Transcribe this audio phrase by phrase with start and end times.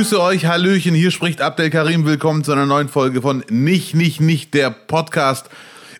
[0.00, 2.06] grüße euch, Hallöchen, hier spricht Abdel Karim.
[2.06, 5.50] Willkommen zu einer neuen Folge von Nicht, Nicht, Nicht, der Podcast.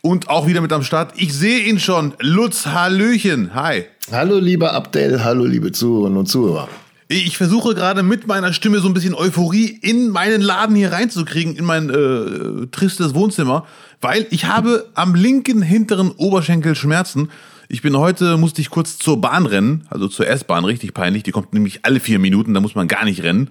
[0.00, 1.12] Und auch wieder mit am Start.
[1.16, 2.14] Ich sehe ihn schon.
[2.18, 3.54] Lutz, Hallöchen.
[3.54, 3.84] Hi.
[4.10, 5.22] Hallo, lieber Abdel.
[5.22, 6.70] Hallo, liebe Zuhörerinnen und Zuhörer.
[7.08, 11.54] Ich versuche gerade mit meiner Stimme so ein bisschen Euphorie in meinen Laden hier reinzukriegen,
[11.56, 13.66] in mein äh, tristes Wohnzimmer,
[14.00, 17.28] weil ich habe am linken hinteren Oberschenkel Schmerzen.
[17.68, 21.22] Ich bin heute, musste ich kurz zur Bahn rennen, also zur S-Bahn, richtig peinlich.
[21.22, 23.50] Die kommt nämlich alle vier Minuten, da muss man gar nicht rennen.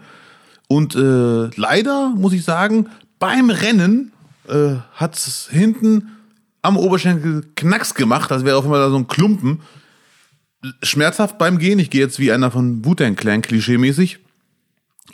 [0.71, 4.11] Und äh, leider muss ich sagen, beim Rennen
[4.47, 6.09] äh, hat es hinten
[6.61, 9.61] am Oberschenkel Knacks gemacht, das wäre auf einmal da so ein Klumpen.
[10.83, 14.19] Schmerzhaft beim Gehen, ich gehe jetzt wie einer von Wu-Tang Clan, klischeemäßig.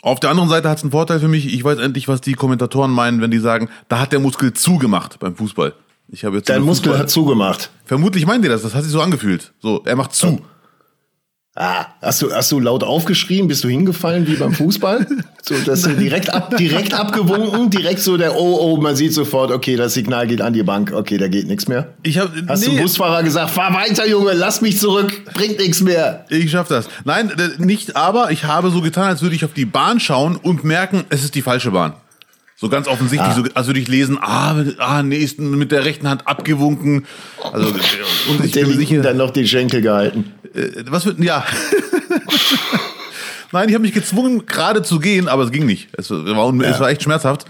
[0.02, 2.34] Auf der anderen Seite hat es einen Vorteil für mich, ich weiß endlich, was die
[2.34, 5.72] Kommentatoren meinen, wenn die sagen, da hat der Muskel zugemacht beim Fußball.
[6.08, 7.70] Ich habe jetzt Dein Muskel hat zugemacht.
[7.86, 9.54] Vermutlich meint ihr das, das hat sich so angefühlt.
[9.60, 10.40] So, er macht zu.
[11.58, 13.48] Ah, hast du, hast du laut aufgeschrien?
[13.48, 15.06] Bist du hingefallen wie beim Fußball?
[15.42, 19.50] So, das sind direkt ab, direkt abgewunken, direkt so der Oh, oh, man sieht sofort,
[19.50, 21.94] okay, das Signal geht an die Bank, okay, da geht nichts mehr.
[22.02, 25.80] Ich hab, Hast nee, du Busfahrer gesagt, fahr weiter, Junge, lass mich zurück, bringt nichts
[25.80, 26.26] mehr.
[26.28, 26.88] Ich schaff das.
[27.04, 30.36] Nein, äh, nicht aber, ich habe so getan, als würde ich auf die Bahn schauen
[30.36, 31.94] und merken, es ist die falsche Bahn.
[32.58, 33.34] So ganz offensichtlich, Ah.
[33.34, 37.04] so, als würde ich lesen, ah, ah, nee, ist mit der rechten Hand abgewunken.
[37.52, 37.68] Also,
[38.30, 40.32] und ich bin sicher, dann noch die Schenkel gehalten.
[40.54, 41.44] äh, was wird, ja.
[43.52, 45.88] Nein, ich habe mich gezwungen, gerade zu gehen, aber es ging nicht.
[45.92, 47.44] Es war, un- es war echt schmerzhaft.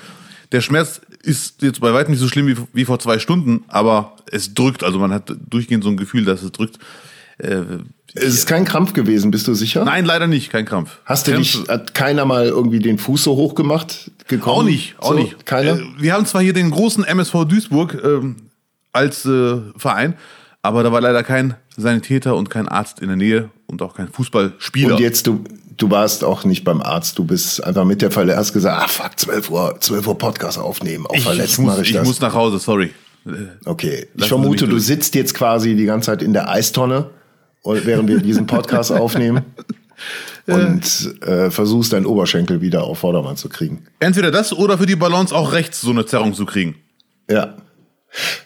[0.52, 4.16] Der Schmerz ist jetzt bei weitem nicht so schlimm wie, wie vor zwei Stunden, aber
[4.30, 4.84] es drückt.
[4.84, 6.78] Also man hat durchgehend so ein Gefühl, dass es drückt.
[7.38, 7.62] Äh,
[8.16, 9.84] Es ist kein Krampf gewesen, bist du sicher?
[9.84, 10.98] nein, leider nicht, kein Krampf.
[11.04, 14.10] Hast du Krämpfe- nicht, hat keiner mal irgendwie den Fuß so hoch gemacht?
[14.28, 14.56] Gekommen?
[14.58, 15.18] Auch nicht, auch so?
[15.18, 15.46] nicht.
[15.46, 15.78] Keiner?
[15.78, 18.36] Äh, wir haben zwar hier den großen MSV Duisburg ähm,
[18.92, 20.14] als äh, Verein,
[20.62, 24.08] aber da war leider kein Sanitäter und kein Arzt in der Nähe und auch kein
[24.08, 24.94] Fußballspieler.
[24.94, 25.44] Und jetzt, du,
[25.76, 28.88] du warst auch nicht beim Arzt, du bist einfach mit der Verletzung, hast gesagt, ah
[28.88, 31.96] fuck, 12 Uhr, 12 Uhr Podcast aufnehmen, auch ich, verletzt ich, muss, mache ich ich
[31.96, 32.06] das.
[32.06, 32.92] muss nach Hause, sorry.
[33.64, 37.10] okay, ich Lassen vermute, du sitzt jetzt quasi die ganze Zeit in der Eistonne,
[37.66, 39.44] während wir diesen Podcast aufnehmen
[40.46, 43.86] und äh, versuchst deinen Oberschenkel wieder auf Vordermann zu kriegen.
[43.98, 46.76] Entweder das oder für die Balance auch rechts so eine Zerrung zu kriegen.
[47.28, 47.56] Ja.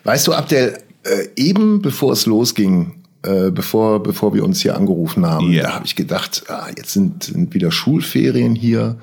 [0.05, 5.27] Weißt du, Abdel, äh, eben bevor es losging, äh, bevor, bevor wir uns hier angerufen
[5.27, 5.65] haben, Ja.
[5.65, 8.97] da habe ich gedacht, ah, jetzt sind, sind wieder Schulferien hier.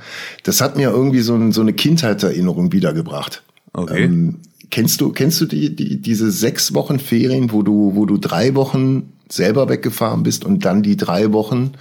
[0.44, 3.44] Das hat mir irgendwie so, ein, so eine Kindheitserinnerung wiedergebracht.
[3.74, 4.06] Okay.
[4.06, 4.40] Ähm,
[4.70, 8.56] kennst du, kennst du die, die, diese sechs Wochen Ferien, wo du, wo du drei
[8.56, 11.74] Wochen selber weggefahren bist und dann die drei Wochen,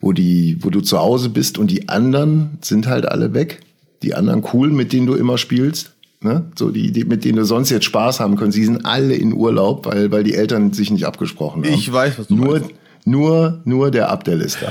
[0.00, 3.60] wo die, wo du zu Hause bist und die anderen sind halt alle weg?
[4.02, 5.92] Die anderen cool, mit denen du immer spielst?
[6.22, 6.50] Ne?
[6.54, 9.32] So die, die, mit denen du sonst jetzt Spaß haben können, sie sind alle in
[9.32, 11.72] Urlaub, weil, weil die Eltern sich nicht abgesprochen haben.
[11.72, 12.74] Ich weiß, was du nur, meinst.
[13.04, 14.70] Nur, nur der Abdel ist da.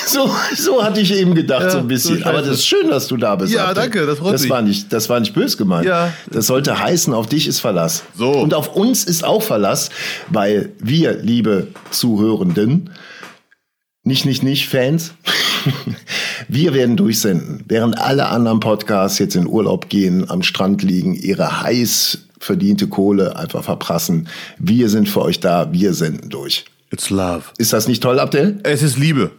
[0.06, 0.30] so.
[0.56, 2.18] so, hatte ich eben gedacht, Ja, so ein bisschen.
[2.18, 3.52] so Aber das ist schön, dass du da bist.
[3.52, 3.82] Ja, Abdel.
[3.84, 4.50] danke, das freut das mich.
[4.50, 5.86] War nicht, das war nicht böse gemeint.
[5.86, 6.12] Ja.
[6.30, 8.02] Das sollte heißen, auf dich ist Verlass.
[8.16, 8.30] So.
[8.30, 9.90] Und auf uns ist auch Verlass,
[10.28, 12.90] weil wir, liebe Zuhörenden,
[14.04, 15.12] nicht, nicht, nicht Fans.
[16.48, 21.62] Wir werden durchsenden, während alle anderen Podcasts jetzt in Urlaub gehen, am Strand liegen, ihre
[21.62, 24.28] heiß verdiente Kohle einfach verprassen.
[24.58, 26.64] Wir sind für euch da, wir senden durch.
[26.90, 27.44] It's love.
[27.58, 28.60] Ist das nicht toll, Abdel?
[28.62, 29.30] Es ist Liebe.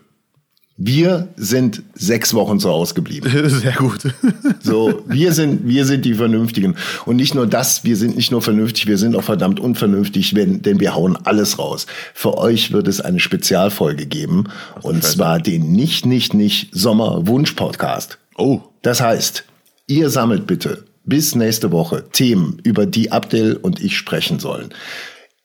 [0.82, 3.30] Wir sind sechs Wochen zu Hause geblieben.
[3.50, 4.02] Sehr gut.
[4.62, 6.76] So, wir sind, wir sind die Vernünftigen.
[7.06, 10.80] Und nicht nur das, wir sind nicht nur vernünftig, wir sind auch verdammt unvernünftig, denn
[10.80, 11.88] wir hauen alles raus.
[12.14, 14.46] Für euch wird es eine Spezialfolge geben.
[14.82, 18.20] Und zwar den Nicht, Nicht, Nicht Sommer-Wunsch-Podcast.
[18.38, 19.44] Oh, Das heißt,
[19.88, 24.70] ihr sammelt bitte bis nächste Woche Themen, über die Abdel und ich sprechen sollen.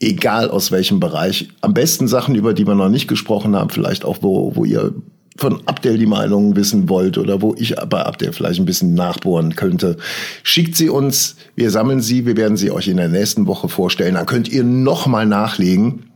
[0.01, 1.49] Egal aus welchem Bereich.
[1.61, 4.95] Am besten Sachen, über die wir noch nicht gesprochen haben, vielleicht auch, wo, wo ihr
[5.37, 9.57] von Abdel die Meinung wissen wollt oder wo ich bei Abdel vielleicht ein bisschen nachbohren
[9.57, 9.97] könnte.
[10.43, 14.15] Schickt sie uns, wir sammeln sie, wir werden sie euch in der nächsten Woche vorstellen.
[14.15, 16.11] Dann könnt ihr nochmal nachlegen.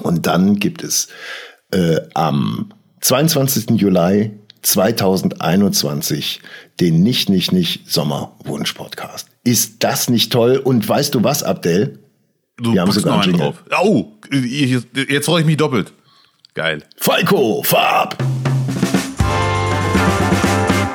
[0.00, 1.08] Und dann gibt es
[1.70, 3.70] äh, am 22.
[3.80, 4.32] Juli
[4.62, 6.40] 2021
[6.80, 9.28] den Nicht, Nicht, Nicht Sommerwunsch-Podcast.
[9.44, 10.56] Ist das nicht toll?
[10.58, 11.98] Und weißt du was, Abdel?
[12.56, 13.64] du Wir haben sogar noch einen einen drauf.
[13.82, 15.92] Oh, ich- jetzt freue ich mich doppelt.
[16.54, 16.82] Geil.
[16.96, 18.16] Falco, Farb!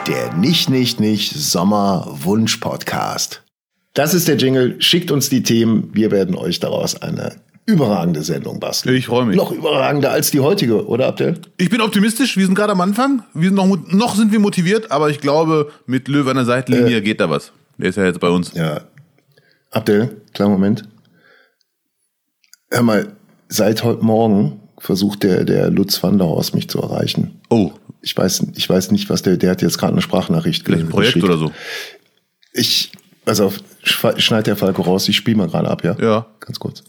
[0.08, 3.42] Der Nicht, Nicht, Nicht Sommerwunsch-Podcast.
[3.94, 4.76] Das ist der Jingle.
[4.80, 5.90] Schickt uns die Themen.
[5.94, 8.96] Wir werden euch daraus eine überragende Sendung basteln.
[8.96, 9.36] Ich freue mich.
[9.36, 11.40] Noch überragender als die heutige, oder Abdel?
[11.58, 13.24] Ich bin optimistisch, wir sind gerade am Anfang.
[13.34, 17.02] Wir sind noch, noch sind wir motiviert, aber ich glaube, mit Löwe an der Seitenlinie
[17.02, 17.52] geht da was.
[17.78, 18.54] Der ist ja jetzt bei uns.
[18.54, 18.82] Ja.
[19.72, 20.84] Abdel, kleinen Moment.
[22.72, 23.08] Hör mal,
[23.50, 27.40] seit heute Morgen versucht der, der Lutz van der Horst mich zu erreichen.
[27.50, 27.72] Oh,
[28.02, 30.90] Ich weiß, ich weiß nicht, was der, der hat jetzt gerade eine Sprachnachricht Vielleicht ein
[30.90, 31.26] Projekt geschickt.
[31.26, 31.52] oder so.
[32.54, 32.92] Ich,
[33.26, 33.52] also
[33.84, 35.96] schneid der Falco raus, ich spiele mal gerade ab, ja?
[36.00, 36.26] Ja.
[36.40, 36.84] Ganz kurz.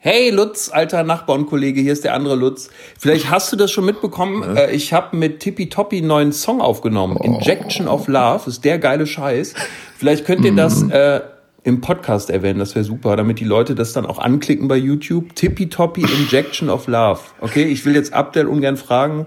[0.00, 2.70] Hey Lutz, alter Nachbar und Kollege, hier ist der andere Lutz.
[2.96, 4.56] Vielleicht hast du das schon mitbekommen.
[4.56, 7.16] Äh, ich habe mit Tippy Toppy einen neuen Song aufgenommen.
[7.16, 9.54] Injection of Love ist der geile Scheiß.
[9.96, 11.20] Vielleicht könnt ihr das äh,
[11.64, 15.34] im Podcast erwähnen, das wäre super, damit die Leute das dann auch anklicken bei YouTube.
[15.34, 17.18] Tippy Toppy Injection of Love.
[17.40, 19.26] Okay, ich will jetzt Abdel ungern fragen,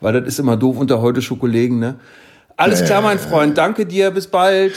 [0.00, 1.96] weil das ist immer doof unter heute Schokoläden, ne?
[2.56, 3.58] Alles klar, mein Freund.
[3.58, 4.12] Danke dir.
[4.12, 4.72] Bis bald.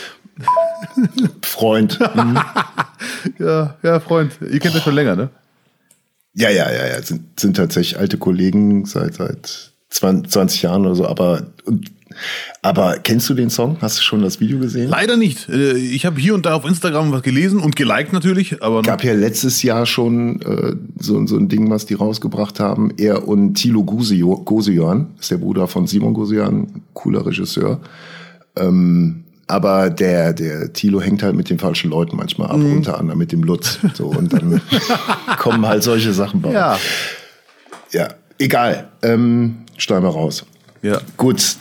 [1.41, 1.99] Freund.
[2.15, 2.39] Mhm.
[3.37, 4.33] Ja, ja, Freund.
[4.41, 5.29] Ihr kennt das schon länger, ne?
[6.33, 7.01] Ja, ja, ja, ja.
[7.01, 11.43] Sind, sind tatsächlich alte Kollegen seit, seit 20 Jahren oder so, aber,
[12.61, 13.77] aber kennst du den Song?
[13.81, 14.89] Hast du schon das Video gesehen?
[14.89, 15.49] Leider nicht.
[15.49, 19.03] Äh, Ich habe hier und da auf Instagram was gelesen und geliked natürlich, aber gab
[19.03, 22.91] ja letztes Jahr schon äh, so, so ein Ding, was die rausgebracht haben.
[22.97, 27.79] Er und Thilo Gosio- Gosioan, ist der Bruder von Simon Gosioan, cooler Regisseur.
[28.55, 32.77] Ähm, aber der, der Thilo hängt halt mit den falschen Leuten manchmal ab, Mhm.
[32.77, 33.79] unter anderem mit dem Lutz.
[33.93, 34.61] So, und dann
[35.39, 36.51] kommen halt solche Sachen bei.
[36.51, 36.77] ja.
[37.91, 38.07] ja
[38.37, 38.87] egal.
[39.01, 40.45] Ähm, steigen wir raus.
[40.81, 41.01] Ja.
[41.17, 41.55] Gut,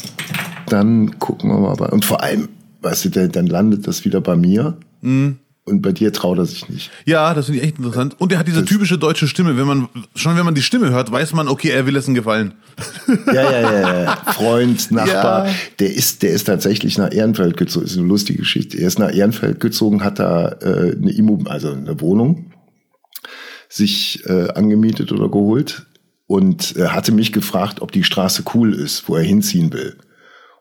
[0.69, 1.75] dann gucken wir mal.
[1.75, 2.49] Bei, und vor allem,
[2.83, 4.77] weißt du, dann landet das wieder bei mir.
[5.01, 5.39] Mhm.
[5.69, 6.91] Und bei dir traut er sich nicht.
[7.05, 8.17] Ja, das finde ich echt interessant.
[8.19, 9.57] Und er hat diese typische deutsche Stimme.
[9.57, 12.15] Wenn man, schon wenn man die Stimme hört, weiß man, okay, er will es einen
[12.15, 12.55] Gefallen.
[13.27, 14.17] Ja, ja, ja, ja.
[14.33, 15.47] Freund, Nachbar.
[15.47, 15.55] Ja.
[15.79, 17.87] Der ist, der ist tatsächlich nach Ehrenfeld gezogen.
[17.87, 18.79] Ist eine lustige Geschichte.
[18.79, 22.53] Er ist nach Ehrenfeld gezogen, hat da äh, eine Immo, also eine Wohnung
[23.69, 25.87] sich äh, angemietet oder geholt
[26.27, 29.97] und äh, hatte mich gefragt, ob die Straße cool ist, wo er hinziehen will.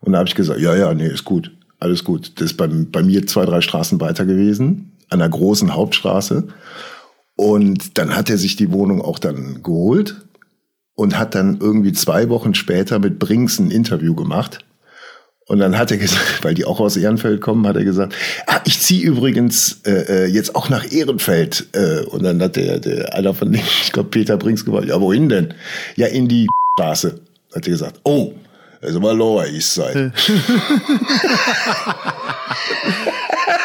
[0.01, 2.33] Und da habe ich gesagt, ja, ja, nee, ist gut, alles gut.
[2.35, 6.47] Das ist bei, bei mir zwei, drei Straßen weiter gewesen, an der großen Hauptstraße.
[7.35, 10.27] Und dann hat er sich die Wohnung auch dann geholt
[10.95, 14.65] und hat dann irgendwie zwei Wochen später mit Brinks ein Interview gemacht.
[15.47, 18.13] Und dann hat er gesagt, weil die auch aus Ehrenfeld kommen, hat er gesagt,
[18.47, 21.67] ah, ich ziehe übrigens äh, äh, jetzt auch nach Ehrenfeld.
[21.73, 24.99] Äh, und dann hat der, der einer von denen, ich glaube Peter Brinks gesagt, ja,
[24.99, 25.53] wohin denn?
[25.95, 27.19] Ja, in die Straße.
[27.55, 28.33] Hat er gesagt, oh,
[28.81, 30.11] ist aber Lower East Side.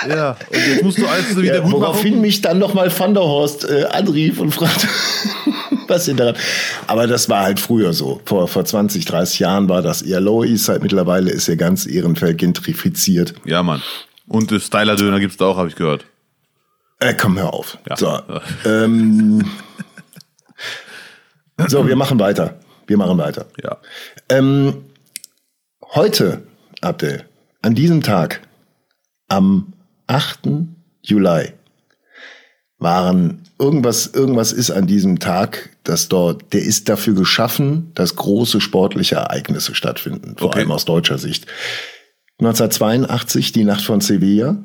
[0.09, 0.37] Ja.
[0.51, 2.21] Und jetzt musst du alles wieder Ja, gut woraufhin machen.
[2.23, 4.87] mich dann nochmal Van der Horst äh, anrief und fragte,
[5.89, 6.37] was denn daran?
[6.87, 8.21] Aber das war halt früher so.
[8.25, 10.81] Vor, vor 20, 30 Jahren war das eher Lower East Side.
[10.83, 13.35] Mittlerweile ist ja ganz Ehrenfeld gentrifiziert.
[13.45, 13.83] Ja, Mann.
[14.29, 16.07] Und Styler-Döner gibt's da auch, habe ich gehört.
[17.01, 17.79] Äh, komm, hör auf.
[17.89, 17.97] Ja.
[17.97, 18.19] So,
[18.65, 19.45] ähm,
[21.67, 22.59] so, wir machen weiter.
[22.87, 23.47] Wir machen weiter.
[23.63, 23.79] Ja.
[24.29, 24.85] Ähm,
[25.95, 26.43] heute,
[26.81, 27.25] Abdel,
[27.63, 28.41] an diesem Tag,
[29.29, 29.72] am
[30.07, 30.41] 8.
[31.03, 31.53] Juli,
[32.79, 38.61] waren irgendwas, irgendwas ist an diesem Tag, dass dort, der ist dafür geschaffen, dass große
[38.61, 40.61] sportliche Ereignisse stattfinden, vor Okay.
[40.61, 41.47] allem aus deutscher Sicht.
[42.41, 44.57] 1982, die Nacht von Sevilla,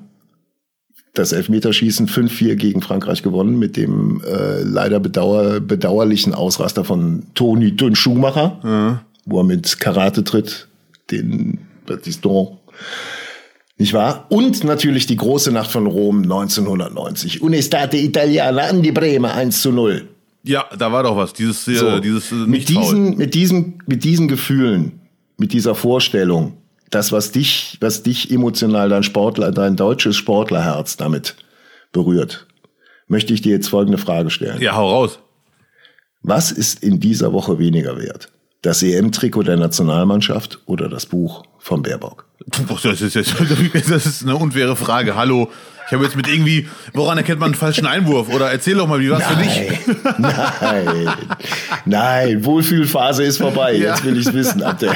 [1.13, 7.75] das Elfmeterschießen 5-4 gegen Frankreich gewonnen mit dem äh, leider bedauer, bedauerlichen Ausraster von Toni
[7.75, 10.67] Dünn Schumacher, wo er mit Karate tritt,
[11.11, 12.57] den Battiston.
[13.77, 14.25] Nicht wahr?
[14.29, 17.41] Und natürlich die große Nacht von Rom 1990.
[17.41, 20.07] Unestate Italiana an die Bremer 1 zu 0.
[20.43, 21.33] Ja, da war doch was.
[21.33, 24.99] Dieses, äh, So, dieses äh, mit, diesen, mit, diesen, mit diesen Gefühlen,
[25.37, 26.57] mit dieser Vorstellung,
[26.89, 31.35] das, was dich, was dich emotional, dein Sportler, dein deutsches Sportlerherz damit
[31.91, 32.47] berührt,
[33.07, 34.61] möchte ich dir jetzt folgende Frage stellen.
[34.61, 35.19] Ja, hau raus.
[36.23, 38.29] Was ist in dieser Woche weniger wert?
[38.67, 42.25] Das EM-Trikot der Nationalmannschaft oder das Buch von Baerbock?
[42.83, 43.33] Das ist, jetzt,
[43.89, 45.15] das ist eine unfaire Frage.
[45.15, 45.49] Hallo.
[45.85, 48.27] Ich habe jetzt mit irgendwie, woran erkennt man einen falschen Einwurf?
[48.27, 49.95] Oder erzähl doch mal, wie war's für dich?
[50.17, 51.09] nein,
[51.85, 53.73] nein, Wohlfühlphase ist vorbei.
[53.77, 54.91] Jetzt will ich's wissen, Abdel.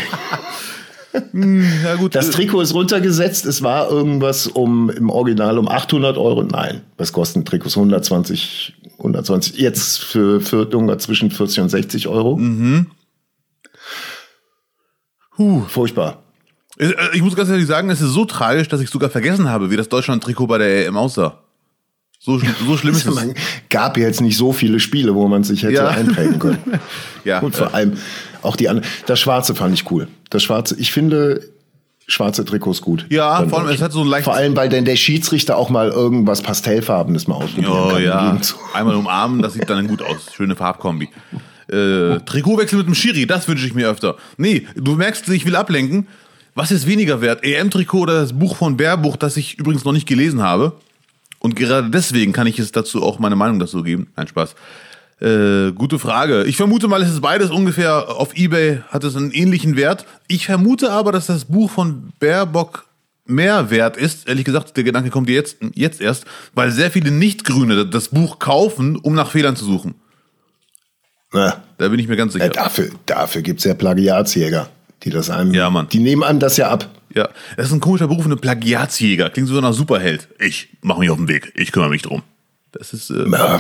[1.14, 2.14] Ja, gut.
[2.14, 3.46] Das Trikot ist runtergesetzt.
[3.46, 6.44] Es war irgendwas um im Original um 800 Euro.
[6.44, 7.78] Nein, was kosten Trikots?
[7.78, 9.58] 120, 120.
[9.58, 12.38] Jetzt für, für irgendwas zwischen 40 und 60 Euro.
[15.42, 15.64] Huh.
[15.68, 16.20] Furchtbar.
[16.78, 19.70] Äh, Ich muss ganz ehrlich sagen, es ist so tragisch, dass ich sogar vergessen habe,
[19.72, 21.40] wie das Deutschland-Trikot bei der EM aussah.
[22.20, 23.16] So, so schlimm ist es.
[23.16, 23.34] Man
[23.70, 25.88] gab jetzt nicht so viele Spiele, wo man sich hätte Ja.
[25.88, 26.60] einprägen können.
[27.24, 27.98] Ja, Und vor allem
[28.42, 28.90] auch die anderen.
[29.06, 30.08] Das Schwarze fand ich cool.
[30.32, 31.42] Das Schwarze, ich finde
[32.08, 33.06] schwarze Trikots gut.
[33.10, 35.70] Ja, vor allem, es hat so ein leicht- Vor allem, weil denn der Schiedsrichter auch
[35.70, 38.38] mal irgendwas Pastellfarbenes mal ausprobieren Oh ja,
[38.74, 40.34] einmal umarmen, das sieht dann gut aus.
[40.36, 41.10] Schöne Farbkombi.
[41.72, 44.18] Äh, Trikotwechsel mit dem Schiri, das wünsche ich mir öfter.
[44.38, 46.08] Nee, du merkst, ich will ablenken.
[46.54, 47.44] Was ist weniger wert?
[47.44, 50.74] EM-Trikot oder das Buch von Bärbuch, das ich übrigens noch nicht gelesen habe?
[51.40, 54.08] Und gerade deswegen kann ich es dazu auch meine Meinung dazu geben.
[54.16, 54.56] Nein, Spaß.
[55.22, 56.44] Äh, gute Frage.
[56.46, 60.06] Ich vermute mal, es ist beides ungefähr auf Ebay, hat es einen ähnlichen Wert.
[60.28, 62.86] Ich vermute aber, dass das Buch von Baerbock
[63.26, 64.28] mehr wert ist.
[64.28, 68.98] Ehrlich gesagt, der Gedanke kommt jetzt, jetzt erst, weil sehr viele Nicht-Grüne das Buch kaufen,
[68.98, 69.96] um nach Fehlern zu suchen.
[71.34, 72.46] Na, Da bin ich mir ganz sicher.
[72.46, 74.70] äh, dafür dafür gibt es ja Plagiatsjäger,
[75.04, 75.54] die das einem.
[75.54, 75.88] Ja, Mann.
[75.90, 76.90] Die nehmen einem das ja ab.
[77.14, 79.30] Ja, das ist ein komischer Beruf, eine Plagiatsjäger.
[79.30, 80.28] Klingt so nach Superheld.
[80.40, 81.52] Ich mach mich auf den Weg.
[81.56, 82.24] Ich kümmere mich drum.
[82.72, 83.60] Das ist äh, Ja,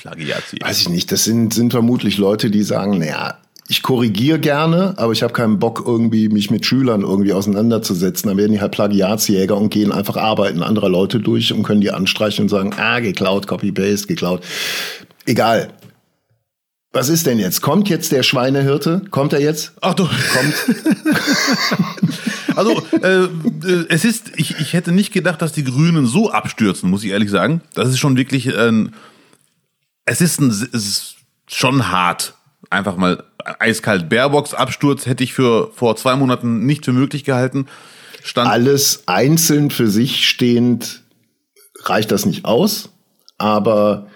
[0.00, 0.66] Plagiatsjäger.
[0.66, 1.10] weiß ich nicht.
[1.10, 3.38] Das sind, sind vermutlich Leute, die sagen, naja,
[3.70, 8.28] ich korrigiere gerne, aber ich habe keinen Bock, irgendwie mich mit Schülern irgendwie auseinanderzusetzen.
[8.28, 11.90] Dann werden die halt Plagiatsjäger und gehen einfach arbeiten anderer Leute durch und können die
[11.90, 14.42] anstreichen und sagen, ah, geklaut, Copy-Paste, geklaut.
[15.26, 15.68] Egal.
[16.92, 17.60] Was ist denn jetzt?
[17.60, 19.02] Kommt jetzt der Schweinehirte?
[19.10, 19.72] Kommt er jetzt?
[19.80, 20.04] Ach du.
[20.04, 20.54] Kommt.
[22.56, 26.90] Also, äh, äh, es ist, ich, ich hätte nicht gedacht, dass die Grünen so abstürzen,
[26.90, 27.60] muss ich ehrlich sagen.
[27.74, 28.94] Das ist schon wirklich ein,
[30.04, 31.16] es ist, ein, es ist
[31.46, 32.34] schon hart.
[32.68, 33.22] Einfach mal
[33.60, 34.08] eiskalt.
[34.08, 37.66] Baerbocks Absturz hätte ich für vor zwei Monaten nicht für möglich gehalten.
[38.24, 41.04] Stand, Alles einzeln für sich stehend
[41.84, 42.90] reicht das nicht aus,
[43.38, 44.08] aber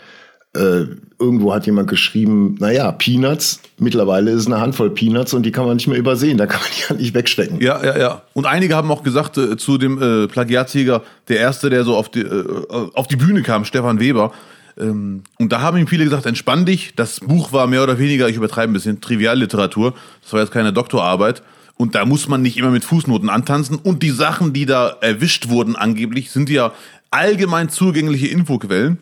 [0.55, 0.85] äh,
[1.19, 5.77] irgendwo hat jemand geschrieben, naja, Peanuts, mittlerweile ist eine Handvoll Peanuts und die kann man
[5.77, 7.61] nicht mehr übersehen, da kann man die halt nicht wegstecken.
[7.61, 8.23] Ja, ja, ja.
[8.35, 12.11] Und einige haben auch gesagt äh, zu dem äh, Plagiatsjäger, der erste, der so auf
[12.11, 14.33] die, äh, auf die Bühne kam, Stefan Weber.
[14.79, 16.95] Ähm, und da haben ihm viele gesagt, entspann dich.
[16.97, 19.95] Das Buch war mehr oder weniger, ich übertreibe ein bisschen, Trivialliteratur.
[20.23, 21.43] Das war jetzt keine Doktorarbeit.
[21.77, 23.77] Und da muss man nicht immer mit Fußnoten antanzen.
[23.77, 26.73] Und die Sachen, die da erwischt wurden angeblich, sind ja
[27.11, 28.99] allgemein zugängliche Infoquellen.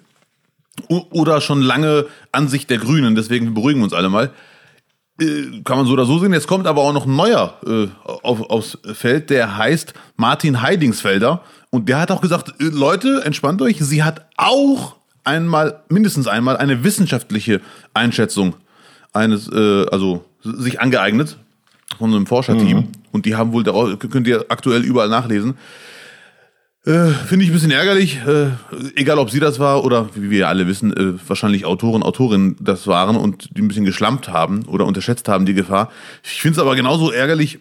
[0.89, 3.15] Oder schon lange Ansicht der Grünen.
[3.15, 4.31] Deswegen beruhigen wir uns alle mal
[5.21, 6.33] äh, kann man so oder so sehen.
[6.33, 11.43] Jetzt kommt aber auch noch ein neuer äh, auf, aufs Feld, der heißt Martin Heidingsfelder.
[11.71, 16.57] Und der hat auch gesagt, äh, Leute, entspannt euch, sie hat auch einmal, mindestens einmal,
[16.57, 17.61] eine wissenschaftliche
[17.95, 18.55] Einschätzung
[19.13, 21.37] eines, äh, also sich angeeignet
[21.99, 22.89] von einem Forscherteam.
[23.13, 25.55] Und die haben wohl, daraus, könnt ihr aktuell überall nachlesen.
[26.87, 28.53] Äh, Finde ich ein bisschen ärgerlich, äh,
[28.97, 32.87] egal ob sie das war oder wie wir alle wissen, äh, wahrscheinlich Autoren, Autorinnen das
[32.87, 35.91] waren und die ein bisschen geschlampt haben oder unterschätzt haben die Gefahr.
[36.25, 37.59] Ich finde es aber genauso ärgerlich,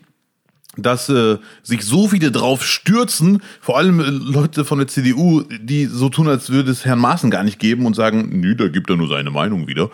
[0.77, 5.85] dass äh, sich so viele drauf stürzen, vor allem äh, Leute von der CDU, die
[5.85, 8.89] so tun, als würde es Herrn Maaßen gar nicht geben und sagen, nö, da gibt
[8.89, 9.89] er nur seine Meinung wieder.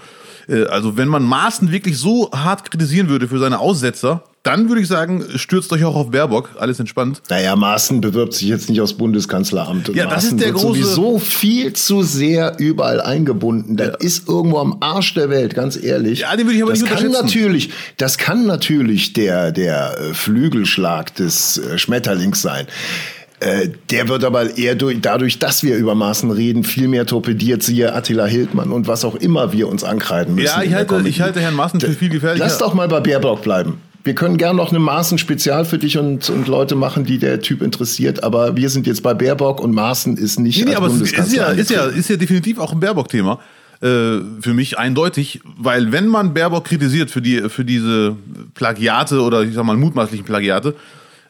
[0.48, 4.80] Äh, also wenn man Maaßen wirklich so hart kritisieren würde für seine Aussetzer, dann würde
[4.82, 7.24] ich sagen, stürzt euch auch auf Baerbock, alles entspannt.
[7.32, 9.90] Naja, Maaßen bewirbt sich jetzt nicht aufs Bundeskanzleramt.
[9.90, 13.76] Und Ja, das Maaßen ist der wird große- sowieso viel zu sehr überall eingebunden.
[13.76, 16.20] Das ist irgendwo am Arsch der Welt, ganz ehrlich.
[16.20, 20.14] Ja, den würde ich aber das nicht kann natürlich, Das kann natürlich der, der äh,
[20.14, 22.68] Flügelschlag des äh, Schmetterlings sein.
[23.40, 27.64] Äh, Der wird aber eher durch, dadurch, dass wir über Maßen reden, viel mehr torpediert,
[27.64, 30.46] siehe Attila Hildmann und was auch immer wir uns ankreiden müssen.
[30.46, 32.46] Ja, ich halte, ich halte Herrn Maaßen für viel gefährlicher.
[32.46, 33.78] Lass doch mal bei Baerbock bleiben.
[34.06, 37.64] Wir können gern noch eine Maßen-Spezial für dich und, und Leute machen, die der Typ
[37.64, 41.02] interessiert, aber wir sind jetzt bei Baerbock und Maßen ist nicht Nee, nee, aber es
[41.02, 43.40] ist ja, ist, ja, ist ja definitiv auch ein Baerbock-Thema.
[43.82, 48.16] Äh, für mich eindeutig, weil wenn man Baerbock kritisiert für, die, für diese
[48.54, 50.76] Plagiate oder ich sag mal mutmaßlichen Plagiate,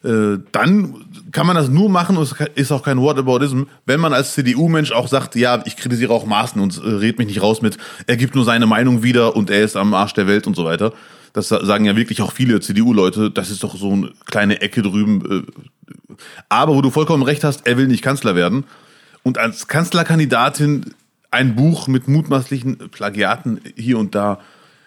[0.06, 0.94] äh, dann
[1.32, 4.92] kann man das nur machen und es ist auch kein Whataboutism, wenn man als CDU-Mensch
[4.92, 8.16] auch sagt, ja, ich kritisiere auch Maaßen und äh, red mich nicht raus mit, er
[8.16, 10.92] gibt nur seine Meinung wieder und er ist am Arsch der Welt und so weiter.
[11.32, 14.80] Das sa- sagen ja wirklich auch viele CDU-Leute, das ist doch so eine kleine Ecke
[14.82, 15.44] drüben.
[15.46, 16.14] Äh,
[16.48, 18.64] aber wo du vollkommen recht hast, er will nicht Kanzler werden.
[19.22, 20.94] Und als Kanzlerkandidatin
[21.30, 24.38] ein Buch mit mutmaßlichen Plagiaten hier und da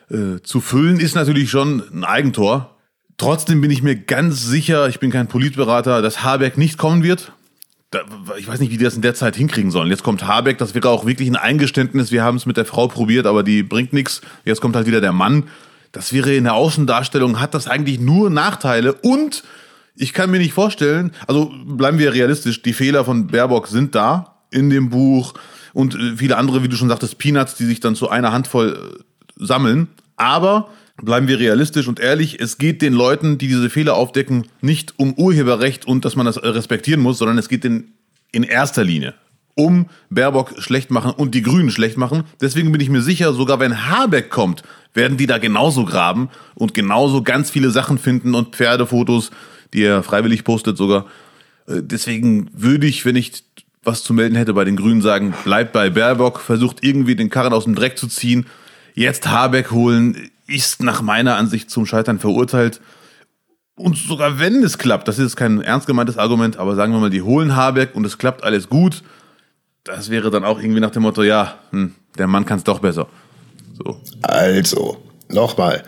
[0.09, 2.75] äh, zu füllen, ist natürlich schon ein Eigentor.
[3.19, 7.33] Trotzdem bin ich mir ganz sicher, ich bin kein Politberater, dass Habeck nicht kommen wird.
[7.91, 7.99] Da,
[8.37, 9.89] ich weiß nicht, wie die das in der Zeit hinkriegen sollen.
[9.89, 12.11] Jetzt kommt Habeck, das wäre auch wirklich ein Eingeständnis.
[12.11, 14.21] Wir haben es mit der Frau probiert, aber die bringt nichts.
[14.45, 15.49] Jetzt kommt halt wieder der Mann.
[15.91, 18.93] Das wäre in der Außendarstellung, hat das eigentlich nur Nachteile.
[18.93, 19.43] Und
[19.95, 24.37] ich kann mir nicht vorstellen, also bleiben wir realistisch, die Fehler von Baerbock sind da
[24.49, 25.33] in dem Buch
[25.73, 28.77] und äh, viele andere, wie du schon sagtest, Peanuts, die sich dann zu einer Handvoll
[28.77, 29.89] äh, sammeln.
[30.15, 30.69] Aber
[31.01, 35.13] bleiben wir realistisch und ehrlich, es geht den Leuten, die diese Fehler aufdecken, nicht um
[35.13, 37.93] Urheberrecht und dass man das äh, respektieren muss, sondern es geht in,
[38.31, 39.13] in erster Linie
[39.55, 42.23] um Baerbock schlecht machen und die Grünen schlecht machen.
[42.39, 44.63] Deswegen bin ich mir sicher, sogar wenn Habeck kommt,
[44.93, 49.31] werden die da genauso graben und genauso ganz viele Sachen finden und Pferdefotos,
[49.73, 51.07] die er freiwillig postet sogar.
[51.67, 53.43] Äh, Deswegen würde ich, wenn ich
[53.83, 57.53] was zu melden hätte bei den Grünen, sagen, bleibt bei Baerbock, versucht irgendwie den Karren
[57.53, 58.45] aus dem Dreck zu ziehen.
[58.93, 62.81] Jetzt Habeck holen, ist nach meiner Ansicht zum Scheitern verurteilt.
[63.75, 67.09] Und sogar wenn es klappt, das ist kein ernst gemeintes Argument, aber sagen wir mal,
[67.09, 69.03] die holen Habeck und es klappt alles gut,
[69.85, 72.79] das wäre dann auch irgendwie nach dem Motto, ja, hm, der Mann kann es doch
[72.79, 73.07] besser.
[73.81, 74.01] So.
[74.21, 74.97] Also,
[75.29, 75.83] nochmal.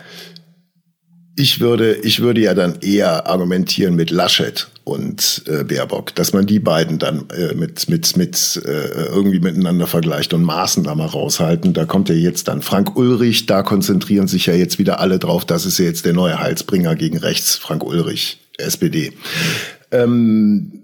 [1.36, 6.46] Ich würde, ich würde ja dann eher argumentieren mit Laschet und äh, Baerbock, dass man
[6.46, 11.06] die beiden dann äh, mit, mit, mit äh, irgendwie miteinander vergleicht und Maßen da mal
[11.06, 11.72] raushalten.
[11.72, 15.44] Da kommt ja jetzt dann Frank Ulrich, da konzentrieren sich ja jetzt wieder alle drauf,
[15.44, 19.12] das ist ja jetzt der neue Heilsbringer gegen rechts, Frank Ulrich, SPD.
[19.92, 20.82] Ähm,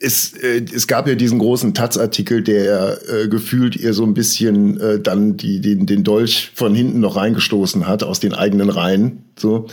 [0.00, 4.80] es, äh, es gab ja diesen großen Taz-Artikel, der äh, gefühlt ihr so ein bisschen
[4.80, 9.24] äh, dann die, den, den Dolch von hinten noch reingestoßen hat aus den eigenen Reihen.
[9.38, 9.66] So.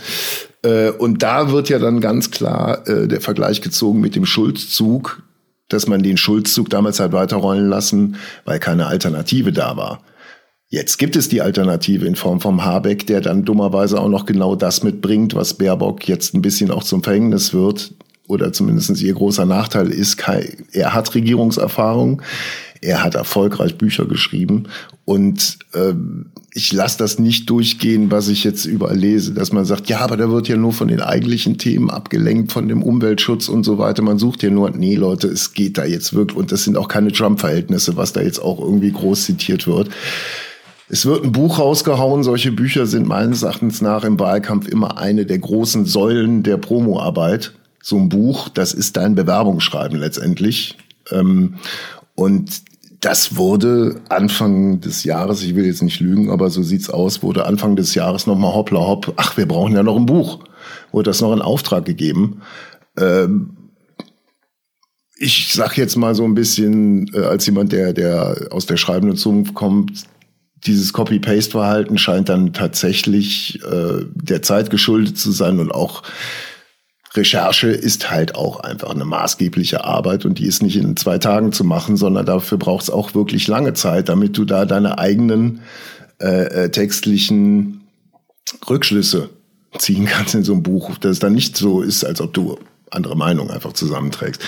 [0.68, 5.22] Äh, und da wird ja dann ganz klar äh, der Vergleich gezogen mit dem Schulzzug,
[5.68, 10.02] dass man den Schulzzug damals hat weiterrollen lassen, weil keine Alternative da war.
[10.70, 14.54] Jetzt gibt es die Alternative in Form vom Habeck, der dann dummerweise auch noch genau
[14.54, 17.94] das mitbringt, was Baerbock jetzt ein bisschen auch zum Verhängnis wird,
[18.28, 20.22] oder zumindest ihr großer Nachteil ist,
[20.72, 22.20] er hat Regierungserfahrung,
[22.80, 24.68] er hat erfolgreich Bücher geschrieben
[25.04, 29.88] und ähm, ich lasse das nicht durchgehen, was ich jetzt überall lese, dass man sagt,
[29.88, 33.64] ja, aber da wird ja nur von den eigentlichen Themen abgelenkt, von dem Umweltschutz und
[33.64, 34.02] so weiter.
[34.02, 36.88] Man sucht ja nur, nee, Leute, es geht da jetzt wirklich, und das sind auch
[36.88, 39.90] keine Trump-Verhältnisse, was da jetzt auch irgendwie groß zitiert wird.
[40.88, 42.24] Es wird ein Buch rausgehauen.
[42.24, 47.52] Solche Bücher sind meines Erachtens nach im Wahlkampf immer eine der großen Säulen der Promoarbeit
[47.88, 50.76] so ein Buch, das ist dein Bewerbungsschreiben letztendlich.
[51.10, 51.54] Ähm,
[52.18, 52.62] und
[52.98, 57.46] das wurde Anfang des Jahres, ich will jetzt nicht lügen, aber so sieht's aus, wurde
[57.46, 60.40] Anfang des Jahres nochmal hoppla hopp, ach, wir brauchen ja noch ein Buch.
[60.90, 62.42] Wurde das noch in Auftrag gegeben.
[62.98, 63.50] Ähm,
[65.16, 69.16] ich sag jetzt mal so ein bisschen, äh, als jemand, der, der aus der schreibenden
[69.16, 70.02] Zunft kommt,
[70.66, 76.02] dieses Copy-Paste-Verhalten scheint dann tatsächlich äh, der Zeit geschuldet zu sein und auch
[77.18, 81.52] Recherche ist halt auch einfach eine maßgebliche Arbeit und die ist nicht in zwei Tagen
[81.52, 85.60] zu machen, sondern dafür braucht es auch wirklich lange Zeit, damit du da deine eigenen
[86.20, 87.82] äh, äh, textlichen
[88.68, 89.30] Rückschlüsse
[89.76, 92.58] ziehen kannst in so einem Buch, dass es dann nicht so ist, als ob du
[92.90, 94.42] andere Meinungen einfach zusammenträgst.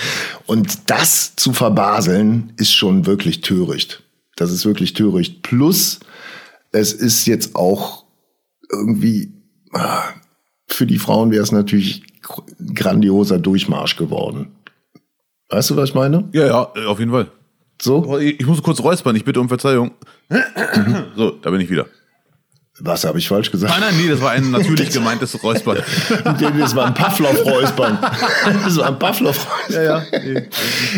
[0.46, 4.02] Und das zu verbaseln ist schon wirklich töricht.
[4.37, 5.42] Das ist wirklich töricht.
[5.42, 6.00] Plus,
[6.72, 8.06] es ist jetzt auch
[8.72, 9.35] irgendwie,
[9.72, 10.04] ah,
[10.66, 12.02] für die Frauen wäre es natürlich
[12.75, 14.49] grandioser Durchmarsch geworden.
[15.49, 16.29] Weißt du, was ich meine?
[16.33, 17.29] Ja, ja, auf jeden Fall.
[17.81, 18.19] So?
[18.19, 19.93] Ich muss kurz räuspern, ich bitte um Verzeihung.
[21.16, 21.87] so, da bin ich wieder.
[22.79, 23.73] Was habe ich falsch gesagt?
[23.73, 25.79] Nein, nein, nee, das war ein natürlich gemeintes Räuspern.
[26.25, 27.99] das war ein Pavlov-Räuspern.
[28.64, 29.75] Das war ein Pavlov-Räuspern.
[29.75, 30.03] Ja, ja.
[30.12, 30.49] Nee.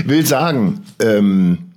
[0.05, 1.73] Will sagen, ähm,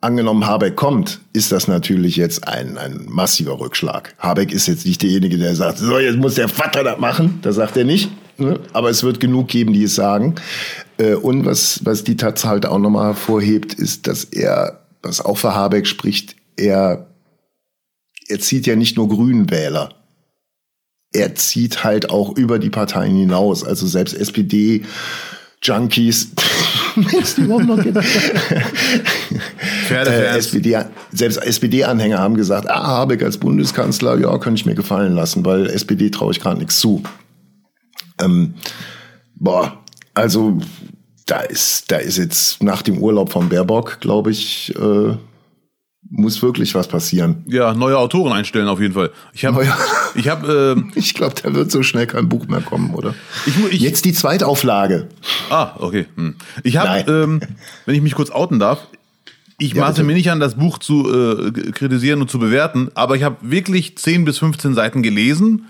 [0.00, 4.14] Angenommen, Habeck kommt, ist das natürlich jetzt ein, ein massiver Rückschlag.
[4.20, 7.40] Habeck ist jetzt nicht derjenige, der sagt, so, jetzt muss der Vater das machen.
[7.42, 8.08] Das sagt er nicht.
[8.38, 8.60] Ne?
[8.72, 10.36] Aber es wird genug geben, die es sagen.
[10.96, 15.36] Äh, und was, was die Taz halt auch nochmal hervorhebt, ist, dass er, was auch
[15.36, 17.08] für Habeck spricht, er,
[18.28, 19.94] er zieht ja nicht nur Grünwähler.
[21.12, 23.64] Er zieht halt auch über die Parteien hinaus.
[23.64, 24.84] Also selbst SPD,
[25.62, 26.32] Junkies,
[29.90, 30.78] äh, SPD,
[31.12, 35.68] selbst SPD-Anhänger haben gesagt, ah, Habeck als Bundeskanzler, ja, könnte ich mir gefallen lassen, weil
[35.70, 37.02] SPD traue ich gerade nichts zu.
[38.20, 38.54] Ähm,
[39.34, 39.78] boah,
[40.14, 40.58] also
[41.26, 45.14] da ist, da ist jetzt nach dem Urlaub von Baerbock, glaube ich, äh,
[46.10, 47.44] muss wirklich was passieren.
[47.46, 49.10] Ja, neue Autoren einstellen auf jeden Fall.
[49.34, 49.66] Ich habe,
[50.14, 53.14] ich habe, äh, ich glaube, da wird so schnell kein Buch mehr kommen, oder?
[53.46, 55.08] Ich, ich, Jetzt die Zweitauflage.
[55.50, 56.06] Ah, okay.
[56.16, 56.36] Hm.
[56.62, 57.40] Ich habe, ähm,
[57.84, 58.86] wenn ich mich kurz outen darf,
[59.58, 63.16] ich ja, maße mir nicht an, das Buch zu äh, kritisieren und zu bewerten, aber
[63.16, 65.66] ich habe wirklich 10 bis 15 Seiten gelesen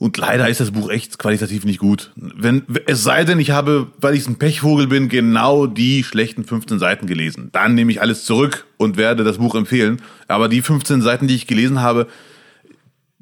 [0.00, 2.10] und leider ist das Buch echt qualitativ nicht gut.
[2.16, 6.78] Wenn, es sei denn, ich habe, weil ich ein Pechvogel bin, genau die schlechten 15
[6.78, 7.50] Seiten gelesen.
[7.52, 10.00] Dann nehme ich alles zurück und werde das Buch empfehlen.
[10.26, 12.06] Aber die 15 Seiten, die ich gelesen habe,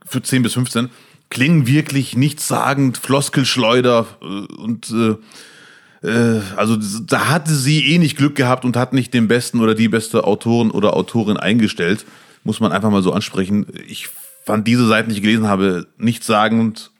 [0.07, 0.89] für 10 bis 15,
[1.31, 8.37] klingen wirklich nichtssagend, Floskelschleuder äh, und äh, äh, also da hatte sie eh nicht Glück
[8.37, 12.07] gehabt und hat nicht den besten oder die beste Autorin oder Autorin eingestellt.
[12.45, 13.67] Muss man einfach mal so ansprechen.
[13.89, 14.11] Ich
[14.49, 16.91] fand diese Seiten, die ich gelesen habe, nichtssagend,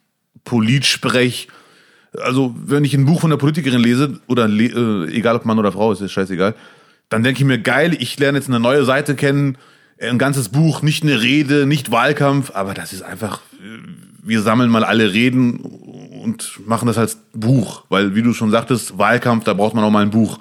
[0.45, 1.49] Politsprech.
[2.21, 5.73] Also, wenn ich ein Buch von der Politikerin lese, oder äh, egal ob Mann oder
[5.73, 6.55] Frau, ist jetzt scheißegal,
[7.09, 9.57] dann denke ich mir, geil, ich lerne jetzt eine neue Seite kennen,
[9.99, 13.41] ein ganzes Buch, nicht eine Rede, nicht Wahlkampf, aber das ist einfach,
[14.23, 15.57] wir sammeln mal alle Reden
[16.23, 19.91] und machen das als Buch, weil, wie du schon sagtest, Wahlkampf, da braucht man auch
[19.91, 20.39] mal ein Buch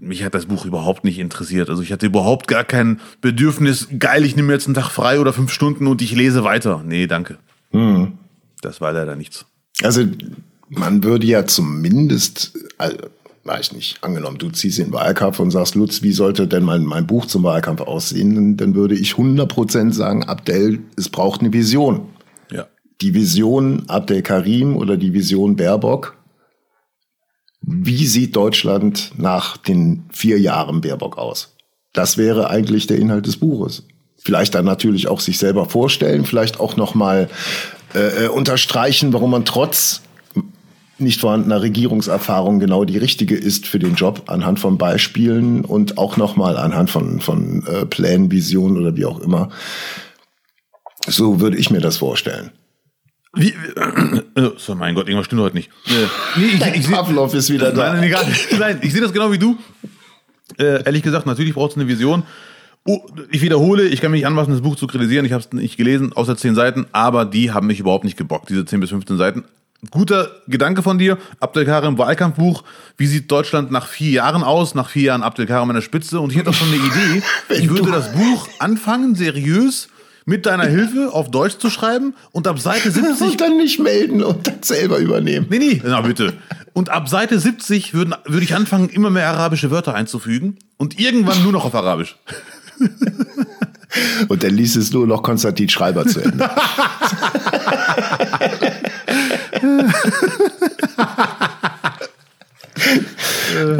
[0.00, 1.70] mich hat das Buch überhaupt nicht interessiert.
[1.70, 5.32] Also ich hatte überhaupt gar kein Bedürfnis, geil, ich nehme jetzt einen Tag frei oder
[5.32, 6.82] fünf Stunden und ich lese weiter.
[6.84, 7.38] Nee, danke.
[7.72, 8.12] Mhm.
[8.60, 9.46] Das war leider nichts.
[9.82, 10.04] Also
[10.68, 12.58] man würde ja zumindest,
[13.44, 16.62] weiß ich nicht, angenommen, du ziehst in den Wahlkampf und sagst, Lutz, wie sollte denn
[16.62, 18.34] mein, mein Buch zum Wahlkampf aussehen?
[18.34, 22.08] Dann, dann würde ich 100% sagen, Abdel, es braucht eine Vision.
[22.50, 22.66] Ja.
[23.00, 26.16] Die Vision Abdel Karim oder die Vision Baerbock.
[27.62, 31.54] Wie sieht Deutschland nach den vier Jahren Baerbock aus?
[31.92, 33.84] Das wäre eigentlich der Inhalt des Buches.
[34.16, 37.28] Vielleicht dann natürlich auch sich selber vorstellen, vielleicht auch noch mal
[37.94, 40.02] äh, äh unterstreichen, warum man trotz
[40.98, 46.16] nicht vorhandener Regierungserfahrung genau die richtige ist für den Job anhand von Beispielen und auch
[46.16, 49.50] nochmal anhand von, von äh, Plänen, Visionen oder wie auch immer.
[51.06, 52.52] So würde ich mir das vorstellen.
[53.34, 55.70] Wie, äh, so, mein Gott, irgendwas stimmt heute nicht.
[55.86, 55.92] Äh,
[56.36, 57.94] nee, ich, ich, Pavlov ist wieder da.
[57.94, 59.56] Nein, nein, nein ich sehe das genau wie du.
[60.58, 62.24] Äh, ehrlich gesagt, natürlich braucht es eine Vision.
[62.84, 65.24] Oh, ich wiederhole, ich kann mich nicht anmaßen, das Buch zu kritisieren.
[65.24, 68.50] Ich habe es nicht gelesen, außer zehn Seiten, aber die haben mich überhaupt nicht gebockt,
[68.50, 69.44] diese 10 bis 15 Seiten
[69.90, 71.18] guter Gedanke von dir.
[71.40, 72.62] Abdelkarim Wahlkampfbuch.
[72.96, 74.74] Wie sieht Deutschland nach vier Jahren aus?
[74.74, 76.20] Nach vier Jahren Abdelkarim an der Spitze.
[76.20, 77.22] Und ich hätte auch schon eine Idee.
[77.62, 79.88] Ich würde das Buch anfangen, seriös
[80.24, 83.32] mit deiner Hilfe auf Deutsch zu schreiben und ab Seite 70.
[83.32, 85.46] Und dann nicht melden und dann selber übernehmen.
[85.50, 86.34] Nee, nee, na bitte.
[86.72, 91.42] Und ab Seite 70 würde, würde ich anfangen, immer mehr arabische Wörter einzufügen und irgendwann
[91.42, 92.16] nur noch auf Arabisch.
[94.28, 96.48] Und dann liest es nur noch Konstantin Schreiber zu Ende.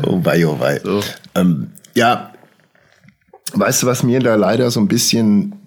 [0.06, 0.80] oh wei, oh wei.
[0.84, 1.02] So.
[1.34, 2.32] Ähm, ja,
[3.54, 5.61] weißt du, was mir da leider so ein bisschen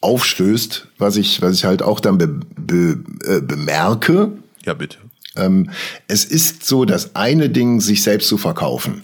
[0.00, 4.32] aufstößt, was ich, was ich halt auch dann be, be, äh, bemerke.
[4.64, 4.98] Ja, bitte.
[5.36, 5.70] Ähm,
[6.06, 9.02] es ist so, das eine Ding, sich selbst zu verkaufen.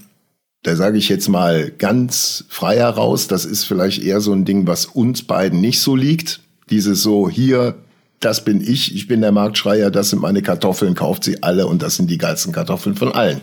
[0.63, 4.67] Da sage ich jetzt mal ganz frei heraus, das ist vielleicht eher so ein Ding,
[4.67, 6.41] was uns beiden nicht so liegt.
[6.71, 7.75] Dieses so, hier,
[8.21, 11.83] das bin ich, ich bin der Marktschreier, das sind meine Kartoffeln, kauft sie alle und
[11.83, 13.41] das sind die geilsten Kartoffeln von allen.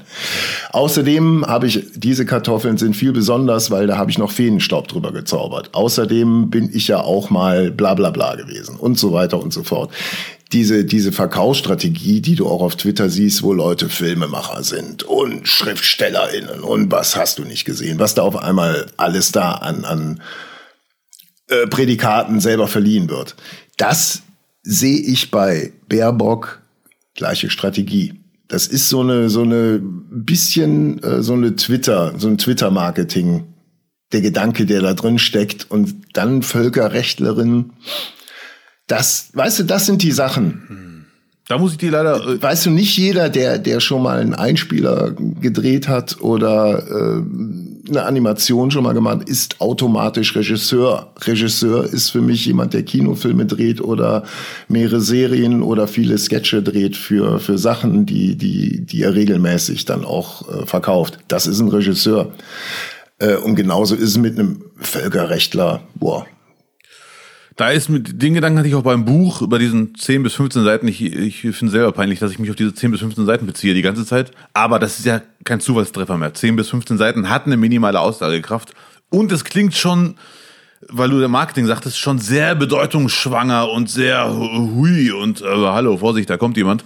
[0.72, 5.12] Außerdem habe ich, diese Kartoffeln sind viel besonders, weil da habe ich noch Feenstaub drüber
[5.12, 5.70] gezaubert.
[5.74, 9.64] Außerdem bin ich ja auch mal bla bla bla gewesen und so weiter und so
[9.64, 9.92] fort.
[10.52, 16.62] Diese, diese Verkaufsstrategie, die du auch auf Twitter siehst, wo Leute Filmemacher sind und SchriftstellerInnen
[16.62, 20.22] und was hast du nicht gesehen, was da auf einmal alles da an, an
[21.48, 23.36] äh, Prädikaten selber verliehen wird.
[23.78, 24.24] Das
[24.64, 26.62] sehe ich bei Baerbock
[27.16, 28.14] gleiche Strategie.
[28.48, 33.46] Das ist so eine so eine bisschen äh, so eine Twitter, so ein Twitter Marketing.
[34.12, 37.72] Der Gedanke, der da drin steckt und dann Völkerrechtlerin.
[38.88, 40.92] Das, weißt du, das sind die Sachen.
[41.48, 42.26] Da muss ich dir leider.
[42.28, 47.24] Äh weißt du, nicht jeder, der, der schon mal einen Einspieler gedreht hat oder äh,
[47.92, 51.12] eine Animation schon mal gemacht, ist automatisch Regisseur.
[51.22, 54.24] Regisseur ist für mich jemand, der Kinofilme dreht oder
[54.68, 60.06] mehrere Serien oder viele Sketche dreht für, für Sachen, die, die, die er regelmäßig dann
[60.06, 61.20] auch äh, verkauft.
[61.28, 62.32] Das ist ein Regisseur.
[63.20, 65.82] Äh, und genauso ist es mit einem Völkerrechtler.
[65.96, 66.26] Boah,
[67.58, 70.64] da ist mit den Gedanken hatte ich auch beim Buch über diesen 10 bis 15
[70.64, 70.88] Seiten.
[70.88, 73.74] Ich, ich finde selber peinlich, dass ich mich auf diese 10 bis 15 Seiten beziehe
[73.74, 74.32] die ganze Zeit.
[74.54, 76.34] Aber das ist ja kein Zufallstreffer mehr.
[76.34, 78.74] 10 bis 15 Seiten hat eine minimale Aussagekraft.
[79.10, 80.16] Und es klingt schon,
[80.88, 86.30] weil du der Marketing sagtest, schon sehr bedeutungsschwanger und sehr hui und äh, hallo, Vorsicht,
[86.30, 86.86] da kommt jemand.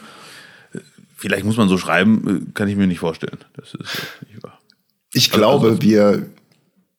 [1.16, 3.38] Vielleicht muss man so schreiben, kann ich mir nicht vorstellen.
[3.56, 4.60] Das ist nicht wahr.
[5.14, 6.26] Ich glaube, also, wir,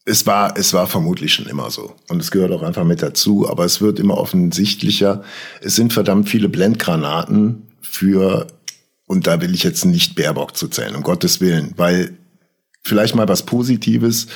[0.09, 1.92] es war, es war vermutlich schon immer so.
[2.09, 3.49] Und es gehört auch einfach mit dazu.
[3.51, 5.23] Aber es wird immer offensichtlicher.
[5.61, 8.47] Es sind verdammt viele Blendgranaten für,
[9.07, 12.16] und da will ich jetzt nicht Baerbock zu zählen, um Gottes Willen, weil
[12.83, 14.29] vielleicht mal was Positives.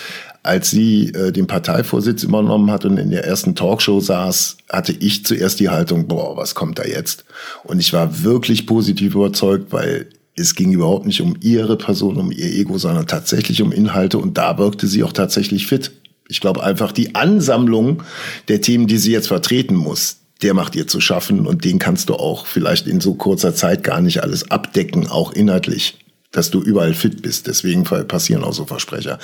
[0.43, 5.25] Als sie äh, den Parteivorsitz übernommen hat und in der ersten Talkshow saß, hatte ich
[5.25, 7.27] zuerst die Haltung, boah, was kommt da jetzt?
[7.63, 10.09] Und ich war wirklich positiv überzeugt, weil
[10.41, 14.39] es ging überhaupt nicht um ihre Person, um ihr Ego, sondern tatsächlich um Inhalte und
[14.39, 15.93] da wirkte sie auch tatsächlich fit.
[16.29, 18.03] Ich glaube einfach die Ansammlung
[18.49, 22.09] der Themen, die sie jetzt vertreten muss, der macht ihr zu schaffen und den kannst
[22.09, 25.99] du auch vielleicht in so kurzer Zeit gar nicht alles abdecken, auch inhaltlich,
[26.33, 27.47] dass du überall fit bist.
[27.47, 29.19] Deswegen passieren auch so Versprecher.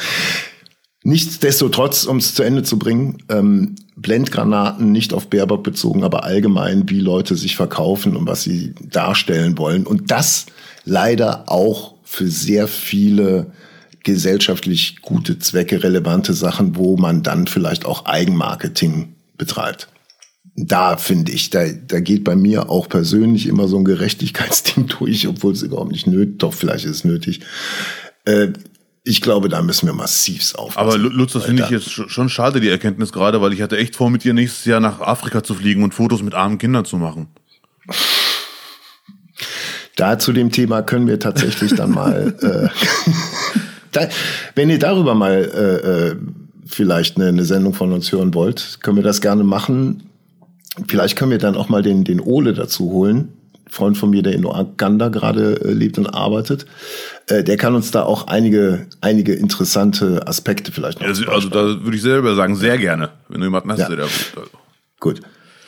[1.04, 6.90] Nichtsdestotrotz, um es zu Ende zu bringen, ähm, Blendgranaten nicht auf Baerbock bezogen, aber allgemein,
[6.90, 9.86] wie Leute sich verkaufen und was sie darstellen wollen.
[9.86, 10.46] Und das
[10.86, 13.52] leider auch für sehr viele
[14.02, 19.88] gesellschaftlich gute Zwecke relevante Sachen, wo man dann vielleicht auch Eigenmarketing betreibt.
[20.54, 25.28] Da finde ich, da, da geht bei mir auch persönlich immer so ein Gerechtigkeitsding durch,
[25.28, 27.40] obwohl es überhaupt nicht nötig, doch vielleicht ist es nötig.
[28.24, 28.52] Äh,
[29.02, 30.78] ich glaube, da müssen wir massiv aufpassen.
[30.78, 33.94] Aber Lutz, das finde ich jetzt schon schade, die Erkenntnis gerade, weil ich hatte echt
[33.96, 36.96] vor, mit dir nächstes Jahr nach Afrika zu fliegen und Fotos mit armen Kindern zu
[36.96, 37.28] machen.
[39.96, 42.68] Da zu dem Thema können wir tatsächlich dann mal, äh,
[43.92, 44.08] da,
[44.54, 46.16] wenn ihr darüber mal äh, äh,
[46.66, 50.04] vielleicht eine, eine Sendung von uns hören wollt, können wir das gerne machen.
[50.88, 53.32] Vielleicht können wir dann auch mal den, den Ole dazu holen.
[53.68, 56.66] Freund von mir, der in Uganda gerade äh, lebt und arbeitet.
[57.26, 61.06] Äh, der kann uns da auch einige, einige interessante Aspekte vielleicht noch.
[61.08, 63.88] Also, also da würde ich selber sagen, sehr gerne, wenn du jemanden hast, Ja.
[63.88, 64.06] der da.
[65.00, 65.20] Gut.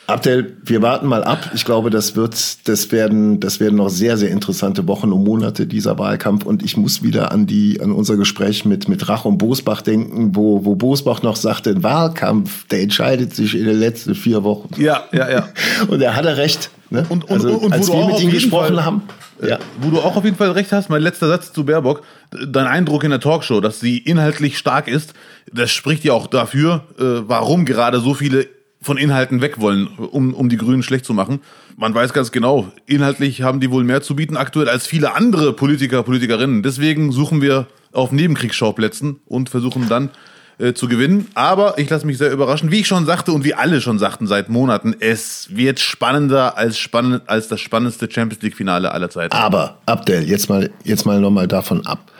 [0.09, 1.51] Abdel, wir warten mal ab.
[1.53, 5.67] Ich glaube, das wird, das werden, das werden noch sehr, sehr interessante Wochen und Monate
[5.67, 6.45] dieser Wahlkampf.
[6.45, 10.35] Und ich muss wieder an die, an unser Gespräch mit, mit Rach und Bosbach denken,
[10.35, 14.69] wo, wo Bosbach noch sagte, ein Wahlkampf, der entscheidet sich in den letzten vier Wochen.
[14.81, 15.49] Ja, ja, ja.
[15.87, 16.69] Und er hatte recht.
[16.89, 17.05] Ne?
[17.09, 19.03] Und- und- also, und wo als wir auch mit ihm gesprochen Fall- haben.
[19.41, 19.57] Ja.
[19.79, 22.01] Wo du auch auf jeden Fall recht hast, mein letzter Satz zu Baerbock,
[22.45, 25.13] dein Eindruck in der Talkshow, dass sie inhaltlich stark ist,
[25.53, 28.47] das spricht ja auch dafür, äh, warum gerade so viele
[28.81, 31.41] von Inhalten weg wollen, um, um die Grünen schlecht zu machen.
[31.75, 35.53] Man weiß ganz genau, inhaltlich haben die wohl mehr zu bieten aktuell als viele andere
[35.53, 36.63] Politiker, Politikerinnen.
[36.63, 40.11] Deswegen suchen wir auf Nebenkriegsschauplätzen und versuchen dann
[40.59, 41.27] äh, zu gewinnen.
[41.33, 42.71] Aber ich lasse mich sehr überraschen.
[42.71, 46.77] Wie ich schon sagte und wie alle schon sagten seit Monaten, es wird spannender als,
[46.77, 49.35] spannend, als das spannendste Champions League-Finale aller Zeiten.
[49.35, 52.11] Aber Abdel, jetzt mal, jetzt mal nochmal davon ab.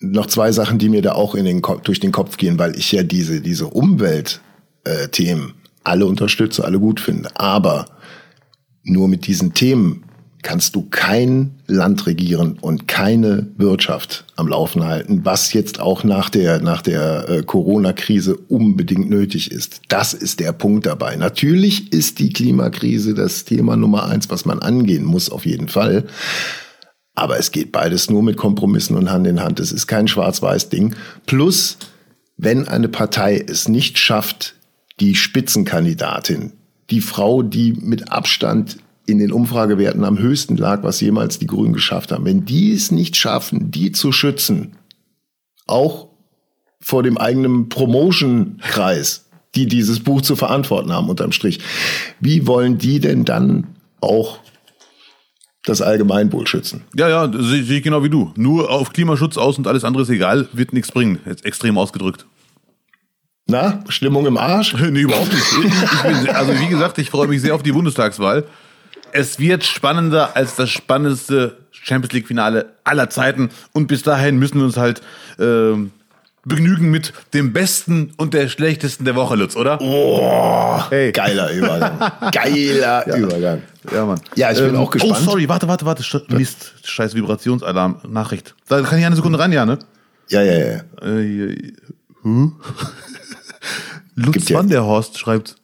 [0.00, 2.90] Noch zwei Sachen, die mir da auch in den durch den Kopf gehen, weil ich
[2.90, 7.30] ja diese, diese Umweltthemen alle unterstütze, alle gut finde.
[7.34, 7.86] Aber
[8.82, 10.04] nur mit diesen Themen
[10.42, 16.28] kannst du kein Land regieren und keine Wirtschaft am Laufen halten, was jetzt auch nach
[16.28, 19.80] der, nach der äh, Corona-Krise unbedingt nötig ist.
[19.88, 21.14] Das ist der Punkt dabei.
[21.16, 26.04] Natürlich ist die Klimakrise das Thema Nummer eins, was man angehen muss, auf jeden Fall.
[27.14, 29.60] Aber es geht beides nur mit Kompromissen und Hand in Hand.
[29.60, 30.96] Es ist kein Schwarz-Weiß-Ding.
[31.26, 31.76] Plus,
[32.36, 34.56] wenn eine Partei es nicht schafft,
[35.02, 36.52] die Spitzenkandidatin,
[36.90, 41.72] die Frau, die mit Abstand in den Umfragewerten am höchsten lag, was jemals die Grünen
[41.72, 44.76] geschafft haben, wenn die es nicht schaffen, die zu schützen,
[45.66, 46.06] auch
[46.80, 51.58] vor dem eigenen Promotion-Kreis, die dieses Buch zu verantworten haben, unterm Strich,
[52.20, 53.66] wie wollen die denn dann
[54.00, 54.38] auch
[55.64, 56.84] das Allgemeinwohl schützen?
[56.94, 58.32] Ja, ja, sehe ich genau wie du.
[58.36, 61.18] Nur auf Klimaschutz aus und alles andere ist egal, wird nichts bringen.
[61.26, 62.26] Jetzt extrem ausgedrückt.
[63.46, 64.74] Na, Stimmung im Arsch?
[64.90, 65.44] nee, überhaupt nicht.
[65.64, 68.44] Ich, ich bin, also wie gesagt, ich freue mich sehr auf die Bundestagswahl.
[69.12, 73.50] Es wird spannender als das spannendste Champions League-Finale aller Zeiten.
[73.72, 75.02] Und bis dahin müssen wir uns halt
[75.38, 75.90] ähm,
[76.44, 79.80] begnügen mit dem Besten und der Schlechtesten der Woche, Lutz, oder?
[79.80, 81.12] Oh, Hey.
[81.12, 81.98] geiler Übergang.
[82.32, 83.62] Geiler Übergang.
[83.92, 84.20] Ja, Mann.
[84.34, 85.18] Ja, ich bin auch gespannt.
[85.20, 86.04] Oh, sorry, warte, warte, warte.
[86.28, 88.54] Mist, scheiß Vibrationsalarm, Nachricht.
[88.68, 89.78] Da kann ich eine Sekunde ran, ja, ne?
[90.28, 90.80] Ja, ja, ja.
[91.06, 91.72] Äh,
[92.22, 92.52] huh?
[94.14, 95.56] Lutz Gibt ja- van der Horst schreibt,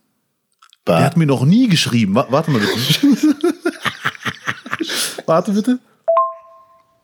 [0.85, 0.99] Bah.
[1.01, 2.15] er hat mir noch nie geschrieben.
[2.15, 3.27] Wa warte mal bitte.
[5.27, 5.79] warte bitte.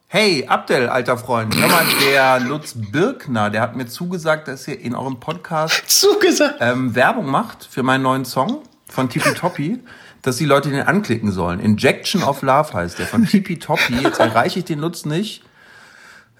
[0.08, 1.56] Hey, Abdel, alter Freund.
[1.56, 6.56] Hör mal, der Lutz Birkner, der hat mir zugesagt, dass ihr in eurem Podcast Zugesagt.
[6.60, 9.80] ähm, Werbung macht für meinen neuen Song von Tipi Toppi,
[10.22, 11.58] dass die Leute den anklicken sollen.
[11.58, 13.94] Injection of Love heißt der von Tipi Toppi.
[14.02, 15.42] Jetzt erreiche ich den Lutz nicht.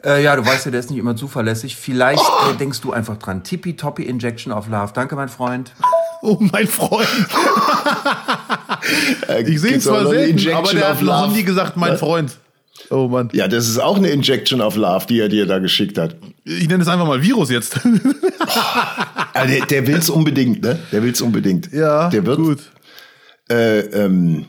[0.05, 1.77] Äh, ja, du weißt ja, der ist nicht immer zuverlässig.
[1.77, 3.43] Vielleicht äh, denkst du einfach dran.
[3.43, 4.93] Tipi Toppi Injection of Love.
[4.95, 5.73] Danke, mein Freund.
[6.23, 7.09] Oh, mein Freund.
[9.47, 12.01] Ich sehe ihn zwar selten, Injection aber der hat noch nie gesagt, mein Was?
[12.01, 12.37] Freund.
[12.91, 13.31] Oh Mann.
[13.33, 16.17] Ja, das ist auch eine Injection of Love, die er dir da geschickt hat.
[16.45, 17.79] Ich nenne es einfach mal Virus jetzt.
[19.33, 20.79] Aber der, der will's unbedingt, ne?
[20.93, 21.73] Der will's unbedingt.
[21.73, 22.59] ja, Der wird, gut.
[23.51, 24.47] Äh, ähm,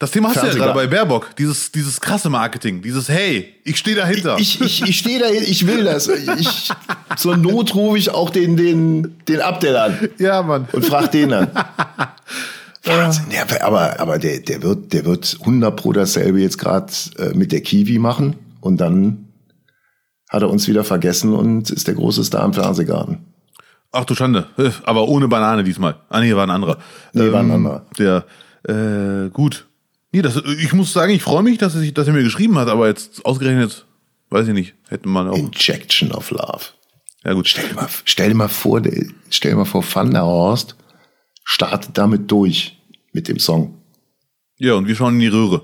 [0.00, 1.36] Das Thema hast du ja gerade bei Baerbock.
[1.36, 2.80] Dieses, dieses krasse Marketing.
[2.80, 4.38] Dieses Hey, ich stehe dahinter.
[4.38, 6.08] ich, ich, ich stehe da, ich will das.
[6.08, 6.70] Ich,
[7.16, 10.66] zur Not rufe ich auch den, den, den Abdel an ja, Mann.
[10.72, 11.50] und frag den an.
[12.84, 13.26] Wahnsinn.
[13.30, 17.52] Ja, aber, aber der, der wird, der wird 100 pro dasselbe jetzt gerade äh, mit
[17.52, 19.28] der Kiwi machen und dann
[20.30, 23.18] hat er uns wieder vergessen und ist der große Star im Fernsehgarten.
[23.92, 24.46] Ach du Schande.
[24.56, 25.96] Äh, Aber ohne Banane diesmal.
[26.08, 26.78] Ah, nee, war ein anderer.
[27.12, 27.84] Nee, war ein anderer.
[27.98, 28.24] Der,
[28.66, 29.66] äh, gut.
[30.12, 32.58] Nee, das, ich muss sagen, ich freue mich, dass er, sich, dass er mir geschrieben
[32.58, 33.86] hat, aber jetzt ausgerechnet,
[34.30, 35.36] weiß ich nicht, hätte man auch.
[35.36, 36.64] Injection of Love.
[37.24, 37.48] Ja, gut.
[37.48, 38.82] Stell dir mal, stell dir mal vor,
[39.28, 40.74] stell dir mal vor, Van der Horst
[41.44, 42.78] startet damit durch
[43.12, 43.80] mit dem Song.
[44.58, 45.62] Ja, und wir schauen in die Röhre.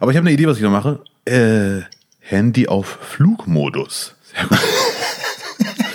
[0.00, 1.02] Aber ich habe eine Idee, was ich da mache.
[1.24, 1.82] Äh,
[2.18, 4.14] Handy auf Flugmodus.
[4.22, 4.58] Sehr gut.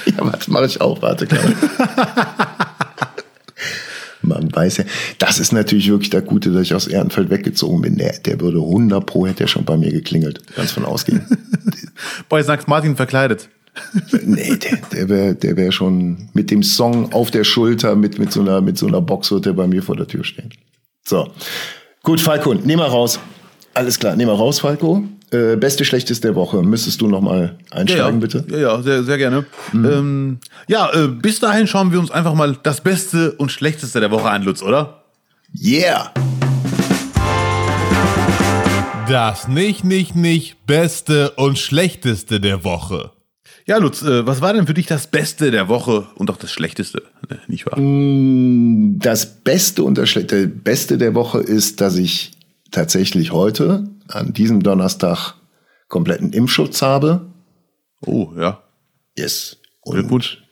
[0.06, 2.76] Ja, warte, mache ich auch, warte, klar.
[4.30, 4.84] Man weiß ja,
[5.18, 7.98] das ist natürlich wirklich das Gute, dass ich aus Ehrenfeld weggezogen bin.
[7.98, 10.42] Der, der würde 100 pro, hätte er schon bei mir geklingelt.
[10.56, 11.26] Ganz von ausgehen.
[12.30, 12.68] Bei St.
[12.68, 13.50] Martin verkleidet.
[14.24, 18.32] nee, der, der wäre der wär schon mit dem Song auf der Schulter, mit, mit,
[18.32, 20.50] so einer, mit so einer Box wird er bei mir vor der Tür stehen.
[21.06, 21.32] So.
[22.04, 23.20] Gut, Falkund, nehm mal raus.
[23.74, 25.04] Alles klar, nehmen wir raus, Falco.
[25.32, 26.64] Äh, beste, schlechteste der Woche.
[26.64, 28.46] Müsstest du noch mal einsteigen, ja, bitte?
[28.50, 29.46] Ja, ja, sehr, sehr gerne.
[29.74, 34.10] Ähm, ja, äh, bis dahin schauen wir uns einfach mal das Beste und Schlechteste der
[34.10, 35.04] Woche an, Lutz, oder?
[35.56, 36.12] Yeah!
[39.08, 43.12] Das nicht, nicht, nicht Beste und Schlechteste der Woche.
[43.68, 46.52] Ja, Lutz, äh, was war denn für dich das Beste der Woche und auch das
[46.52, 47.78] Schlechteste, äh, nicht wahr?
[49.00, 52.32] Das Beste und das Schlechte, Beste der Woche ist, dass ich
[52.72, 55.36] tatsächlich heute, an diesem Donnerstag,
[55.88, 57.28] kompletten Impfschutz habe.
[58.06, 58.62] Oh, ja.
[59.18, 59.58] Yes.
[59.82, 60.44] Und Glückwunsch.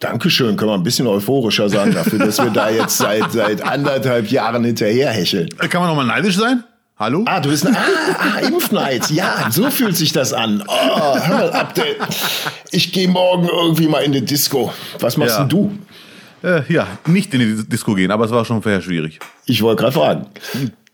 [0.00, 4.30] Dankeschön, können wir ein bisschen euphorischer sein dafür, dass wir da jetzt seit, seit anderthalb
[4.30, 5.48] Jahren hinterherhecheln.
[5.60, 6.64] Äh, Kann man noch mal neidisch sein?
[6.96, 7.24] Hallo?
[7.26, 7.80] Ah, du bist ein ah,
[8.18, 9.10] ah, Impfneid.
[9.10, 10.62] Ja, so fühlt sich das an.
[10.66, 11.96] Oh, hör mal, Abdel.
[12.70, 14.72] Ich gehe morgen irgendwie mal in die Disco.
[15.00, 15.44] Was machst Ja.
[15.44, 15.78] denn du?
[16.44, 19.18] Äh, ja, nicht in die Disco gehen, aber es war schon vorher schwierig.
[19.46, 20.26] Ich wollte gerade fragen.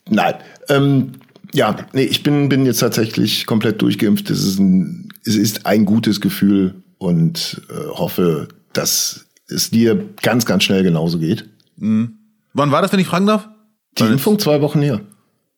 [0.09, 0.35] Nein.
[0.68, 1.12] Ähm,
[1.52, 4.30] ja, nee, ich bin, bin jetzt tatsächlich komplett durchgeimpft.
[4.30, 10.46] Es ist ein, es ist ein gutes Gefühl und äh, hoffe, dass es dir ganz,
[10.46, 11.48] ganz schnell genauso geht.
[11.76, 12.18] Wann
[12.54, 13.48] war das, wenn ich fragen darf?
[13.98, 15.00] Die Impfung zwei Wochen her.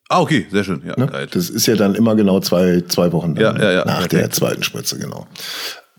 [0.09, 0.81] Ah, okay, sehr schön.
[0.85, 1.27] Ja, Ne?
[1.31, 4.13] Das ist ja dann immer genau zwei, zwei Wochen Ja, ja, ja, nach perfekt.
[4.13, 5.27] der zweiten Spritze, genau.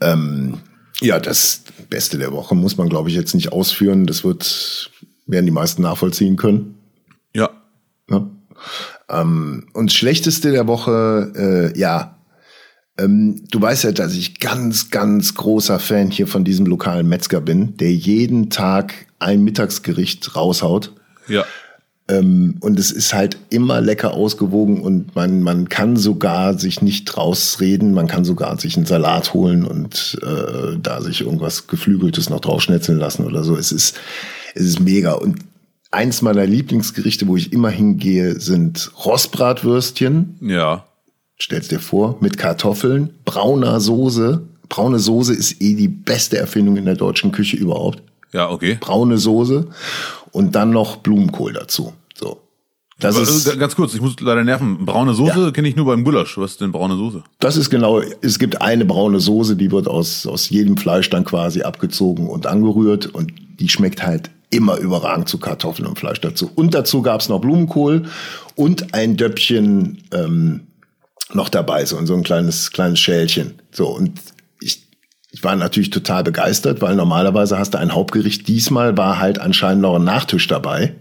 [0.01, 0.59] Ähm,
[1.01, 4.05] ja, das Beste der Woche muss man, glaube ich, jetzt nicht ausführen.
[4.05, 4.91] Das wird,
[5.25, 6.75] werden die meisten nachvollziehen können.
[7.33, 7.49] Ja.
[8.07, 8.29] Ne?
[9.09, 12.15] Ähm, und das Schlechteste der Woche, äh, ja,
[12.97, 17.41] ähm, du weißt ja, dass ich ganz, ganz großer Fan hier von diesem lokalen Metzger
[17.41, 20.93] bin, der jeden Tag ein Mittagsgericht raushaut.
[21.27, 21.45] Ja.
[22.07, 27.17] Ähm, und es ist halt immer lecker ausgewogen und man, man kann sogar sich nicht
[27.17, 32.41] rausreden, man kann sogar sich einen Salat holen und äh, da sich irgendwas Geflügeltes noch
[32.41, 33.57] draufschnetzeln lassen oder so.
[33.57, 33.97] Es ist,
[34.53, 35.13] es ist mega.
[35.13, 35.39] Und
[35.95, 40.37] eins meiner Lieblingsgerichte, wo ich immer hingehe, sind Rostbratwürstchen.
[40.41, 40.85] Ja.
[41.37, 44.41] Stell's dir vor, mit Kartoffeln, brauner Soße.
[44.69, 48.01] Braune Soße ist eh die beste Erfindung in der deutschen Küche überhaupt
[48.33, 48.77] Ja, okay.
[48.79, 49.67] braune Soße
[50.31, 51.93] und dann noch Blumenkohl dazu.
[52.15, 52.41] So.
[52.99, 54.85] Das Aber, ist, äh, ganz kurz, ich muss leider nerven.
[54.85, 56.37] Braune Soße kenne ich nur beim Gulasch.
[56.37, 57.23] Was ist denn braune Soße?
[57.39, 61.25] das ist genau, es gibt eine braune Soße, die wird aus, aus jedem Fleisch dann
[61.25, 66.49] quasi abgezogen und angerührt und die schmeckt halt immer überragend zu Kartoffeln und Fleisch dazu.
[66.53, 68.03] Und dazu gab's noch Blumenkohl
[68.55, 70.67] und ein Döppchen ähm,
[71.33, 73.55] noch dabei, so, so ein kleines, kleines Schälchen.
[73.71, 74.19] So, und
[74.61, 74.87] ich,
[75.31, 78.47] ich war natürlich total begeistert, weil normalerweise hast du ein Hauptgericht.
[78.47, 80.95] Diesmal war halt anscheinend noch ein Nachtisch dabei.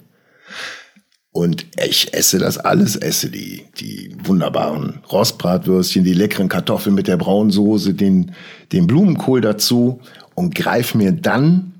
[1.31, 7.17] Und ich esse das alles, esse die, die wunderbaren Rostbratwürstchen, die leckeren Kartoffeln mit der
[7.17, 8.33] braunen Soße, den,
[8.71, 10.01] den Blumenkohl dazu
[10.37, 11.74] und greif mir dann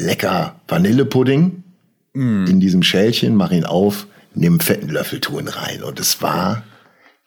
[0.00, 1.62] lecker Vanillepudding
[2.12, 5.82] in diesem Schälchen, mach ihn auf, nimm einen fetten Löffel, tu ihn rein.
[5.84, 6.64] Und es war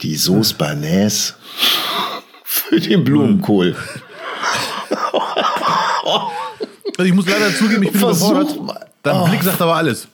[0.01, 1.35] die Sauce Bernays
[2.43, 3.75] für den Blumenkohl.
[6.97, 8.61] Also ich muss leider zugeben, ich bin Versuch überfordert.
[8.63, 8.85] mal.
[9.03, 9.25] Dein Oh.
[9.27, 10.07] Blick sagt aber alles.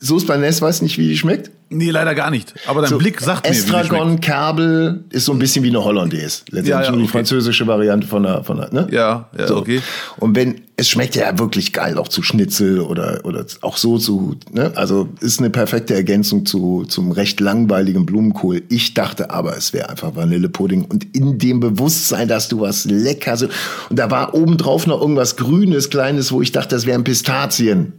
[0.00, 1.50] Sauce Bernays weiß nicht, wie die schmeckt?
[1.68, 2.54] Nee, leider gar nicht.
[2.66, 3.58] Aber dein So, Blick sagt mir, wie.
[3.58, 6.42] Estragon Kerbel ist so ein bisschen wie eine Hollandaise.
[6.46, 7.12] Letztendlich Ja, ja, nur die okay.
[7.12, 8.88] französische Variante von der, von der, ne?
[8.90, 9.58] Ja, ja, So.
[9.58, 9.80] okay.
[10.18, 14.36] Und wenn, es schmeckt ja wirklich geil, auch zu Schnitzel oder, oder auch so zu,
[14.50, 14.72] ne?
[14.76, 18.62] Also, ist eine perfekte Ergänzung zu, zum recht langweiligen Blumenkohl.
[18.70, 23.36] Ich dachte aber, es wäre einfach Vanillepudding und in dem Bewusstsein, dass du was lecker,
[23.36, 23.48] so,
[23.90, 27.92] und da war obendrauf noch irgendwas Grünes, Kleines, wo ich dachte, das wären Pistazien.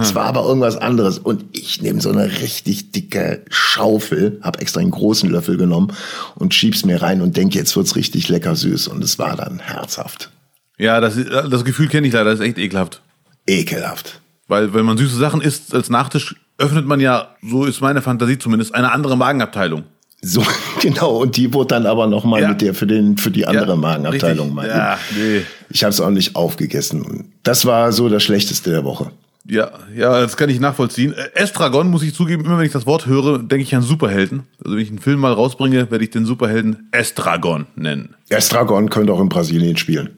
[0.00, 1.18] Es war aber irgendwas anderes.
[1.18, 5.92] Und ich nehme so eine richtig dicke Schaufel, hab extra einen großen Löffel genommen
[6.36, 8.88] und schieb's mir rein und denk, jetzt wird's richtig lecker süß.
[8.88, 10.30] Und es war dann herzhaft.
[10.78, 12.30] Ja, das, ist- das Gefühl kenne ich leider.
[12.30, 13.02] Das ist echt ekelhaft.
[13.46, 14.20] Ekelhaft.
[14.46, 18.38] Weil, wenn man süße Sachen isst als Nachtisch, öffnet man ja, so ist meine Fantasie
[18.38, 19.84] zumindest, eine andere Magenabteilung.
[20.22, 20.42] So,
[20.80, 21.16] genau.
[21.18, 22.48] Und die wurde dann aber noch mal Ja.
[22.48, 24.66] mit der für den für die andere Ja, Magenabteilung mal.
[24.68, 25.42] Ja, nee.
[25.70, 27.32] Ich habe es auch nicht aufgegessen.
[27.42, 29.10] Das war so das Schlechteste der Woche.
[29.50, 31.14] Ja, ja, das kann ich nachvollziehen.
[31.14, 34.42] Äh, Estragon, muss ich zugeben, immer wenn ich das Wort höre, denke ich an Superhelden.
[34.62, 38.14] Also wenn ich einen Film mal rausbringe, werde ich den Superhelden Estragon nennen.
[38.28, 40.10] Estragon könnte auch in Brasilien spielen.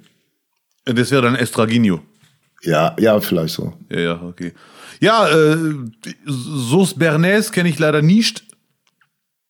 [0.85, 2.01] Das wäre dann Estraginho.
[2.62, 3.72] Ja, ja, vielleicht so.
[3.91, 4.53] Ja, ja, okay.
[5.01, 5.57] Ja, äh,
[6.26, 8.45] Sauce Bernays kenne ich leider nicht.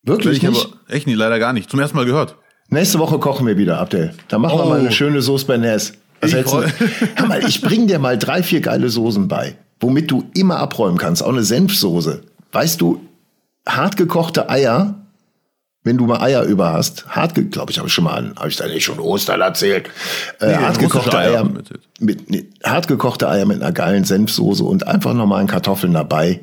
[0.02, 0.64] Wirklich ich nicht?
[0.66, 1.70] aber echt nie, leider gar nicht.
[1.70, 2.36] Zum ersten Mal gehört.
[2.68, 4.14] Nächste Woche kochen wir wieder, Abdel.
[4.28, 4.68] Da machen wir Oh.
[4.68, 5.94] mal eine schöne Sauce Bernays.
[6.20, 6.46] Was Ich
[7.16, 10.98] Hör mal, ich bring dir mal drei, vier geile Soßen bei, womit du immer abräumen
[10.98, 11.22] kannst.
[11.22, 12.22] Auch eine Senfsoße.
[12.52, 13.00] Weißt du,
[13.68, 14.99] hartgekochte Eier,
[15.82, 18.56] wenn du mal Eier über hast, hart, glaube ich, habe ich schon mal habe ich
[18.56, 19.88] da nicht schon Ostern erzählt.
[20.40, 21.80] Äh, Nee, hartgekochte russische Eier Eier, erzählt.
[22.00, 26.40] mit, nee, hartgekochte Eier mit einer geilen Senfsoße und einfach normalen Kartoffeln dabei.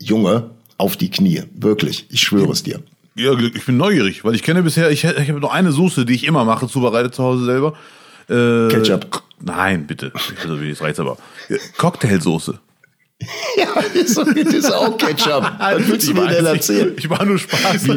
[0.00, 1.42] Junge, auf die Knie.
[1.54, 2.06] Wirklich.
[2.10, 2.80] Ich schwöre es dir.
[3.14, 6.14] Ja, ich bin neugierig, weil ich kenne bisher, ich, ich habe nur eine Soße, die
[6.14, 7.74] ich immer mache, zubereitet zu Hause selber.
[8.30, 9.22] Äh, Ketchup.
[9.40, 10.12] Nein, bitte.
[10.42, 11.16] Also, das reizt aber.
[11.78, 12.58] Cocktailsoße.
[13.56, 14.16] Ja, das
[14.54, 15.42] ist auch Ketchup.
[15.58, 16.94] Was willst du mir denn erzählen?
[16.96, 17.88] Ich war nur Spaß.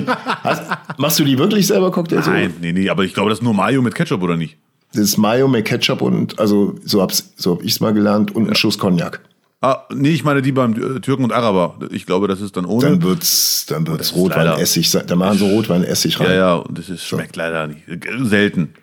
[0.44, 0.64] Hast,
[0.98, 2.26] machst du die wirklich selber Cocktails?
[2.26, 4.58] Nein, nee, nee, aber ich glaube, das ist nur Mayo mit Ketchup, oder nicht?
[4.94, 8.50] Das ist Mayo mit Ketchup und, also, so hab's, so hab ich's mal gelernt und
[8.50, 9.22] ein Schuss Cognac.
[9.64, 11.76] Ah, nee, ich meine die beim Türken und Araber.
[11.92, 12.90] Ich glaube, das ist dann ohne.
[12.90, 15.04] Dann wird's, dann wird's Rotweinessig sein.
[15.06, 16.30] Da machen sie Rotweinessig rein.
[16.30, 17.84] ja, ja, und das ist, schmeckt leider nicht.
[18.24, 18.74] Selten.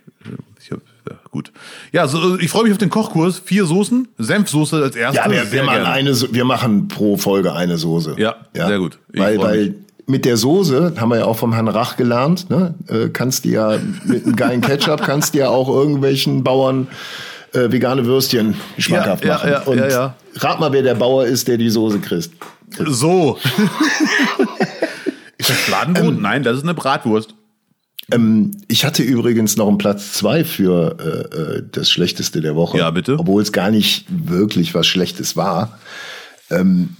[1.08, 1.52] Ja, gut.
[1.92, 3.40] Ja, so, ich freue mich auf den Kochkurs.
[3.44, 4.08] Vier Soßen.
[4.18, 5.18] Senfsoße als erste.
[5.18, 5.90] Ja, wir, wir, machen gerne.
[5.90, 8.14] eine, wir machen pro Folge eine Soße.
[8.18, 8.98] Ja, sehr gut.
[9.12, 9.74] Ich weil, weil
[10.06, 13.50] mit der Soße, haben wir ja auch vom Herrn Rach gelernt, ne, äh, kannst du
[13.50, 16.88] ja mit einem geilen Ketchup, kannst du ja auch irgendwelchen Bauern
[17.52, 19.50] äh, vegane Würstchen schmackhaft Ja, ja, machen.
[19.50, 20.14] ja, Und ja, ja.
[20.36, 22.30] rat mal, wer der Bauer ist, der die Soße kriegt.
[22.86, 23.38] So.
[25.38, 26.14] ist das Fladenbrot?
[26.14, 27.34] Ähm, Nein, das ist eine Bratwurst.
[28.68, 32.78] Ich hatte übrigens noch einen Platz zwei für äh, äh, das Schlechteste der Woche.
[32.78, 33.18] Ja, bitte.
[33.18, 35.78] Obwohl es gar nicht wirklich was Schlechtes war.
[36.50, 36.96] Ähm,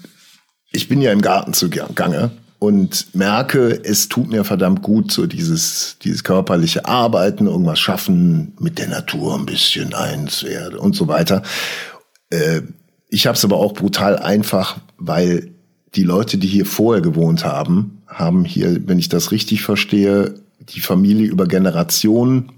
[0.70, 5.96] ich bin ja im Garten zugange und merke, es tut mir verdammt gut, so dieses,
[6.02, 11.42] dieses körperliche Arbeiten, irgendwas schaffen, mit der Natur ein bisschen eins werden und so weiter.
[12.28, 12.62] Äh,
[13.09, 15.52] ich habe es aber auch brutal einfach, weil
[15.94, 20.34] die Leute, die hier vorher gewohnt haben, haben hier, wenn ich das richtig verstehe,
[20.74, 22.52] die Familie über Generationen,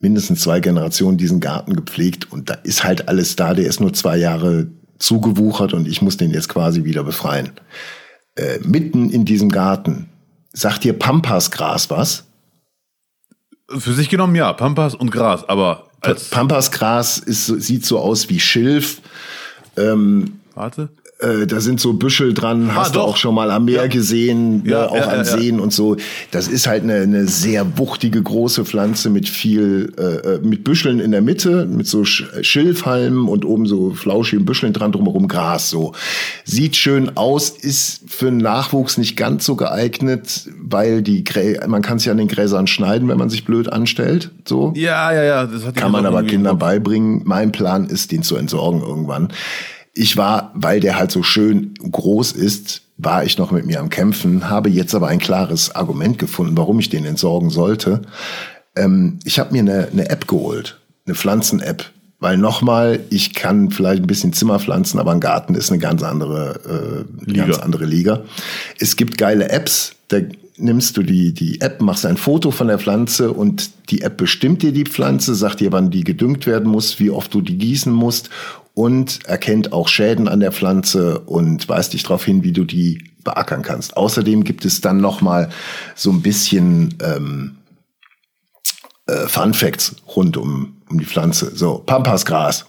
[0.00, 3.54] mindestens zwei Generationen diesen Garten gepflegt und da ist halt alles da.
[3.54, 4.68] Der ist nur zwei Jahre
[4.98, 7.52] zugewuchert und ich muss den jetzt quasi wieder befreien.
[8.36, 10.08] Äh, mitten in diesem Garten,
[10.52, 12.24] sagt dir Pampasgras was?
[13.70, 16.30] Für sich genommen ja, Pampas und Gras, aber als.
[16.30, 19.02] Pampasgras ist, sieht so aus wie Schilf.
[20.54, 20.88] Warte.
[21.20, 23.08] Äh, da sind so Büschel dran, hast du doch.
[23.08, 23.86] auch schon mal am Meer Ja.
[23.88, 25.24] gesehen, Ja, ne, auch ja, an ja, ja.
[25.24, 25.96] Seen und so.
[26.30, 30.02] Das ist halt eine, eine sehr wuchtige große Pflanze mit viel, äh,
[30.34, 34.72] äh, mit Büscheln in der Mitte, mit so Sch- Schilfhalmen und oben so flauschigen Büscheln
[34.72, 35.70] dran, drumherum Gras.
[35.70, 35.92] So
[36.44, 41.82] sieht schön aus, ist für den Nachwuchs nicht ganz so geeignet, weil die Grä man
[41.82, 44.30] kann sich an den Gräsern schneiden, wenn man sich blöd anstellt.
[44.46, 45.46] So Ja, ja, ja.
[45.46, 47.22] Das hat kann man aber Kindern beibringen.
[47.24, 49.32] Mein Plan ist, den zu entsorgen irgendwann.
[49.94, 53.90] Ich war, weil der halt so schön groß ist, war ich noch mit mir am
[53.90, 58.02] Kämpfen, habe jetzt aber ein klares Argument gefunden, warum ich den entsorgen sollte.
[58.76, 61.84] Ähm, ich habe mir eine, eine App geholt, eine Pflanzen-App.
[62.20, 66.02] Weil nochmal, ich kann vielleicht ein bisschen Zimmer pflanzen, aber ein Garten ist eine ganz
[66.02, 67.44] andere, äh, Liga.
[67.44, 68.24] ganz andere Liga.
[68.80, 70.18] Es gibt geile Apps, da
[70.56, 74.62] nimmst du die, die App, machst ein Foto von der Pflanze und die App bestimmt
[74.62, 77.92] dir die Pflanze, sagt dir, wann die gedüngt werden muss, wie oft du die gießen
[77.92, 78.30] musst
[78.78, 83.10] und erkennt auch Schäden an der Pflanze und weist dich darauf hin, wie du die
[83.24, 83.96] beackern kannst.
[83.96, 85.48] Außerdem gibt es dann nochmal
[85.96, 87.56] so ein bisschen ähm,
[89.08, 91.56] äh, Fun Facts rund um, um die Pflanze.
[91.56, 92.66] So, Pampasgras.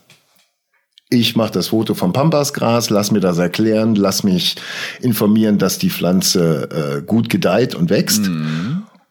[1.12, 4.56] Ich mache das Foto vom Pampasgras, lass mir das erklären, lass mich
[5.02, 8.26] informieren, dass die Pflanze äh, gut gedeiht und wächst.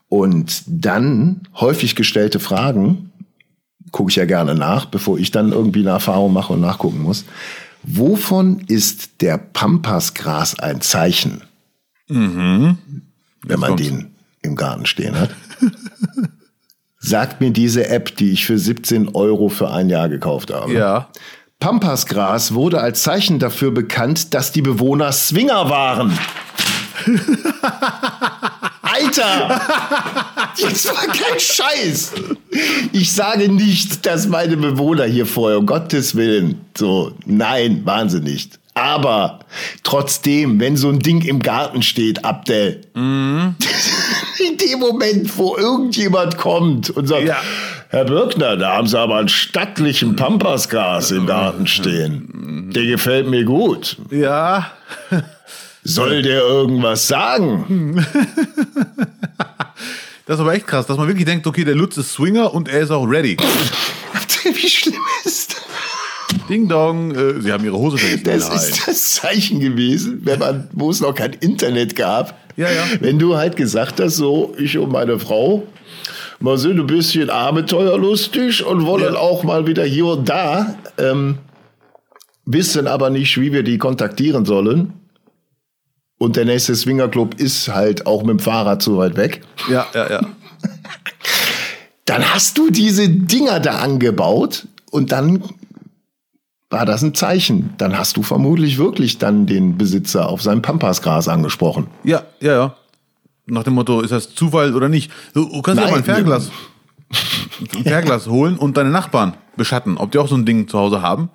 [0.09, 3.08] Und dann häufig gestellte Fragen,
[3.93, 7.25] gucke ich ja gerne nach, bevor ich dann irgendwie eine Erfahrung mache und nachgucken muss.
[7.83, 11.43] Wovon ist der Pampasgras ein Zeichen?
[12.09, 15.31] Wenn man den im Garten stehen hat.
[16.99, 20.73] Sagt mir diese App, die ich für 17 Euro für ein Jahr gekauft habe.
[20.73, 21.09] Ja.
[21.61, 26.19] Pampasgras wurde als Zeichen dafür bekannt, dass die Bewohner Swinger waren.
[29.05, 29.61] Alter!
[30.61, 32.13] Das war kein Scheiß!
[32.93, 37.85] Ich sage nicht, dass meine Bewohner hier vorher, um Gottes Willen, so, nein,
[38.23, 38.59] nicht.
[38.75, 39.41] Aber
[39.83, 46.91] trotzdem, wenn so ein Ding im Garten steht, Abdel, in dem Moment, wo irgendjemand kommt
[46.91, 47.37] und sagt, Ja.
[47.91, 52.71] Herr Birkner, da haben Sie aber einen stattlichen Pampasgras im Garten stehen.
[52.75, 53.97] Der gefällt mir gut.
[54.11, 54.73] Ja.
[55.95, 58.05] Soll der irgendwas sagen?
[60.27, 62.69] Das ist aber echt krass, dass man wirklich denkt, okay, der Lutz ist Swinger und
[62.69, 63.35] er ist auch ready.
[64.45, 66.47] Wie schlimm ist das?
[66.51, 68.25] Ding dong, äh, sie haben ihre Hose vergessen.
[68.51, 72.39] Das ist das Zeichen gewesen, wenn man, wo es noch kein Internet gab.
[72.59, 72.85] Ja, ja.
[73.01, 75.67] Wenn du halt gesagt hast, so, ich und meine Frau,
[76.41, 79.19] mal sind ein bisschen abenteuerlustig und wollen Ja.
[79.21, 81.39] auch mal wieder hier und da, ähm,
[82.45, 84.93] wissen aber nicht, wie wir die kontaktieren sollen.
[86.19, 89.43] Und der nächste Swingerclub ist halt auch mit dem Fahrrad zu weit weg.
[89.71, 90.21] Ja, ja, ja.
[92.05, 95.43] Dann hast du diese Dinger da angebaut und dann
[96.71, 97.75] war das ein Zeichen.
[97.77, 101.89] Dann hast du vermutlich wirklich dann den Besitzer auf seinem Pampasgras angesprochen.
[102.05, 102.77] Ja, ja, ja.
[103.45, 105.11] Nach dem Motto, ist das Zufall oder nicht?
[105.35, 105.91] Du, du kannst ja Nein.
[105.91, 106.51] mal ein Fernglas,
[107.75, 111.03] ein Fernglas holen und deine Nachbarn beschatten, ob die auch so ein Ding zu Hause
[111.03, 111.31] haben.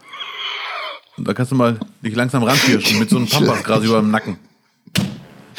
[1.18, 4.38] Und da kannst du mal dich langsam ranpirschen mit so einem Pampasgras über dem Nacken.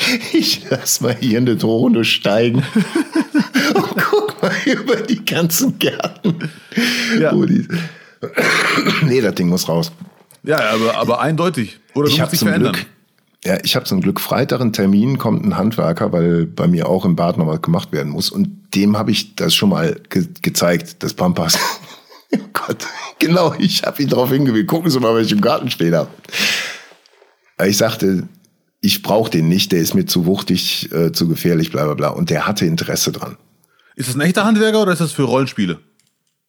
[0.33, 2.59] Ich lass mal hier eine Drohne steigen.
[3.75, 6.51] und guck mal über die ganzen Gärten.
[7.19, 7.35] Ja.
[7.35, 7.67] Wo die
[9.07, 9.93] nee, das Ding muss raus.
[10.43, 11.79] Ja, aber, aber eindeutig.
[11.95, 12.73] Oder du Ich musst habe dich zum verändern.
[12.73, 12.87] Glück,
[13.45, 17.05] ja, ich habe zum Glück Freitag einen Termin, kommt ein Handwerker, weil bei mir auch
[17.05, 18.31] im Bad noch was gemacht werden muss.
[18.31, 21.59] Und dem habe ich das schon mal ge gezeigt, das Pampas.
[22.35, 22.87] oh Gott,
[23.19, 24.67] genau, ich habe ihn darauf hingewiesen.
[24.67, 26.11] Gucken Sie mal, was ich im Garten stehen habe.
[27.65, 28.29] Ich sagte,
[28.85, 32.09] ich brauche den nicht, der ist mir zu wuchtig, äh, zu gefährlich, bla bla bla.
[32.09, 33.37] Und der hatte Interesse dran.
[33.97, 35.79] Ist das ein echter Handwerker oder ist das für Rollenspiele?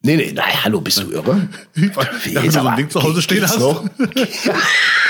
[0.02, 1.48] Nee, nee, nein, hallo, bist du irre?
[1.74, 1.90] Ja,
[2.34, 3.58] wenn du so ein Ding zu Hause stehen hast.
[3.58, 3.84] noch?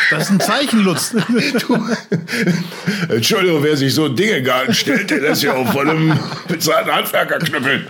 [0.09, 1.17] Das ist ein Zeichen, Lutz.
[3.09, 5.91] Entschuldigung, wer sich so ein Ding in den Garten stellt, der lässt ja auch von
[5.91, 6.17] einem
[6.47, 7.89] bezahlten Handwerker knüppeln.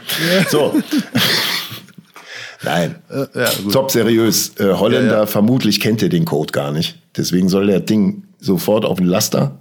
[0.48, 0.80] So.
[2.62, 2.96] Nein.
[3.34, 3.72] ja, gut.
[3.72, 4.52] Top seriös.
[4.58, 5.26] Äh, Holländer, Ja, ja.
[5.26, 6.98] vermutlich kennt er den Code gar nicht.
[7.16, 9.58] Deswegen soll der Ding sofort auf den Laster.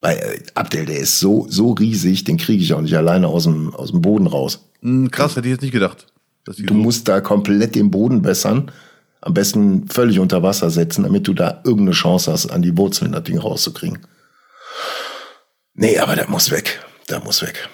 [0.00, 3.44] Weil äh, Abdel, der ist so, so riesig, den kriege ich auch nicht alleine aus
[3.44, 4.64] dem, aus dem Boden raus.
[4.80, 6.06] Hm, Krass, hätte ich jetzt nicht gedacht.
[6.44, 8.72] Du musst da komplett den Boden bessern.
[9.20, 13.12] Am besten völlig unter Wasser setzen, damit du da irgendeine Chance hast, an die Wurzeln
[13.12, 13.98] das Ding rauszukriegen.
[15.74, 16.82] Nee, aber der muss weg.
[17.10, 17.68] Der muss weg.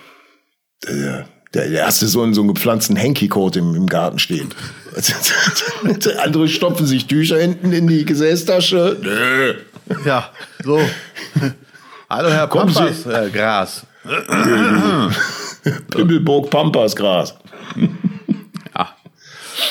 [0.84, 4.53] Der, der, der erste so in so einem gepflanzten Henky-Coat im, im Garten stehen.
[6.18, 8.99] Andere stopfen sich Tücher hinten in die Gesäßtasche.
[9.01, 9.55] Nö.
[10.05, 10.30] Ja,
[10.64, 10.80] so.
[12.11, 12.80] Hallo, Herr Kommen Sie.
[12.80, 13.87] Pampas, äh, Gras.
[15.91, 17.34] Pimmelburg Pampasgras.
[18.72, 18.89] Ah,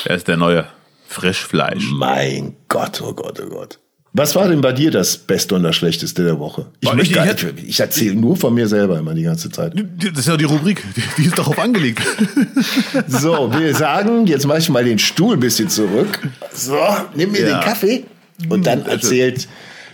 [0.05, 0.65] er ist der neue
[1.07, 1.89] Frischfleisch.
[1.91, 3.79] Mein Gott, oh Gott, oh Gott.
[4.17, 6.67] Was war denn bei dir das Beste und das Schlechteste der Woche?
[6.79, 9.73] Ich, ich- ich nicht, ich erzähle nur von mir selber immer die ganze Zeit.
[9.75, 10.81] Das ist ja die Rubrik,
[11.17, 12.01] die, ist darauf angelegt.
[13.07, 16.19] So, wir sagen, jetzt mache ich mal den Stuhl ein bisschen zurück.
[16.53, 16.77] So,
[17.13, 17.59] nimm mir Ja.
[17.59, 18.05] den Kaffee
[18.49, 18.93] und dann sehr schön.
[18.93, 19.47] erzählt,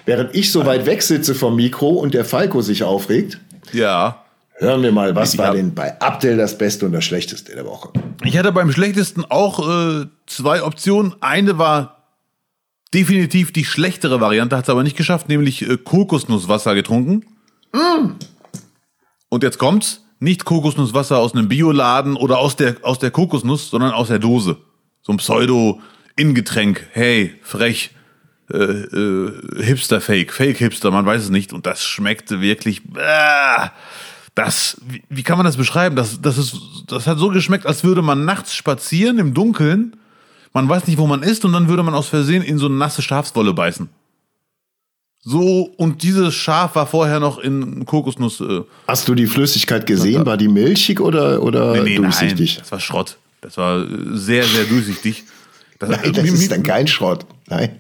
[0.06, 3.40] während ich so weit weg sitze vom Mikro und der Falco sich aufregt,
[3.74, 4.24] Ja.
[4.56, 7.66] hören wir mal, was Ich war denn bei Abdel das Beste und das Schlechteste der
[7.66, 7.90] Woche?
[8.24, 11.16] Ich hatte beim schlechtesten auch äh, zwei Optionen.
[11.22, 11.98] Eine war
[12.94, 17.26] definitiv die schlechtere Variante, hat es aber nicht geschafft, nämlich äh, Kokosnusswasser getrunken.
[19.30, 23.92] Und jetzt kommt's, nicht Kokosnusswasser aus einem Bioladen oder aus der, aus der Kokosnuss, sondern
[23.92, 24.58] aus der Dose.
[25.02, 26.86] So ein Pseudo-Ingetränk.
[26.92, 27.92] Hey, frech.
[28.54, 31.54] Äh, äh, Hipster-Fake, Fake-Hipster, man weiß es nicht.
[31.54, 32.82] Und das schmeckte wirklich.
[32.96, 33.70] Äh,
[34.36, 35.96] das, wie, wie kann man das beschreiben?
[35.96, 36.56] Das, das, ist,
[36.88, 39.98] das hat so geschmeckt, als würde man nachts spazieren im Dunkeln.
[40.54, 42.76] Man weiß nicht, wo man ist, und dann würde man aus Versehen in so eine
[42.76, 43.90] nasse Schafswolle beißen.
[45.24, 48.42] So, und dieses Schaf war vorher noch in Kokosnuss.
[48.42, 50.26] Äh, Hast du die Flüssigkeit gesehen?
[50.26, 52.58] War die milchig oder, oder nee, nee, nein, durchsichtig?
[52.58, 53.18] das war Schrott.
[53.42, 55.24] Das war äh, sehr, sehr durchsichtig.
[55.78, 57.26] Das, Nein, das ist dann kein Schrott.
[57.48, 57.76] Nein.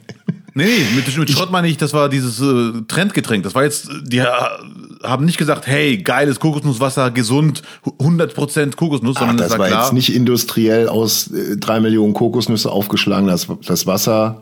[0.54, 3.44] Nee, nee, mit, mit Schrott meine ich, das war dieses äh, Trendgetränk.
[3.44, 4.60] Das war jetzt, äh, die ha-
[5.04, 9.68] haben nicht gesagt, hey, geiles Kokosnusswasser, gesund, 100% Kokosnuss, Ach, sondern das das war war
[9.68, 9.84] klar.
[9.84, 14.42] jetzt nicht industriell aus äh, drei Millionen Kokosnüsse aufgeschlagen, das, das Wasser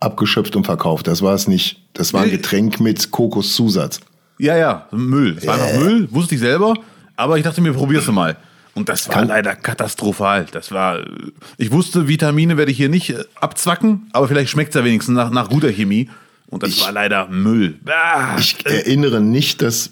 [0.00, 1.06] abgeschöpft und verkauft.
[1.06, 1.80] Das war es nicht.
[1.94, 2.30] Das war ein.
[2.30, 4.00] Getränk mit Kokoszusatz.
[4.38, 5.36] Ja, ja, Müll.
[5.38, 6.74] Es war einfach Müll, wusste ich selber,
[7.16, 8.36] aber ich dachte mir, probier's mal.
[8.74, 10.46] Und das war Kann- leider katastrophal.
[10.50, 11.04] Das war, äh,
[11.58, 15.30] ich wusste, Vitamine werde ich hier nicht äh, abzwacken, aber vielleicht schmeckt's ja wenigstens nach,
[15.30, 16.10] nach guter Chemie.
[16.48, 17.78] Und das Ich- war leider Müll.
[17.86, 19.90] Ah, Ich erinnere nicht, dass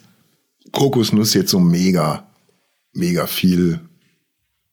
[0.72, 2.24] Kokosnuss jetzt so mega,
[2.92, 3.80] mega viel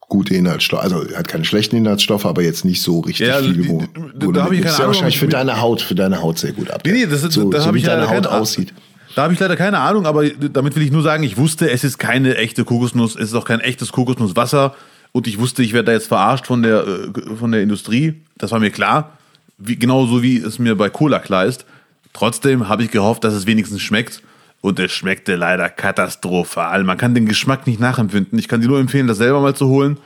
[0.07, 3.68] gute Inhaltsstoffe, also hat keine schlechten Inhaltsstoffe, aber jetzt nicht so richtig Ja, viel.
[3.70, 6.20] Wo, da du hab ich keine ist ja Ahnung, wahrscheinlich für deine Haut, für deine
[6.22, 6.82] Haut sehr gut ab.
[6.84, 8.74] Nee, nee, das, ist- so, da so habe wie ich deine Haut aussieht.
[9.20, 11.84] Da habe ich leider keine Ahnung, aber damit will ich nur sagen, ich wusste, es
[11.84, 14.74] ist keine echte Kokosnuss, es ist auch kein echtes Kokosnusswasser
[15.11, 18.22] und ich wusste, ich werde da jetzt verarscht von der, äh, von der Industrie.
[18.38, 19.17] Das war mir klar,
[19.57, 21.65] wie, genauso wie es mir bei Cola klar ist.
[22.13, 24.24] Trotzdem habe ich gehofft, dass es wenigstens schmeckt
[24.61, 26.86] und es schmeckte leider katastrophal.
[26.86, 28.39] Man kann den Geschmack nicht nachempfinden.
[28.39, 29.97] Ich kann dir nur empfehlen, das selber mal zu holen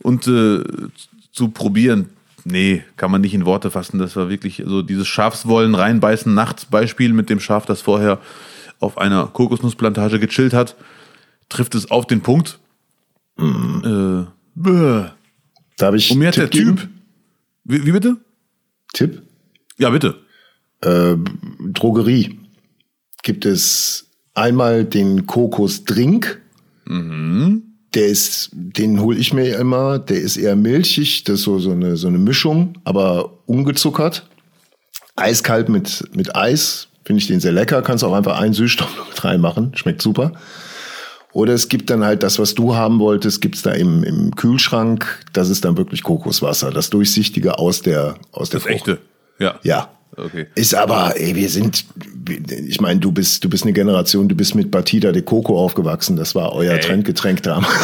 [0.00, 0.62] und äh,
[1.32, 2.10] zu probieren.
[2.48, 3.98] Nee, kann man nicht in Worte fassen.
[3.98, 8.20] Das war wirklich so dieses Schafswollen reinbeißen nachts Beispiel mit dem Schaf, das vorher
[8.78, 10.76] auf einer Kokosnussplantage gechillt hat,
[11.48, 12.60] trifft es auf den Punkt.
[13.36, 15.06] Äh, bäh.
[15.76, 16.76] Da habe ich und mir hat der geben?
[16.76, 16.88] Typ.
[17.64, 18.16] Wie, wie bitte?
[18.92, 19.22] Tipp.
[19.76, 20.14] Ja, bitte.
[20.82, 21.16] Äh,
[21.72, 22.38] Drogerie
[23.24, 26.40] gibt es einmal den Kokosdrink.
[26.84, 27.65] Mhm.
[27.96, 31.72] Der ist, den hole ich mir immer, der ist eher milchig, das ist so, so,
[31.72, 34.28] eine, so eine Mischung, aber ungezuckert.
[35.16, 37.80] Eiskalt mit, mit Eis, finde ich den sehr lecker.
[37.80, 40.32] Kannst auch einfach einen Süßstoff mit reinmachen, schmeckt super.
[41.32, 45.24] Oder es gibt dann halt das, was du haben wolltest, gibt's da im, im Kühlschrank.
[45.32, 48.88] Das ist dann wirklich Kokoswasser, das durchsichtige aus der aus der Das Frucht.
[48.88, 48.98] echte.
[49.38, 49.58] Ja.
[49.62, 49.95] Ja.
[50.14, 50.46] Okay.
[50.54, 51.84] Ist aber, ey, wir sind,
[52.48, 56.16] ich meine, du bist, du bist eine Generation, du bist mit Batida de Coco aufgewachsen.
[56.16, 57.68] Das war euer Trendgetränk damals.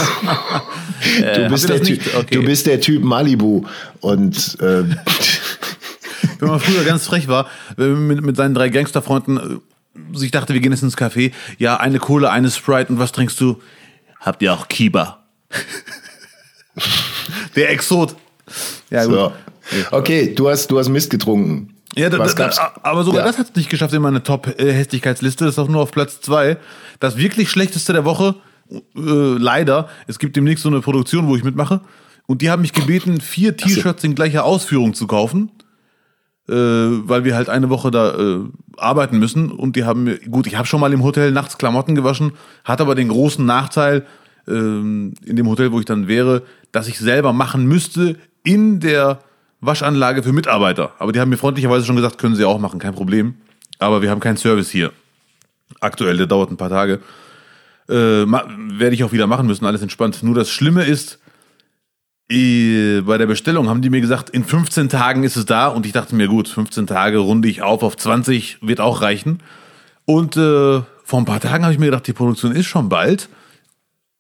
[1.35, 2.01] du, bist der typ?
[2.15, 2.35] Okay.
[2.35, 3.65] du bist der Typ Malibu.
[4.01, 4.85] Und äh,
[6.43, 10.33] Wenn man früher ganz frech war, wenn man mit, mit seinen drei Gangsterfreunden äh, sich
[10.33, 13.63] dachte, wir gehen jetzt ins Café, ja, eine Cola, eine Sprite und was trinkst du?
[14.19, 15.23] Habt ihr auch Kiba?
[17.55, 18.17] Der Exot.
[18.91, 19.15] Ja, gut.
[19.15, 19.33] so.
[19.93, 21.72] Okay, du hast, du hast Mist getrunken.
[21.95, 23.27] Ja, da, da, aber sogar Ja.
[23.27, 25.45] das hat es nicht geschafft in meine Top-Hässlichkeitsliste.
[25.45, 26.57] Das ist auch nur auf Platz zwei.
[27.01, 28.37] Das wirklich schlechteste der Woche,
[28.71, 31.81] äh, leider, es gibt demnächst so eine Produktion, wo ich mitmache.
[32.27, 35.51] Und die haben mich gebeten, vier T-Shirts in gleicher Ausführung zu kaufen.
[36.49, 38.41] Äh, weil wir halt eine Woche da äh,
[38.77, 39.53] arbeiten müssen.
[39.53, 42.33] Und die haben mir, gut, ich habe schon mal im Hotel nachts Klamotten gewaschen,
[42.65, 44.05] hat aber den großen Nachteil,
[44.49, 49.21] ähm, in dem Hotel, wo ich dann wäre, dass ich selber machen müsste in der
[49.63, 50.93] Waschanlage für Mitarbeiter.
[50.99, 53.37] Aber die haben mir freundlicherweise schon gesagt, können sie auch machen, kein Problem.
[53.79, 54.93] Aber wir haben keinen Service hier.
[55.81, 57.01] Aktuell, der dauert ein paar Tage.
[57.89, 60.23] Äh, werde ich auch wieder machen müssen, alles entspannt.
[60.23, 61.21] Nur das Schlimme ist,
[62.29, 65.69] äh, bei der Bestellung haben die mir gesagt, in 15 Tagen ist es da.
[65.69, 69.39] Und ich dachte mir, gut, 15 Tage runde ich auf auf 20, wird auch reichen.
[70.07, 73.29] Und äh, vor ein paar Tagen habe ich mir gedacht, die Produktion ist schon bald.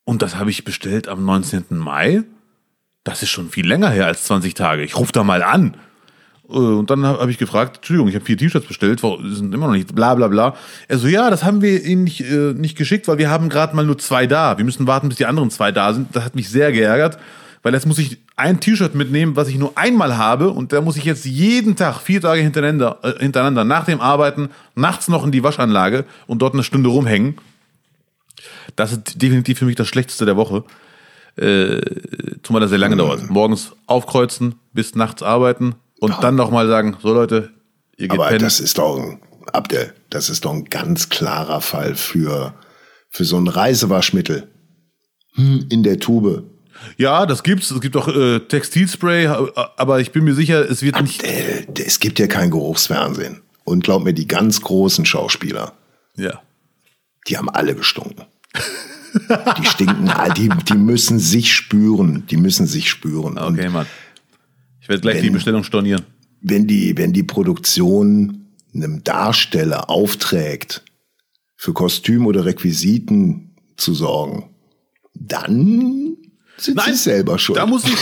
[0.04, 1.64] Und das habe ich bestellt am 19.
[1.70, 2.22] Mai.
[3.04, 4.82] Das ist schon viel länger her als 20 Tage.
[4.82, 5.76] Ich rufe da mal an.
[6.48, 9.66] Äh, Und dann habe hab ich gefragt, Entschuldigung, ich habe vier T-Shirts bestellt, sind immer
[9.66, 10.54] noch nicht, bla bla bla.
[10.88, 13.74] Er so, ja, das haben wir Ihnen nicht, äh, nicht geschickt, weil wir haben gerade
[13.74, 14.56] mal nur zwei da.
[14.58, 16.14] Wir müssen warten, bis die anderen zwei da sind.
[16.14, 17.18] Das hat mich sehr geärgert,
[17.62, 20.96] weil jetzt muss ich ein T-Shirt mitnehmen, was ich nur einmal habe und da muss
[20.96, 25.32] ich jetzt jeden Tag, vier Tage hintereinander, äh, hintereinander nach dem Arbeiten, nachts noch in
[25.32, 27.36] die Waschanlage und dort eine Stunde rumhängen.
[28.76, 30.64] Das ist definitiv für mich das Schlechteste der Woche.
[31.36, 31.80] Äh,
[32.42, 33.30] zumal das sehr lange dauert.
[33.30, 37.50] Morgens aufkreuzen, bis nachts arbeiten und dann nochmal sagen, so Leute,
[37.96, 38.40] ihr geht Aber pennen.
[38.40, 39.20] das ist doch ein,
[39.52, 42.54] Abdel, das ist doch ein ganz klarer Fall für,
[43.08, 44.48] für so ein Reisewaschmittel.
[45.34, 46.44] Hm, In der Tube.
[46.98, 47.70] Ja, das gibt's.
[47.70, 51.22] Es gibt auch äh, Textilspray, aber ich bin mir sicher, es wird nicht.
[51.22, 53.40] Äh, Es gibt ja kein Geruchsfernsehen.
[53.64, 55.72] Und glaub mir, die ganz großen Schauspieler,
[56.16, 56.42] Ja.
[57.28, 58.24] die haben alle gestunken.
[59.58, 62.24] Die stinken, all- die, die müssen sich spüren.
[62.30, 63.38] Die müssen sich spüren.
[63.38, 63.86] Okay, Mann.
[64.80, 66.02] Ich werde gleich die Wenn- Bestellung stornieren.
[66.40, 70.82] wenn die, wenn die Produktion einem Darsteller aufträgt,
[71.56, 74.50] für Kostüm oder Requisiten zu sorgen,
[75.14, 76.11] dann
[76.56, 77.58] sind sie selber schuld.
[77.58, 77.94] Da muss ich,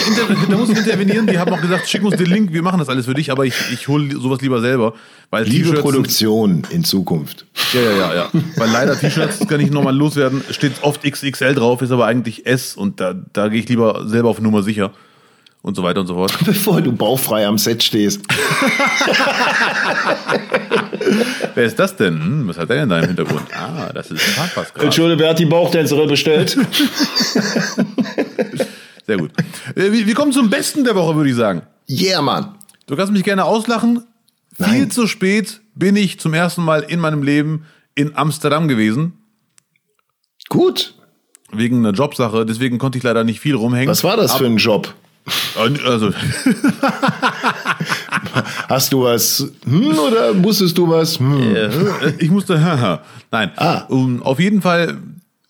[0.49, 1.27] da muss ich intervenieren.
[1.27, 3.47] Die haben auch gesagt, schick uns den Link, wir machen das alles für dich, aber
[3.47, 4.95] ich, ich hole sowas lieber selber.
[5.31, 7.47] Weil Liebe Produktion in Zukunft.
[7.73, 8.31] Ja, ja, ja, ja.
[8.57, 10.43] Weil leider T-Shirts kann ich nochmal loswerden.
[10.51, 14.29] Steht oft XXL drauf, ist aber eigentlich S und da, da gehe ich lieber selber
[14.29, 14.93] auf Nummer sicher.
[15.63, 16.33] Und so weiter und so fort.
[16.45, 18.23] Bevor du bauchfrei am Set stehst.
[21.55, 22.15] Wer ist das denn?
[22.15, 23.43] Hm, was hat der denn da im Hintergrund?
[23.55, 24.23] Ah, das ist
[24.55, 24.85] Pascal.
[24.85, 26.57] Entschuldigung, wer hat die Bauchtänzerin bestellt?
[29.07, 29.33] Sehr gut.
[29.75, 31.63] Äh, Wir, kommen zum Besten der Woche, würde ich sagen.
[31.89, 32.55] Yeah, Mann.
[32.87, 34.05] Du kannst mich gerne auslachen.
[34.57, 34.91] Viel Nein.
[34.91, 39.15] zu spät bin ich zum ersten Mal in meinem Leben in Amsterdam gewesen.
[40.49, 40.95] Gut.
[41.53, 42.47] Wegen einer Jobsache.
[42.47, 43.89] Deswegen konnte ich leider nicht viel rumhängen.
[43.89, 44.95] Was war das für ein Job?
[45.57, 46.13] Also,
[48.69, 51.19] Hast du was hm, oder musstest du was?
[51.19, 51.57] Hm.
[51.57, 51.71] Äh,
[52.19, 52.55] ich musste,
[53.31, 53.51] nein.
[53.57, 53.85] Ah.
[53.89, 54.99] Um, auf jeden Fall,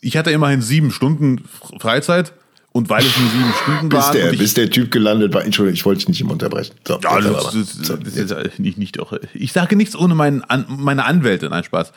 [0.01, 1.45] ich hatte immerhin sieben Stunden
[1.79, 2.33] Freizeit
[2.73, 4.13] und weil es nur sieben Stunden Bis waren.
[4.15, 5.45] der, und ich, bis der Typ gelandet war.
[5.45, 6.75] Entschuldigung, ich wollte dich nicht immer unterbrechen.
[6.87, 10.43] So, ja, das, das, So, das, ist nicht, nicht auch, ich sage nichts ohne meinen,
[10.45, 11.49] An, meine Anwälte.
[11.49, 11.93] Nein, Spaß.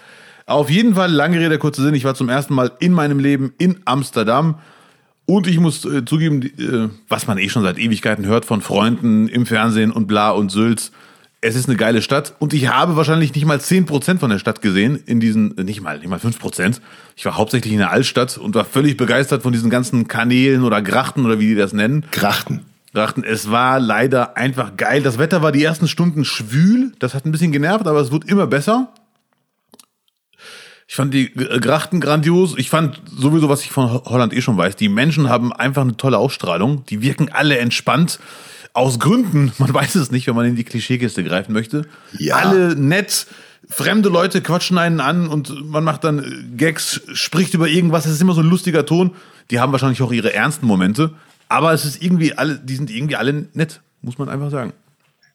[0.46, 3.54] Auf jeden Fall, lange Rede, kurzer Sinn, ich war zum ersten Mal in meinem Leben
[3.58, 4.60] in Amsterdam.
[5.26, 8.62] Und ich muss äh, zugeben, die, äh, was man eh schon seit Ewigkeiten hört von
[8.62, 10.92] Freunden im Fernsehen und bla und Sülz.
[11.40, 14.62] Es ist eine geile Stadt und ich habe wahrscheinlich nicht mal 10% von der Stadt
[14.62, 16.82] gesehen, in diesen, äh, nicht mal, nicht mal 5%.
[17.16, 20.82] Ich war hauptsächlich in der Altstadt und war völlig begeistert von diesen ganzen Kanälen oder
[20.82, 22.06] Grachten oder wie die das nennen.
[22.12, 22.62] Grachten.
[22.94, 25.02] Grachten, es war leider einfach geil.
[25.02, 28.26] Das Wetter war die ersten Stunden schwül, das hat ein bisschen genervt, aber es wird
[28.26, 28.94] immer besser.
[30.88, 32.56] Ich fand die äh, Grachten grandios.
[32.58, 35.82] Ich fand sowieso, was ich von Ho- Holland eh schon weiß, die Menschen haben einfach
[35.84, 36.86] eine tolle Ausstrahlung.
[36.86, 38.20] Die wirken alle entspannt.
[38.74, 41.84] Aus Gründen, man weiß es nicht, wenn man in die Klischeekiste greifen möchte.
[42.18, 42.38] Ja.
[42.38, 43.28] Alle nett,
[43.70, 48.06] fremde Leute quatschen einen an und man macht dann äh, Gags, spricht über irgendwas.
[48.06, 49.12] Es ist immer so ein lustiger Ton.
[49.52, 51.12] Die haben wahrscheinlich auch ihre ernsten Momente,
[51.50, 54.74] aber es ist irgendwie alle, die sind irgendwie alle nett, muss man einfach sagen.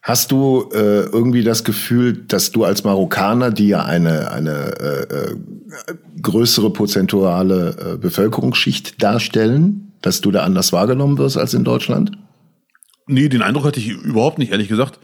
[0.09, 5.03] Hast du äh, irgendwie das Gefühl, dass du als Marokkaner, die ja eine, eine äh,
[5.03, 5.35] äh,
[6.23, 12.13] größere prozentuale äh, Bevölkerungsschicht darstellen, dass du da anders wahrgenommen wirst als in Deutschland?
[13.07, 14.99] Nee, den Eindruck hatte ich überhaupt nicht, ehrlich gesagt.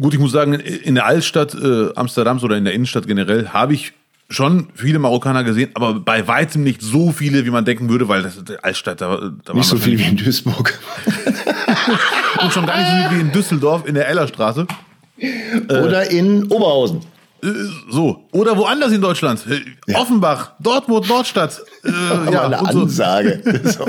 [0.00, 3.74] Gut, ich muss sagen, in der Altstadt äh, Amsterdams oder in der Innenstadt generell habe
[3.74, 3.94] ich
[4.34, 8.22] schon viele Marokkaner gesehen, aber bei weitem nicht so viele, wie man denken würde, weil
[8.22, 10.78] das die Altstadt da, da Nicht so viel wie in Duisburg.
[12.40, 14.66] und schon gar nicht so viel wie in Düsseldorf in der Ellerstraße.
[15.68, 17.00] Oder äh, in Oberhausen.
[17.42, 17.48] Äh,
[17.90, 18.24] so.
[18.32, 19.44] Oder woanders in Deutschland.
[19.48, 19.98] Äh, ja.
[19.98, 21.60] Offenbach, Dortmund, Nordstadt.
[21.84, 21.90] Äh,
[22.32, 23.42] ja, eine Ansage.
[23.64, 23.86] So.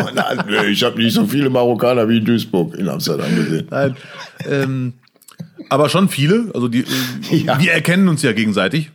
[0.67, 3.67] ich habe nicht so viele Marokkaner wie in Duisburg in Amsterdam gesehen.
[3.69, 3.95] Nein.
[4.47, 4.93] Ähm,
[5.69, 6.51] aber schon viele.
[6.53, 6.85] Also die,
[7.31, 7.59] äh, ja.
[7.59, 8.91] wir erkennen uns ja gegenseitig.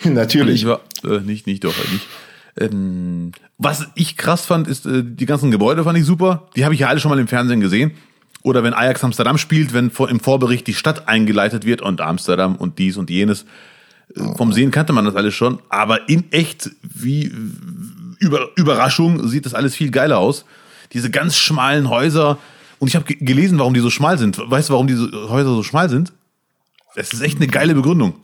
[0.04, 0.66] Natürlich.
[0.66, 2.06] War, äh, nicht, nicht, doch, nicht.
[2.58, 6.48] Ähm, was ich krass fand, ist, äh, die ganzen Gebäude fand ich super.
[6.56, 7.92] Die habe ich ja alle schon mal im Fernsehen gesehen.
[8.42, 12.56] Oder wenn Ajax Amsterdam spielt, wenn vor, im Vorbericht die Stadt eingeleitet wird und Amsterdam
[12.56, 13.44] und dies und jenes.
[14.14, 15.60] Äh, vom Sehen kannte man das alles schon.
[15.68, 17.32] Aber in echt, wie
[18.18, 20.44] über, Überraschung, sieht das alles viel geiler aus.
[20.92, 22.38] Diese ganz schmalen Häuser.
[22.78, 24.38] Und ich habe gelesen, warum die so schmal sind.
[24.38, 26.12] Weißt du, warum diese Häuser so schmal sind?
[26.96, 28.14] Das ist echt eine geile Begründung.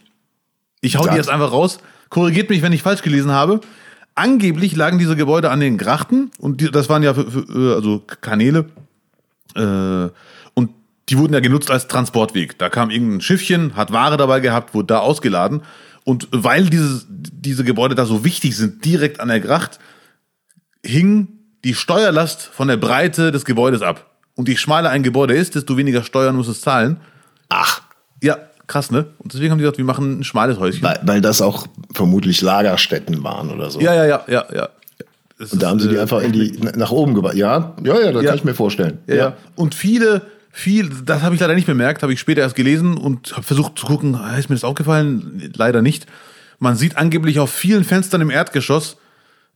[0.87, 1.12] Ich hau Sag.
[1.12, 1.78] die jetzt einfach raus.
[2.09, 3.61] Korrigiert mich, wenn ich falsch gelesen habe.
[4.14, 8.03] Angeblich lagen diese Gebäude an den Grachten und die, das waren ja für, für, also
[8.20, 8.66] Kanäle.
[9.55, 10.09] Äh,
[10.55, 10.70] und
[11.09, 12.59] die wurden ja genutzt als Transportweg.
[12.59, 15.62] Da kam irgendein Schiffchen, hat Ware dabei gehabt, wurde da ausgeladen.
[16.05, 19.80] Und weil diese, diese Gebäude da so wichtig sind, direkt an der Gracht,
[20.84, 21.28] hing
[21.64, 24.16] die Steuerlast von der Breite des Gebäudes ab.
[24.37, 27.01] Und je schmaler ein Gebäude ist, desto weniger Steuern muss es zahlen.
[27.49, 27.82] Ach.
[28.22, 29.06] Ja, krass, ne?
[29.18, 30.82] Und deswegen haben die gesagt, wir machen ein schmales Häuschen.
[30.82, 33.80] Weil, weil das auch vermutlich Lagerstätten waren oder so.
[33.80, 34.68] Ja, ja, ja, ja, ja.
[35.38, 37.34] Es und da haben sie die äh, einfach in die nach oben gebracht.
[37.34, 38.28] Ja, ja, ja, das ja.
[38.30, 38.98] kann ich mir vorstellen.
[39.06, 39.36] Ja, ja.
[39.54, 43.32] Und viele, viel, das habe ich leider nicht bemerkt, habe ich später erst gelesen und
[43.32, 45.52] habe versucht zu gucken, ah, ist mir das aufgefallen?
[45.54, 46.06] Leider nicht.
[46.58, 48.96] Man sieht angeblich auf vielen Fenstern im Erdgeschoss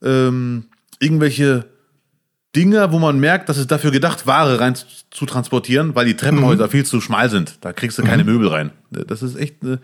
[0.02, 0.64] ähm,
[0.98, 1.64] irgendwelche
[2.56, 4.74] Dinger, wo man merkt, dass es dafür gedacht, Ware rein
[5.10, 6.70] zu transportieren, weil die Treppenhäuser mhm.
[6.70, 7.54] viel zu schmal sind.
[7.60, 8.32] Da kriegst du keine mhm.
[8.32, 8.70] Möbel rein.
[8.90, 9.62] Das ist echt.
[9.62, 9.78] Äh,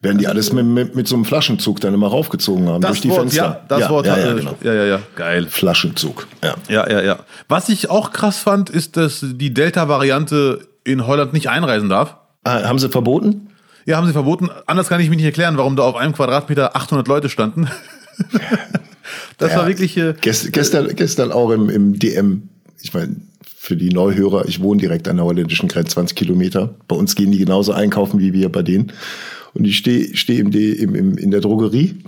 [0.00, 3.00] werden die alles mit, mit, mit, so einem Flaschenzug dann immer raufgezogen haben das durch
[3.00, 3.42] die Wort, Fenster?
[3.42, 4.06] Ja, das ja, Wort.
[4.06, 4.54] Ja, ja, genau.
[4.62, 5.46] ja, ja, ja, geil.
[5.48, 6.26] Flaschenzug.
[6.42, 6.54] Ja.
[6.68, 7.18] ja, ja, ja.
[7.48, 12.16] Was ich auch krass fand, ist, dass die Delta-Variante in Holland nicht einreisen darf.
[12.42, 13.48] Ah, haben sie verboten?
[13.86, 14.50] Ja, haben sie verboten.
[14.66, 17.68] Anders kann ich mich nicht erklären, warum da auf einem Quadratmeter 800 Leute standen.
[19.38, 19.96] das ja, war wirklich.
[19.96, 22.48] Äh, gest, gestern, gestern auch im, im DM
[22.84, 26.74] ich meine, für die Neuhörer, ich wohne direkt an der holländischen Grenze, 20 Kilometer.
[26.86, 28.92] Bei uns gehen die genauso einkaufen wie wir bei denen.
[29.54, 31.96] Und ich stehe steh im, im, im, in der Drogerie.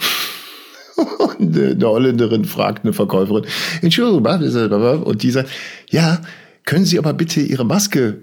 [1.38, 3.44] Und eine Holländerin fragt eine Verkäuferin,
[3.82, 5.50] Entschuldigung, und die sagt,
[5.90, 6.22] ja,
[6.64, 8.22] können Sie aber bitte Ihre Maske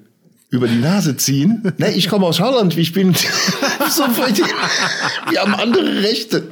[0.49, 1.71] über die Nase ziehen.
[1.77, 3.13] Ne, ich komme aus Holland, ich bin
[3.89, 6.49] so wir haben andere Rechte.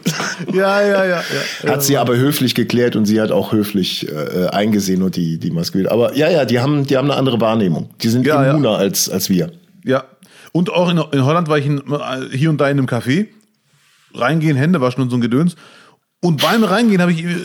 [0.54, 1.24] Ja, ja, ja,
[1.64, 1.70] ja.
[1.70, 5.52] Hat sie aber höflich geklärt und sie hat auch höflich äh, eingesehen und die, die
[5.52, 5.92] Maske wieder.
[5.92, 7.90] Aber ja, ja, die haben, die haben eine andere Wahrnehmung.
[8.02, 8.78] Die sind ja, immuner ja.
[8.78, 9.52] als, als wir.
[9.84, 10.06] Ja.
[10.52, 11.82] Und auch in, in Holland war ich in,
[12.32, 13.28] hier und da in einem Café.
[14.14, 15.56] Reingehen, Hände waschen und so ein Gedöns.
[16.22, 17.36] Und beim Reingehen habe ich äh,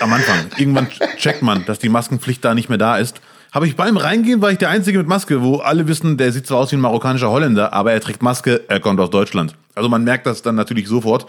[0.00, 3.20] am Anfang, irgendwann checkt man, dass die Maskenpflicht da nicht mehr da ist
[3.52, 6.46] habe ich beim Reingehen, war ich der Einzige mit Maske, wo alle wissen, der sieht
[6.46, 9.54] zwar aus wie ein marokkanischer Holländer, aber er trägt Maske, er kommt aus Deutschland.
[9.74, 11.26] Also man merkt das dann natürlich sofort.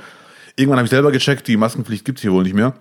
[0.56, 2.74] Irgendwann habe ich selber gecheckt, die Maskenpflicht gibt's hier wohl nicht mehr.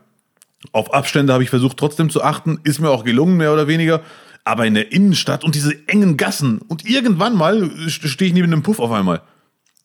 [0.70, 4.00] Auf Abstände habe ich versucht trotzdem zu achten, ist mir auch gelungen, mehr oder weniger.
[4.44, 8.62] Aber in der Innenstadt und diese engen Gassen und irgendwann mal stehe ich neben einem
[8.62, 9.22] Puff auf einmal.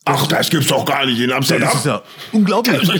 [0.09, 1.69] Ach, das gibt's doch gar nicht in Amsterdam.
[1.69, 2.01] Das ist ja
[2.31, 2.81] unglaublich.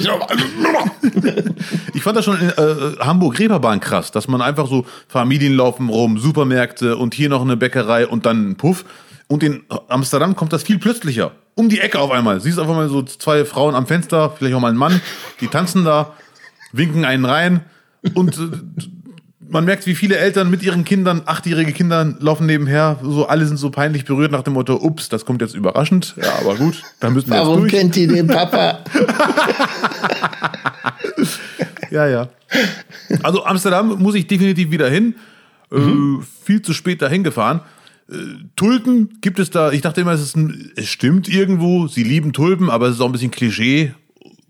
[1.94, 6.18] ich fand das schon in äh, Hamburg-Reeperbahn krass, dass man einfach so Familien laufen rum,
[6.18, 8.86] Supermärkte und hier noch eine Bäckerei und dann ein Puff.
[9.28, 11.32] Und in Amsterdam kommt das viel plötzlicher.
[11.56, 12.40] Um die Ecke auf einmal.
[12.40, 15.02] Siehst einfach mal so zwei Frauen am Fenster, vielleicht auch mal ein Mann,
[15.42, 16.14] die tanzen da,
[16.72, 17.62] winken einen rein
[18.14, 18.50] und äh,
[19.50, 23.58] man merkt, wie viele Eltern mit ihren Kindern, achtjährige Kinder, laufen nebenher, so alle sind
[23.58, 26.16] so peinlich berührt nach dem Motto, ups, das kommt jetzt überraschend.
[26.22, 27.82] Ja, aber gut, da müssen wir Warum jetzt durch.
[27.82, 28.80] kennt die den Papa?
[31.92, 32.30] ja, ja.
[33.24, 35.16] Also Amsterdam muss ich definitiv wieder hin.
[35.72, 36.22] Äh, mhm.
[36.22, 37.62] Äh, viel zu spät dahin gefahren.
[38.10, 38.16] Äh,
[38.56, 42.34] Tulpen gibt es da, ich dachte immer, es, ist ein, es stimmt irgendwo, sie lieben
[42.34, 43.94] Tulpen, aber es ist auch ein bisschen Klischee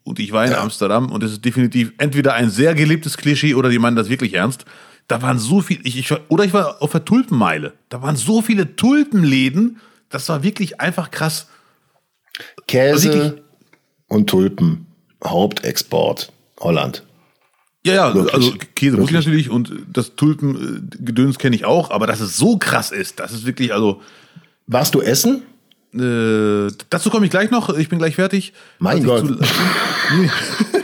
[0.04, 0.62] und ich war in ja.
[0.62, 4.36] Amsterdam und es ist definitiv entweder ein sehr gelebtes Klischee oder die meinen das wirklich
[4.36, 4.66] ernst.
[5.08, 7.74] Da waren so viele, ich, ich, oder ich war auf der Tulpenmeile.
[7.90, 9.78] Da waren so viele Tulpenläden.
[10.10, 11.48] Das war wirklich einfach krass.
[12.68, 13.42] Käse,
[14.08, 14.86] und Tulpen.
[15.24, 17.04] Hauptexport Holland.
[17.86, 18.34] Ja, ja, Wirklich?
[18.34, 22.58] also Käse wusste ich natürlich und das Tulpengedöns kenne ich auch, aber dass es so
[22.58, 24.02] krass ist, das ist wirklich, also
[24.68, 25.44] Warst du essen?
[25.94, 28.52] äh, dazu komme ich gleich noch, ich bin gleich fertig.
[28.80, 29.26] Mein Gott.
[29.26, 29.40] zu-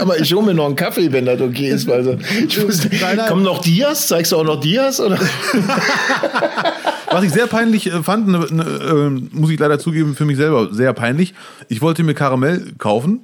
[0.00, 1.86] aber ich hole mir noch einen Kaffee, wenn das okay ist.
[1.86, 2.16] Weil so,
[2.46, 3.28] ich wusste, Nein, nein.
[3.28, 4.08] kommen noch Dias?
[4.08, 5.00] Zeigst du auch noch Dias?
[5.00, 5.18] Oder?
[7.10, 10.36] Was ich sehr peinlich äh, fand, ne, ne, äh, muss ich leider zugeben, für mich
[10.36, 11.34] selber sehr peinlich.
[11.68, 13.20] Ich wollte mir Karamell kaufen.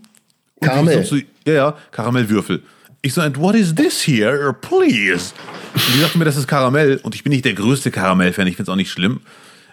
[0.60, 1.04] Karamell?
[1.04, 2.62] so ja, ja, Karamellwürfel.
[3.02, 5.32] Ich so, and what is this here, please?
[5.74, 7.00] Und die sagten mir, das ist Karamell.
[7.02, 9.20] Und ich bin nicht der größte Karamell-Fan, ich find's auch nicht schlimm.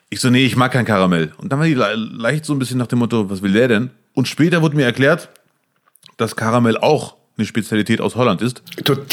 [0.10, 1.32] Ich so, nee, ich mag kein Karamell.
[1.38, 3.68] Und dann war die le leicht so ein bisschen nach dem Motto, was will der
[3.68, 3.92] denn?
[4.16, 5.30] Und später wurde mir erklärt,
[6.20, 8.62] dass Karamell auch eine Spezialität aus Holland ist.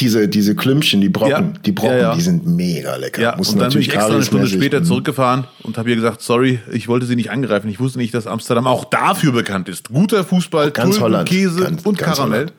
[0.00, 1.60] Diese, diese Klümpchen, die Brocken, Ja.
[1.64, 2.14] die Brocken, Ja, ja.
[2.16, 3.22] die sind mega lecker.
[3.22, 6.22] Ja, Muss und dann bin ich extra eine Stunde später zurückgefahren und habe ihr gesagt,
[6.22, 7.68] sorry, ich wollte sie nicht angreifen.
[7.70, 9.90] Ich wusste nicht, dass Amsterdam auch dafür bekannt ist.
[9.90, 11.28] Guter Fußball, Ganz Tulpen, Holland.
[11.28, 12.38] Käse Ganz- und ganz Karamell.
[12.40, 12.52] Holland.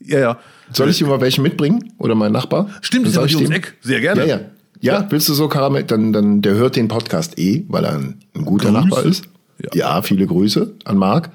[0.00, 0.38] Ja, ja.
[0.72, 1.92] Soll ich dir mal welche mitbringen?
[1.98, 2.68] Oder mein Nachbar?
[2.80, 3.74] Stimmt, Dann ist ja ums Eck.
[3.80, 4.20] Sehr gerne.
[4.20, 4.40] Ja, ja.
[4.80, 5.84] Ja, willst du so Karamell?
[5.84, 8.80] Dann, dann, der hört den Podcast eh, weil er ein, ein guter Grüße.
[8.88, 9.24] Nachbar ist.
[9.62, 9.70] Ja.
[9.74, 10.02] Ja.
[10.02, 11.30] viele Grüße an Marc.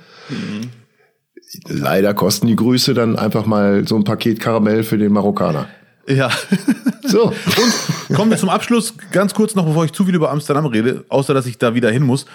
[1.68, 5.68] Leider kosten die Grüße dann einfach mal so ein Paket Karamell für den Marokkaner.
[6.08, 6.30] Ja.
[7.04, 7.28] So.
[7.28, 11.06] Und kommen wir zum Abschluss, ganz kurz noch, bevor ich zu viel über Amsterdam rede,
[11.10, 12.26] außer dass ich da wieder hin muss.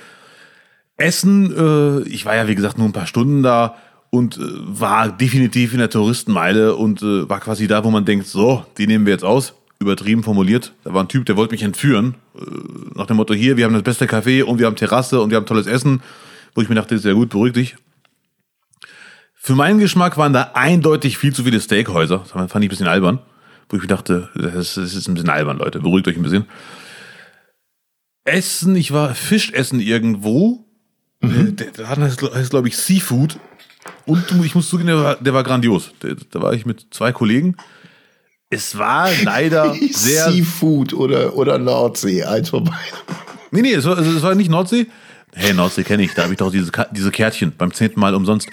[0.97, 3.77] Essen, äh, ich war ja wie gesagt nur ein paar Stunden da
[4.11, 8.27] und äh, war definitiv in der Touristenmeile und äh, war quasi da, wo man denkt,
[8.27, 9.55] so, die nehmen wir jetzt aus.
[9.81, 10.73] Übertrieben formuliert.
[10.85, 12.15] Da war ein Typ, der wollte mich entführen.
[12.37, 12.41] Äh,
[12.95, 15.37] nach dem Motto, hier, wir haben das beste Café und wir haben Terrasse und wir
[15.37, 16.01] haben tolles Essen.
[16.55, 17.77] Wo ich mir dachte, sehr gut, beruhig dich.
[19.45, 22.21] Für meinen Geschmack waren da eindeutig viel zu viele Steakhäuser.
[22.21, 23.19] Das fand ich ein bisschen albern.
[23.69, 25.81] Wo ich mir dachte, das ist, ein bisschen albern, Leute.
[25.81, 26.47] Beruhigt euch ein bisschen.
[28.25, 30.65] Essen, ich war Fischessen irgendwo.
[31.21, 33.39] Äh, Der, der Laden heißt, heißt glaube ich, Seafood.
[34.07, 35.91] Und ich muss zugeben, der war, der war grandios.
[36.31, 37.55] Da war ich mit zwei Kollegen.
[38.49, 40.31] Es war leider sehr.
[40.31, 42.73] Seafood oder, oder Nordsee, eins vorbei.
[43.51, 44.87] Nee, nee, es war, es war nicht Nordsee.
[45.35, 48.49] Hey, Nordsee kenne ich, da habe ich doch diese, diese Kärtchen beim zehnten Mal umsonst.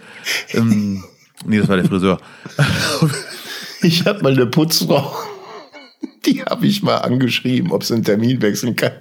[0.49, 1.03] Ähm,
[1.45, 2.19] nee, das war der Friseur.
[3.83, 5.11] Ich habe mal eine Putzfrau,
[6.27, 8.91] die habe ich mal angeschrieben, ob sie einen Termin wechseln kann.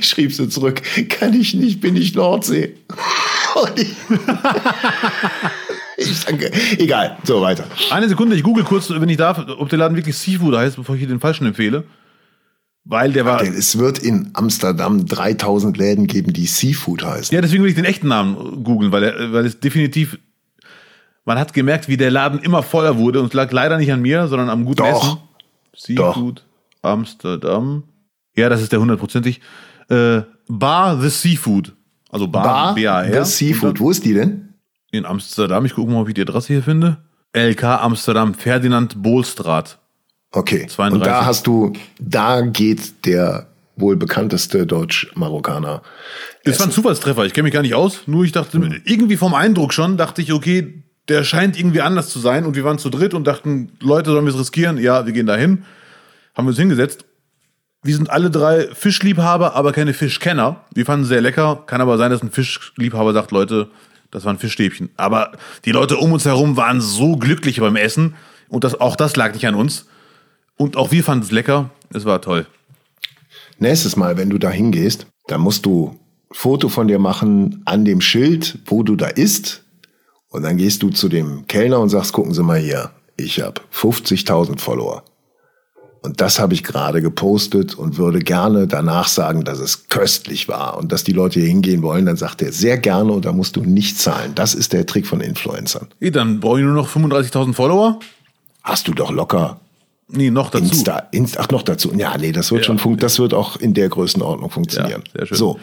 [0.00, 0.80] Schrieb sie zurück,
[1.10, 2.74] kann ich nicht, bin ich Nordsee.
[3.76, 3.88] Ich,
[5.98, 6.50] ich danke.
[6.78, 7.64] Egal, so weiter.
[7.90, 10.94] Eine Sekunde, ich google kurz, wenn ich darf, ob der Laden wirklich Seafood heißt, bevor
[10.94, 11.84] ich hier den falschen empfehle.
[12.84, 13.42] Weil der war.
[13.42, 17.34] Denn es wird in Amsterdam 3000 Läden geben, die Seafood heißen.
[17.34, 20.18] Ja, deswegen will ich den echten Namen googeln, weil, er, weil es definitiv.
[21.24, 24.00] Man hat gemerkt, wie der Laden immer voller wurde und es lag leider nicht an
[24.00, 25.04] mir, sondern am guten Doch.
[25.04, 25.18] Essen.
[25.76, 26.44] Seafood
[26.82, 27.84] Amsterdam.
[28.36, 29.40] Ja, das ist der hundertprozentig.
[29.88, 31.74] Äh, Bar The Seafood.
[32.10, 33.24] Also Bar, Bar, B-A-R.
[33.24, 33.78] the Seafood.
[33.80, 34.54] Wo ist die denn?
[34.90, 35.64] In Amsterdam.
[35.66, 36.98] Ich gucke mal, ob ich die Adresse hier finde.
[37.36, 39.78] LK Amsterdam, Ferdinand Bohlstraat.
[40.32, 40.66] Okay.
[40.66, 40.92] 32.
[40.94, 45.82] Und da hast du, da geht der wohl bekannteste Deutsch-Marokkaner.
[46.44, 48.02] Das war ein Zufallstreffer, ich kenne mich gar nicht aus.
[48.06, 52.20] Nur ich dachte, irgendwie vom Eindruck schon, dachte ich, okay, der scheint irgendwie anders zu
[52.20, 52.46] sein.
[52.46, 54.78] Und wir waren zu dritt und dachten, Leute, sollen wir es riskieren?
[54.78, 55.64] Ja, wir gehen dahin.
[56.34, 57.04] Haben wir uns hingesetzt.
[57.82, 60.64] Wir sind alle drei Fischliebhaber, aber keine Fischkenner.
[60.74, 61.64] Wir fanden es sehr lecker.
[61.66, 63.70] Kann aber sein, dass ein Fischliebhaber sagt, Leute,
[64.10, 64.90] das waren Fischstäbchen.
[64.96, 65.32] Aber
[65.64, 68.14] die Leute um uns herum waren so glücklich beim Essen.
[68.48, 69.86] Und das, auch das lag nicht an uns.
[70.60, 71.70] Und auch wir fanden es lecker.
[71.90, 72.46] Es war toll.
[73.58, 75.98] Nächstes Mal, wenn du da hingehst, dann musst du ein
[76.32, 79.64] Foto von dir machen an dem Schild, wo du da isst.
[80.28, 83.62] Und dann gehst du zu dem Kellner und sagst, gucken Sie mal hier, ich habe
[83.72, 85.02] 50.000 Follower.
[86.02, 90.76] Und das habe ich gerade gepostet und würde gerne danach sagen, dass es köstlich war
[90.76, 92.04] und dass die Leute hier hingehen wollen.
[92.04, 94.34] Dann sagt er sehr gerne und da musst du nicht zahlen.
[94.34, 95.88] Das ist der Trick von Influencern.
[96.00, 97.98] Eh, Dann brauche ich nur noch 35.000 Follower.
[98.62, 99.58] Hast du doch locker
[100.12, 100.64] Nee, noch dazu.
[100.64, 101.92] Insta, Insta, ach noch dazu.
[101.96, 102.66] Ja, nee, das wird Ja.
[102.66, 105.02] schon fun das wird auch in der Größenordnung funktionieren.
[105.08, 105.36] Ja, sehr schön.
[105.38, 105.60] So.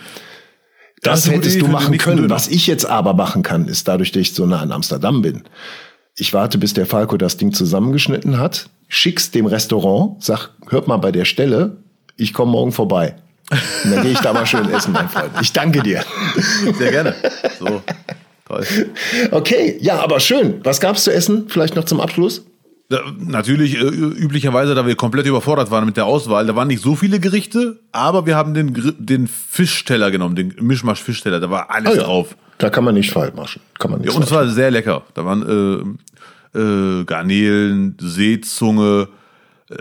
[1.04, 2.30] Das Das, hättest du machen können.
[2.30, 5.44] Was ich jetzt aber machen kann, ist dadurch, dass ich so nah in Amsterdam bin.
[6.16, 10.98] Ich warte, bis der Falco das Ding zusammengeschnitten hat, schick's dem Restaurant, sag, hört mal
[10.98, 11.78] bei der Stelle,
[12.16, 13.16] ich komme morgen vorbei.
[13.84, 15.30] Und dann gehe ich da mal schön essen, mein Freund.
[15.42, 16.04] Ich danke dir.
[16.78, 17.14] Sehr gerne.
[17.60, 17.82] So,
[18.48, 18.66] toll.
[19.32, 20.62] Okay, ja, aber schön.
[20.64, 21.46] Was gab's zu essen?
[21.48, 22.44] Vielleicht noch zum Abschluss?
[22.90, 26.82] Ja, natürlich, äh, üblicherweise, da wir komplett überfordert waren mit der Auswahl, da waren nicht
[26.82, 31.70] so viele Gerichte, aber wir haben den, Gri- den Fischteller genommen, den Mischmasch-Fischteller, da war
[31.70, 32.36] alles Ah ja, drauf.
[32.60, 33.62] Da kann man nicht falsch machen.
[33.78, 35.04] Kann man nicht Ja, und es falsch war sehr lecker.
[35.16, 35.98] Da waren
[36.56, 39.10] äh, äh, Garnelen, Seezunge,
[39.70, 39.76] äh,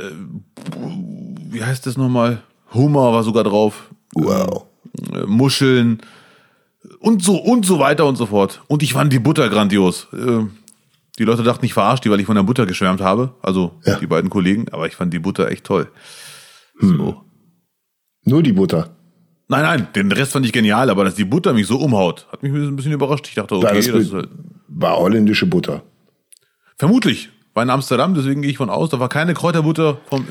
[1.51, 2.43] wie heißt das nochmal?
[2.75, 3.89] Hummer war sogar drauf.
[4.15, 4.29] machen.
[4.29, 4.65] Wow.
[5.15, 6.01] äh, Muscheln,
[6.99, 8.63] Und so, und so weiter und so fort.
[8.67, 10.09] Und ich fand die Butter grandios.
[10.13, 10.45] Äh,
[11.19, 13.35] Die Leute dachten, ich verarscht die, weil ich von der Butter geschwärmt habe.
[13.43, 13.99] Also Ja.
[13.99, 15.89] die beiden Kollegen, aber ich fand die Butter echt toll.
[16.79, 16.97] Hm.
[16.99, 17.23] So.
[18.25, 18.91] Nur die Butter.
[19.49, 22.43] Nein, nein, den Rest fand ich genial, aber dass die Butter mich so umhaut, hat
[22.43, 23.29] mich ein bisschen überrascht.
[23.29, 24.29] Ich dachte, okay, das das, ist halt,
[24.69, 25.83] War holländische Butter.
[26.77, 27.31] vermutlich.
[27.55, 30.27] War in Amsterdam, deswegen gehe ich von aus, da war keine Kräuterbutter vom,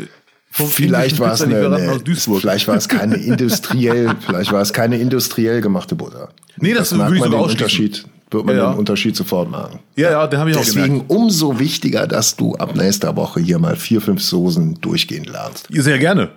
[0.51, 1.99] vom Vielleicht war es eine, eine
[2.39, 6.29] vielleicht war es keine industriell, vielleicht war es keine industriell gemachte Butter.
[6.57, 7.61] Nee, das merkt würde ich sogar ausschließen.
[7.61, 9.79] Unterschied, wird man Ja, den Unterschied sofort machen.
[9.95, 13.59] Ja, ja, den habe ich auch Deswegen umso wichtiger, dass du ab nächster Woche hier
[13.59, 15.67] mal vier, fünf Soßen durchgehen lernst.
[15.71, 16.31] Sehr gerne.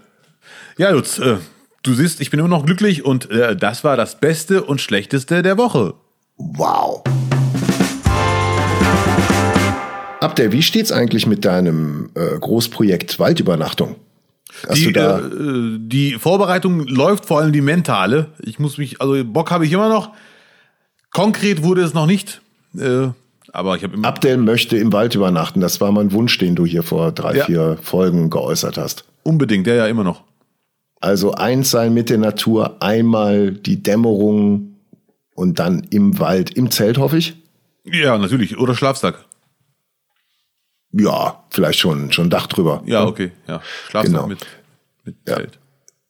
[0.76, 1.36] Ja, Lutz, äh,
[1.82, 5.42] du siehst, ich bin immer noch glücklich und äh, das war das Beste und Schlechteste
[5.42, 5.94] der Woche.
[6.36, 7.02] Wow.
[10.20, 13.96] Abdel, wie steht's eigentlich mit deinem äh, Großprojekt Waldübernachtung?
[14.68, 18.26] Hast Die, da, äh, die Vorbereitung läuft vor allem die mentale.
[18.40, 20.12] Ich muss mich, also Bock habe ich immer noch.
[21.10, 22.40] Konkret wurde es noch nicht.
[22.76, 23.08] Äh,
[23.52, 24.08] aber ich habe immer.
[24.08, 25.60] Abdel möchte im Wald übernachten.
[25.60, 27.44] Das war mein Wunsch, den du hier vor drei, Ja.
[27.46, 29.04] vier Folgen geäußert hast.
[29.22, 30.22] Unbedingt, ja, ja, immer noch.
[31.00, 34.76] Also eins sein mit der Natur, einmal die Dämmerung
[35.34, 37.36] und dann im Wald, im Zelt, hoffe ich.
[37.84, 38.58] Ja, natürlich.
[38.58, 39.24] Oder Schlafsack.
[40.92, 42.82] Ja, vielleicht schon, schon Dach drüber.
[42.86, 43.30] Ja, okay.
[43.46, 43.60] Ja.
[43.88, 44.26] Schlafsack Genau.
[44.26, 44.40] mit,
[45.04, 45.38] mit Ja.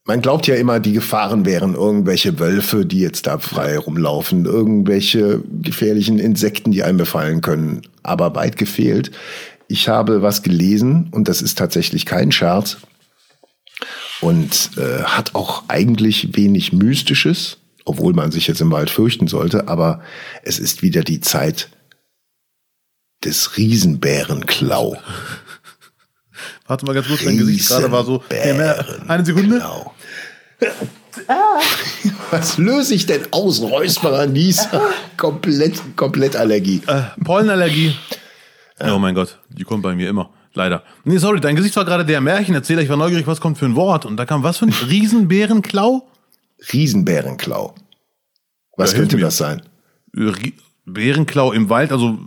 [0.08, 5.42] Man glaubt ja immer, die Gefahren wären irgendwelche Wölfe, die jetzt da frei rumlaufen, irgendwelche
[5.60, 7.82] gefährlichen Insekten, die einen befallen können.
[8.02, 9.10] Aber weit gefehlt.
[9.68, 12.78] Ich habe was gelesen und das ist tatsächlich kein Scherz
[14.22, 19.68] und äh, hat auch eigentlich wenig Mystisches, obwohl man sich jetzt im Wald fürchten sollte.
[19.68, 20.00] Aber
[20.42, 21.68] es ist wieder die Zeit
[23.22, 24.96] des Riesenbärenklau.
[26.68, 28.22] Warte mal ganz kurz, dein Gesicht gerade war so.
[28.30, 29.58] Mehr, eine Sekunde.
[29.58, 29.94] Genau.
[32.30, 33.60] Was löse ich denn aus?
[33.60, 34.80] Räusperer, Nieser,
[35.16, 36.82] komplett, komplett Allergie.
[36.86, 37.94] Äh, Pollenallergie.
[38.80, 40.30] Oh mein Gott, die kommt bei mir immer.
[40.54, 40.82] Leider.
[41.04, 42.82] Nee, sorry, dein Gesicht war gerade der Märchenerzähler.
[42.82, 44.06] Ich war neugierig, was kommt für ein Wort.
[44.06, 46.08] Und da kam was für ein Riesenbärenklau?
[46.72, 47.74] Riesenbärenklau.
[48.76, 49.62] Was Ja, könnte das sein?
[50.16, 50.32] Äh,
[50.86, 52.18] Bärenklau im Wald, also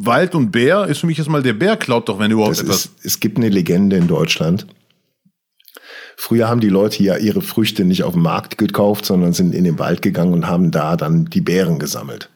[0.00, 2.84] Wald und Bär ist für mich erstmal der Bär klaut doch, wenn überhaupt Das etwas.
[2.86, 4.66] ist, es gibt eine Legende in Deutschland.
[6.16, 9.64] Früher haben die Leute ja ihre Früchte nicht auf dem Markt gekauft, sondern sind in
[9.64, 12.28] den Wald gegangen und haben da dann die Beeren gesammelt.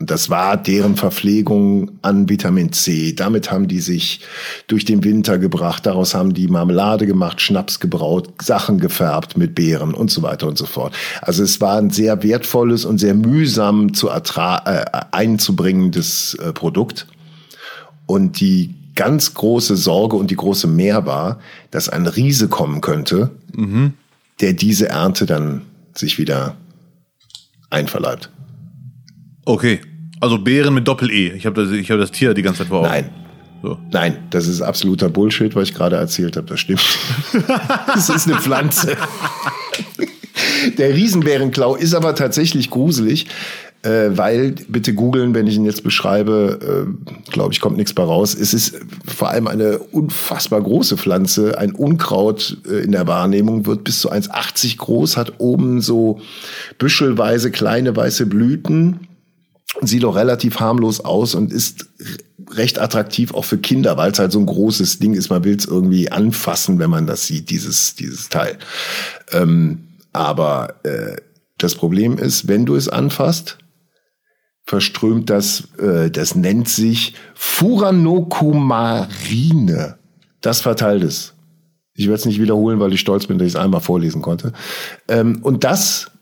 [0.00, 3.14] Und das war deren Verpflegung an Vitamin C.
[3.14, 4.20] Damit haben die sich
[4.68, 5.86] durch den Winter gebracht.
[5.86, 10.56] Daraus haben die Marmelade gemacht, Schnaps gebraut, Sachen gefärbt mit Beeren und so weiter und
[10.56, 10.94] so fort.
[11.20, 17.08] Also es war ein sehr wertvolles und sehr mühsam zu ertra äh, einzubringendes äh, Produkt.
[18.06, 21.40] Und die ganz große Sorge und die große Mehr war,
[21.72, 23.30] dass ein Riese kommen könnte,
[24.40, 25.62] der diese Ernte dann
[25.94, 26.56] sich wieder
[27.70, 28.30] einverleibt.
[29.48, 29.80] Okay.
[30.20, 31.32] Also Bären mit Doppel-E.
[31.32, 32.88] Ich habe das, ich hab das Tier die ganze Zeit vor Augen.
[32.88, 33.10] Nein,
[33.62, 33.78] So.
[33.90, 36.46] nein, das ist absoluter Bullshit, was ich gerade erzählt habe.
[36.48, 36.82] Das stimmt.
[37.86, 38.94] das ist eine Pflanze.
[40.76, 43.26] Der Riesenbärenklau ist aber tatsächlich gruselig,
[43.82, 48.02] äh, weil, bitte googeln, wenn ich ihn jetzt beschreibe, äh, glaube ich, kommt nichts bei
[48.02, 48.34] raus.
[48.34, 53.84] Es ist vor allem eine unfassbar große Pflanze, ein Unkraut äh, in der Wahrnehmung, wird
[53.84, 56.20] bis zu 1,80 groß, hat oben so
[56.78, 59.07] büschelweise kleine weiße Blüten,
[59.82, 61.86] sieht auch relativ harmlos aus und ist
[62.50, 65.30] recht attraktiv auch für Kinder, weil es halt so ein großes Ding ist.
[65.30, 68.58] Man will es irgendwie anfassen, wenn man das sieht, dieses, dieses Teil.
[69.32, 71.16] Ähm, aber äh,
[71.58, 73.58] das Problem ist, wenn du es anfasst,
[74.64, 79.96] verströmt das, äh, das nennt sich Furanocomarine.
[80.40, 81.34] Das verteilt es.
[81.94, 84.52] Ich werde es nicht wiederholen, weil ich stolz bin, dass ich es einmal vorlesen konnte.
[85.08, 86.12] Ähm, und das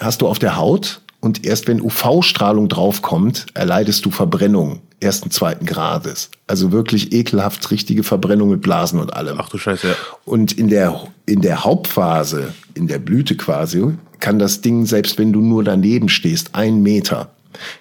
[0.00, 5.66] hast du auf der Haut und erst wenn UV-Strahlung draufkommt, erleidest du Verbrennung ersten, zweiten
[5.66, 6.30] Grades.
[6.46, 9.38] Also wirklich ekelhaft richtige Verbrennung mit Blasen und allem.
[9.40, 9.94] Ach du Scheiße, ja.
[10.24, 15.32] Und in der, in der Hauptphase, in der Blüte quasi, kann das Ding, selbst wenn
[15.32, 17.30] du nur daneben stehst, ein Meter,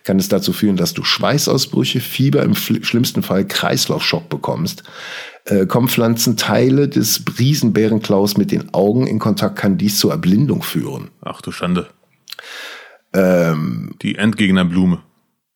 [0.03, 4.83] kann es dazu führen, dass du Schweißausbrüche, Fieber, im schlimmsten Fall Kreislaufschock bekommst.
[5.45, 11.09] Äh, kommen Pflanzenteile des Riesenbärenklaus mit den Augen in Kontakt, kann dies zur Erblindung führen.
[11.21, 11.87] Ach du Schande.
[13.14, 14.99] Ähm, Die Endgegnerblume.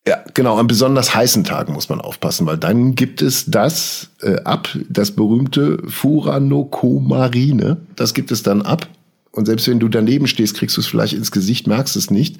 [0.05, 0.57] Ja, genau.
[0.57, 5.11] An besonders heißen Tagen muss man aufpassen, weil dann gibt es das äh, ab, das
[5.11, 7.77] berühmte Furanocomarine.
[7.95, 8.87] Das gibt es dann ab.
[9.31, 12.37] Und selbst wenn du daneben stehst, kriegst du es vielleicht ins Gesicht, merkst es nicht.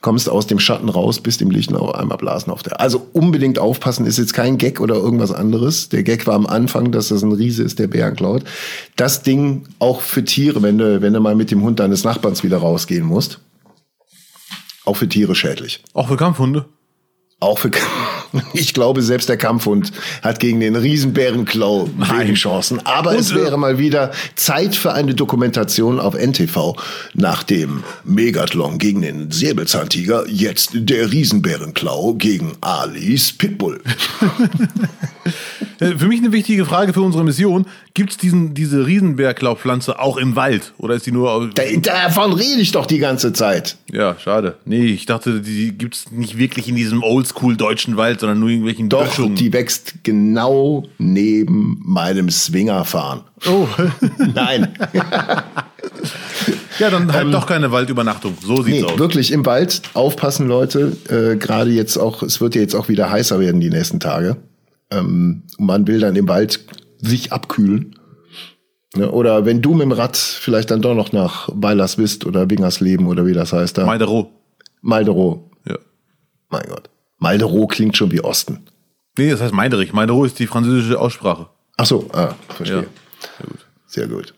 [0.00, 2.80] Kommst aus dem Schatten raus, bist im Licht noch einmal blasen auf der.
[2.80, 5.88] Also unbedingt aufpassen, ist jetzt kein Gag oder irgendwas anderes.
[5.88, 8.44] Der Gag war am Anfang, dass das ein Riese ist, der Bären klaut.
[8.94, 12.44] Das Ding auch für Tiere, wenn du, wenn du mal mit dem Hund deines Nachbarns
[12.44, 13.40] wieder rausgehen musst
[14.88, 15.82] Auch für Tiere schädlich.
[15.92, 16.64] Auch für Kampfhunde.
[17.40, 17.70] Auch für,
[18.52, 22.84] ich glaube, selbst der Kampfhund hat gegen den Riesenbärenklau wenig Chancen.
[22.86, 26.76] Aber es Und, äh, wäre mal wieder Zeit für eine Dokumentation auf NTV.
[27.14, 33.80] Nach dem Megathlon gegen den Säbelzahntiger, jetzt der Riesenbärenklau gegen Alis Pitbull.
[35.80, 37.66] Äh, Für mich eine wichtige Frage für unsere Mission.
[37.94, 40.72] Gibt es diese Riesenbärklaupflanze auch im Wald?
[40.78, 41.50] Oder ist die nur...
[41.54, 43.76] Da, davon rede ich doch die ganze Zeit.
[43.92, 44.56] Ja, schade.
[44.64, 48.48] Nee, ich dachte, die gibt es nicht wirklich in diesem oldschool deutschen Wald, sondern nur
[48.48, 49.34] irgendwelchen Doch, Böschungen.
[49.36, 53.22] die wächst genau neben meinem Swingerfahren.
[53.48, 53.66] Oh.
[54.34, 54.68] Nein.
[56.78, 58.34] ja, dann halt doch keine Waldübernachtung.
[58.42, 58.98] So sieht's Ähm, Nee, aus.
[58.98, 60.96] wirklich im Wald aufpassen, Leute.
[61.08, 64.36] Äh, Gerade jetzt auch, es wird ja jetzt auch wieder heißer werden die nächsten Tage.
[64.90, 66.60] Ähm, man will dann im Wald
[67.00, 67.94] sich abkühlen.
[68.96, 69.10] Ne?
[69.10, 73.26] Oder wenn du mit dem Rad vielleicht dann doch noch nach Weilerswist oder Wingersleben oder
[73.26, 73.86] wie das heißt da.
[73.86, 74.30] Meidero.
[74.80, 75.40] Malderow.
[75.68, 75.76] Ja.
[76.50, 76.88] Mein Gott.
[77.18, 78.60] Malderow klingt schon wie Osten.
[79.16, 79.92] Nee, das heißt Meiderich.
[79.92, 81.46] Meidero ist die französische Aussprache.
[81.76, 82.82] Ach so, ah, verstehe.
[82.82, 82.84] Ja.
[83.36, 83.66] Sehr gut.
[83.86, 84.34] Sehr gut.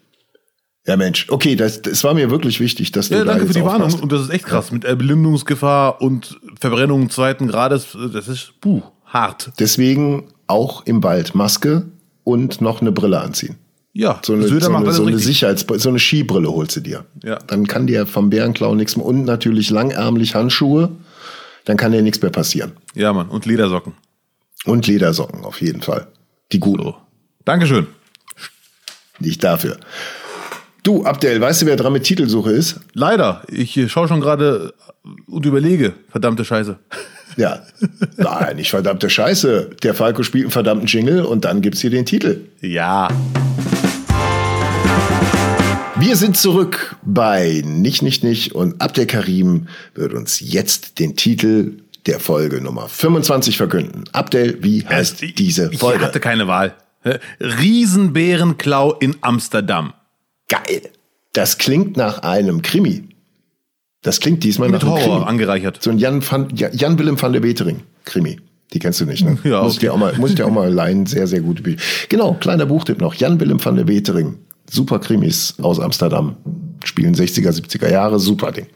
[0.86, 1.26] Ja, Mensch.
[1.28, 3.88] Okay, das, das war mir wirklich wichtig, dass du Ja, da danke für die Warnung.
[3.88, 4.02] aufpasst.
[4.02, 4.72] Und das ist echt krass.
[4.72, 9.52] Mit Erblindungsgefahr und Verbrennung zweiten Grades, das ist puh, hart.
[9.58, 11.84] Deswegen auch im Wald Maske
[12.24, 13.56] und noch eine Brille anziehen.
[13.92, 15.18] Ja, So eine, Söder so eine, so eine.
[15.18, 17.04] Sicherheitsbrille, so eine Skibrille holst du dir.
[17.22, 17.38] Ja.
[17.46, 19.04] Dann kann dir vom Bärenklau nichts mehr.
[19.04, 20.90] Und natürlich langärmlich Handschuhe.
[21.64, 22.72] Dann kann dir nichts mehr passieren.
[22.94, 23.28] Ja, Mann.
[23.28, 23.94] Und Ledersocken.
[24.64, 26.06] Und Ledersocken auf jeden Fall.
[26.52, 26.82] Die guten.
[26.82, 26.96] So.
[27.44, 27.86] Dankeschön.
[29.18, 29.78] Nicht dafür.
[30.82, 32.80] Du, Abdel, weißt du, wer dran mit Titelsuche ist?
[32.94, 33.42] Leider.
[33.48, 34.74] Ich äh, schaue schon gerade
[35.26, 35.92] und überlege.
[36.10, 36.78] Verdammte Scheiße.
[37.36, 37.62] Ja.
[38.16, 39.70] Nein, nicht verdammte Scheiße.
[39.82, 42.46] Der Falco spielt einen verdammten Jingle und dann gibt's hier den Titel.
[42.60, 43.08] Ja.
[46.00, 51.82] Wir sind zurück bei Nicht, Nicht, Nicht und Abdel Karim wird uns jetzt den Titel
[52.06, 54.04] der Folge Nummer 25 verkünden.
[54.12, 56.02] Abdel, wie heißt Ich- diese Ich Folge?
[56.04, 56.74] hatte keine Wahl.
[57.40, 59.92] Riesenbärenklau in Amsterdam.
[60.48, 60.82] Geil.
[61.32, 63.04] Das klingt nach einem Krimi.
[64.02, 65.28] Das klingt diesmal Mit nach einem Horror Krimi.
[65.30, 65.82] angereichert.
[65.82, 68.40] So ein Jan, van, Ja- Jan Willem van der Wetering Krimi.
[68.72, 69.36] Die kennst du nicht, ne?
[69.44, 69.86] Ja, muss ich okay.
[69.86, 71.04] dir auch mal, muss ich dir auch mal leihen.
[71.06, 71.78] Sehr, sehr gute Bücher.
[72.08, 73.14] Genau, kleiner Buchtipp noch.
[73.14, 74.38] Jan Willem van der Wetering.
[74.70, 76.36] Super Krimis aus Amsterdam.
[76.84, 78.18] Spielen 60er, 70er Jahre.
[78.18, 78.66] Super Ding.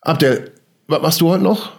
[0.00, 0.52] Abdel,
[0.86, 1.72] was machst du heute noch?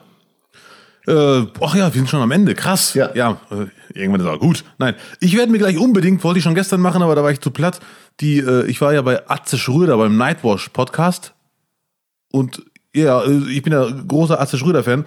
[1.07, 2.55] Äh, ach ja, wir sind schon am Ende.
[2.55, 2.93] Krass.
[2.93, 3.13] Ja.
[3.13, 3.67] ja äh,
[3.97, 4.63] irgendwann ist auch gut.
[4.77, 7.41] Nein, ich werde mir gleich unbedingt, wollte ich schon gestern machen, aber da war ich
[7.41, 7.79] zu platt.
[8.21, 11.33] Die, äh, ich war ja bei Atze Schröder beim Nightwash Podcast
[12.31, 12.63] und
[12.93, 15.05] ja, äh, ich bin ja großer Atze Schröder Fan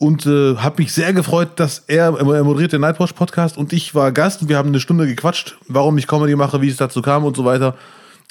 [0.00, 3.94] und äh, habe mich sehr gefreut, dass er, er moderiert den Nightwash Podcast und ich
[3.94, 7.02] war Gast und wir haben eine Stunde gequatscht, warum ich Comedy mache, wie es dazu
[7.02, 7.76] kam und so weiter.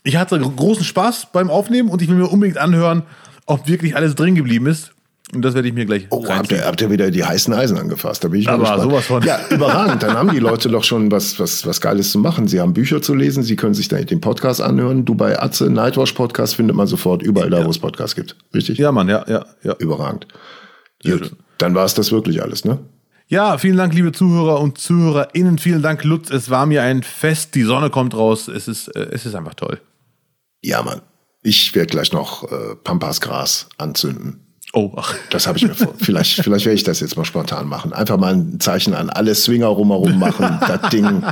[0.04, 3.04] Ich hatte großen Spaß beim Aufnehmen und ich will mir unbedingt anhören,
[3.46, 4.94] ob wirklich alles drin geblieben ist.
[5.32, 7.78] Und das werde ich mir gleich Oh, habt ihr, habt ihr wieder die heißen Eisen
[7.78, 8.24] angefasst?
[8.24, 9.22] Da bin ich mal Aber sowas von.
[9.22, 10.02] Ja, überragend.
[10.02, 12.48] Dann haben die Leute doch schon was, was, was Geiles zu machen.
[12.48, 15.06] Sie haben Bücher zu lesen, sie können sich dann den Podcast anhören.
[15.06, 18.36] Du bei Atze, Nightwash Podcast findet man sofort überall da, wo es Podcasts gibt.
[18.56, 18.80] Richtig?
[18.80, 19.76] Ja, Mann, ja, ja, ja.
[19.78, 20.26] Überragend.
[21.04, 21.36] Gut.
[21.58, 22.80] Dann war es das wirklich alles, ne?
[23.28, 25.60] Ja, vielen Dank, liebe Zuhörer und ZuhörerInnen.
[25.60, 26.32] Vielen Dank, Lutz.
[26.32, 27.54] Es war mir ein Fest.
[27.54, 28.48] Die Sonne kommt raus.
[28.48, 29.80] Es ist, äh, es ist einfach toll.
[30.62, 31.02] Ja, Mann.
[31.44, 34.48] Ich werde gleich noch äh, Pampasgras anzünden.
[34.72, 35.16] Oh, ach.
[35.32, 35.96] Das habe ich mir vor.
[35.98, 37.92] Vielleicht, vielleicht werde ich das jetzt mal spontan machen.
[37.92, 40.60] Einfach mal ein Zeichen an alle Swinger rumherum machen.
[40.68, 41.24] das Ding.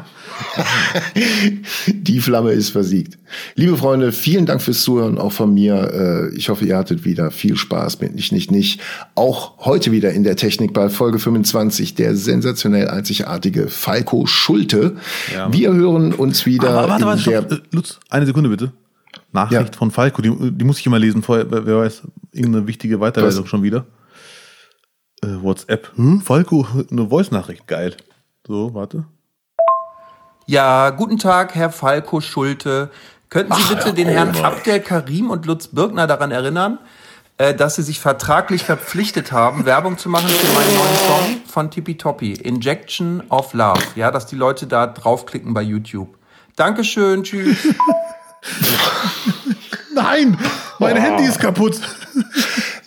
[1.87, 3.19] Die Flamme ist versiegt.
[3.53, 6.29] Liebe Freunde, vielen Dank fürs Zuhören, auch von mir.
[6.31, 8.81] Äh, Ich hoffe, ihr hattet wieder viel Spaß mit Nicht, Nicht, Nicht.
[9.13, 14.95] Auch heute wieder in der Technik bei Folge 25, der sensationell einzigartige Falco Schulte.
[15.31, 15.53] Ja.
[15.53, 17.57] Wir hören uns wieder Aber warte, warte, in der...
[17.59, 18.71] Äh, Lutz, eine Sekunde bitte.
[19.37, 19.77] Nachricht Ja.
[19.77, 21.45] von Falco, die, die muss ich immer lesen vorher.
[21.49, 22.01] Wer weiß,
[22.31, 23.49] irgendeine wichtige Weiterleitung Was?
[23.49, 23.85] schon wieder.
[25.21, 25.91] Äh, WhatsApp.
[25.95, 26.21] Hm?
[26.21, 27.67] Falco, eine Voice-Nachricht.
[27.67, 27.95] Geil.
[28.47, 29.05] So, warte.
[30.47, 32.89] Ja, guten Tag, Herr Falco Schulte.
[33.29, 36.79] Könnten Sie bitte den Herrn Abdel Karim und Lutz Birkner daran erinnern,
[37.37, 41.69] äh, dass Sie sich vertraglich verpflichtet haben, Werbung zu machen für meinen neuen Song von
[41.69, 43.81] Tippitoppi, Injection of Love.
[43.95, 46.17] Ja, dass die Leute da draufklicken bei YouTube.
[46.55, 47.67] Dankeschön, tschüss.
[49.95, 50.37] Nein,
[50.79, 51.79] mein Handy ist kaputt.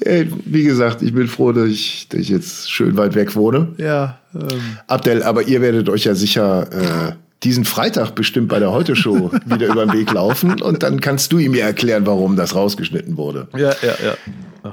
[0.00, 3.68] Wie gesagt, ich bin froh, dass ich, dass ich jetzt schön weit weg wohne.
[3.76, 7.12] Ja, ähm, Abdel, aber ihr werdet euch ja sicher äh,
[7.42, 11.38] diesen Freitag bestimmt bei der Heute-Show wieder über den Weg laufen und dann kannst du
[11.38, 13.48] ihm ja erklären, warum das rausgeschnitten wurde.
[13.54, 14.14] ja, ja, ja.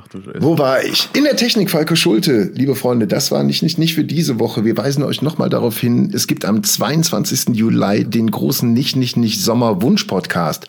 [0.08, 0.42] Ach du.
[0.44, 1.10] Wo war ich?
[1.14, 2.52] In der Technik, Falco Schulte.
[2.56, 4.64] Liebe Freunde, das war nicht, nicht, nicht für diese Woche.
[4.66, 7.56] Wir weisen euch nochmal darauf hin, es gibt am 22.
[7.56, 10.68] Juli den großen Nicht, nicht, nicht Sommer-Wunsch-Podcast.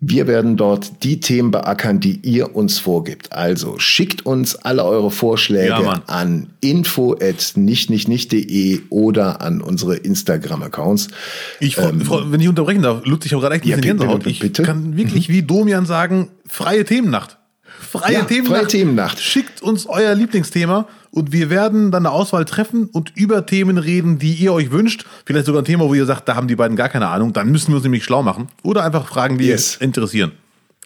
[0.00, 3.32] Wir werden dort die Themen beackern, die ihr uns vorgibt.
[3.32, 11.08] Also schickt uns alle eure Vorschläge Ja, an info at nichtnichtnicht.de oder an unsere Instagram-Accounts.
[11.58, 13.96] Ich, freu- wenn ich unterbrechen darf, Lutz, ich habe gerade echt ein Ähm, ja, bisschen
[13.96, 14.26] bitte, Gänsehaut.
[14.28, 14.62] Ich bitte.
[14.62, 14.66] Mhm.
[14.66, 17.37] kann wirklich wie Domian sagen, freie Themennacht.
[17.90, 18.56] Freie Ja, Themennacht.
[18.56, 19.20] freie Themennacht.
[19.20, 24.18] Schickt uns euer Lieblingsthema und wir werden dann eine Auswahl treffen und über Themen reden,
[24.18, 25.06] die ihr euch wünscht.
[25.24, 27.32] Vielleicht sogar ein Thema, wo ihr sagt, da haben die beiden gar keine Ahnung.
[27.32, 28.48] Dann müssen wir uns nämlich schlau machen.
[28.62, 29.76] Oder einfach Fragen, die Yes.
[29.76, 30.32] interessieren.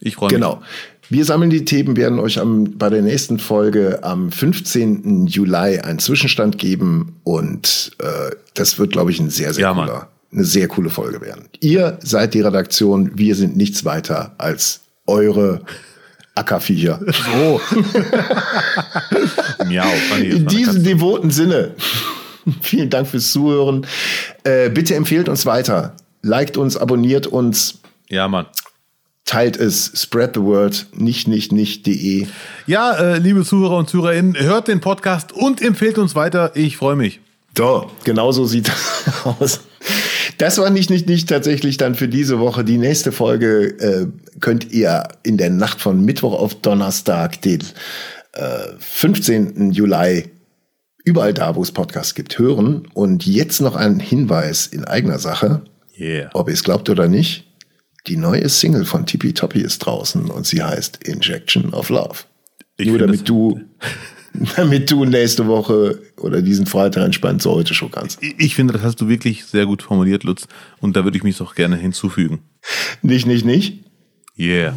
[0.00, 0.34] Ich freue mich.
[0.34, 0.62] Genau.
[1.08, 5.26] Wir sammeln die Themen, werden euch am, bei der nächsten Folge am 15.
[5.26, 9.88] Juli einen Zwischenstand geben und äh, das wird, glaube ich, ein sehr, sehr Ja, Mann.
[9.88, 11.44] cooler, eine sehr coole Folge werden.
[11.60, 15.62] Ihr seid die Redaktion, wir sind nichts weiter als eure
[16.34, 17.00] Ackerviecher.
[17.06, 17.60] So,
[19.66, 19.86] Miau.
[20.20, 21.72] in diesem devoten Sinne.
[22.62, 23.86] Vielen Dank fürs Zuhören.
[24.44, 25.94] Äh, bitte empfehlt uns weiter.
[26.22, 27.80] Liked uns, abonniert uns.
[28.08, 28.46] Ja, Mann.
[29.24, 32.26] teilt es, spread the word, nicht, nicht, nicht.de.
[32.66, 36.52] Ja, äh, liebe Zuhörer und Zuhörerinnen, hört den Podcast und empfehlt uns weiter.
[36.54, 37.20] Ich freue mich.
[37.56, 39.60] So, genau so sieht das aus.
[40.38, 42.64] Das war nicht, nicht, nicht tatsächlich dann für diese Woche.
[42.64, 44.06] Die nächste Folge äh,
[44.40, 47.60] könnt ihr in der Nacht von Mittwoch auf Donnerstag, den
[48.32, 49.72] äh, 15.
[49.72, 50.30] Juli,
[51.04, 52.88] überall da, wo es Podcasts gibt, hören.
[52.94, 55.62] Und jetzt noch ein Hinweis in eigener Sache,
[56.00, 56.30] Yeah.
[56.32, 57.44] ob ihr es glaubt oder nicht.
[58.06, 62.20] Die neue Single von Tippy Toppy ist draußen und sie heißt Injection of Love.
[62.78, 63.60] Ich Nur damit das- du,
[64.56, 68.18] damit du nächste Woche oder diesen Freitag entspannt zur heute schon kannst.
[68.38, 70.46] Ich finde, das hast du wirklich sehr gut formuliert, Lutz.
[70.80, 72.40] Und da würde ich mich doch gerne hinzufügen.
[73.02, 73.84] Nicht, nicht, nicht.
[74.38, 74.74] Yeah.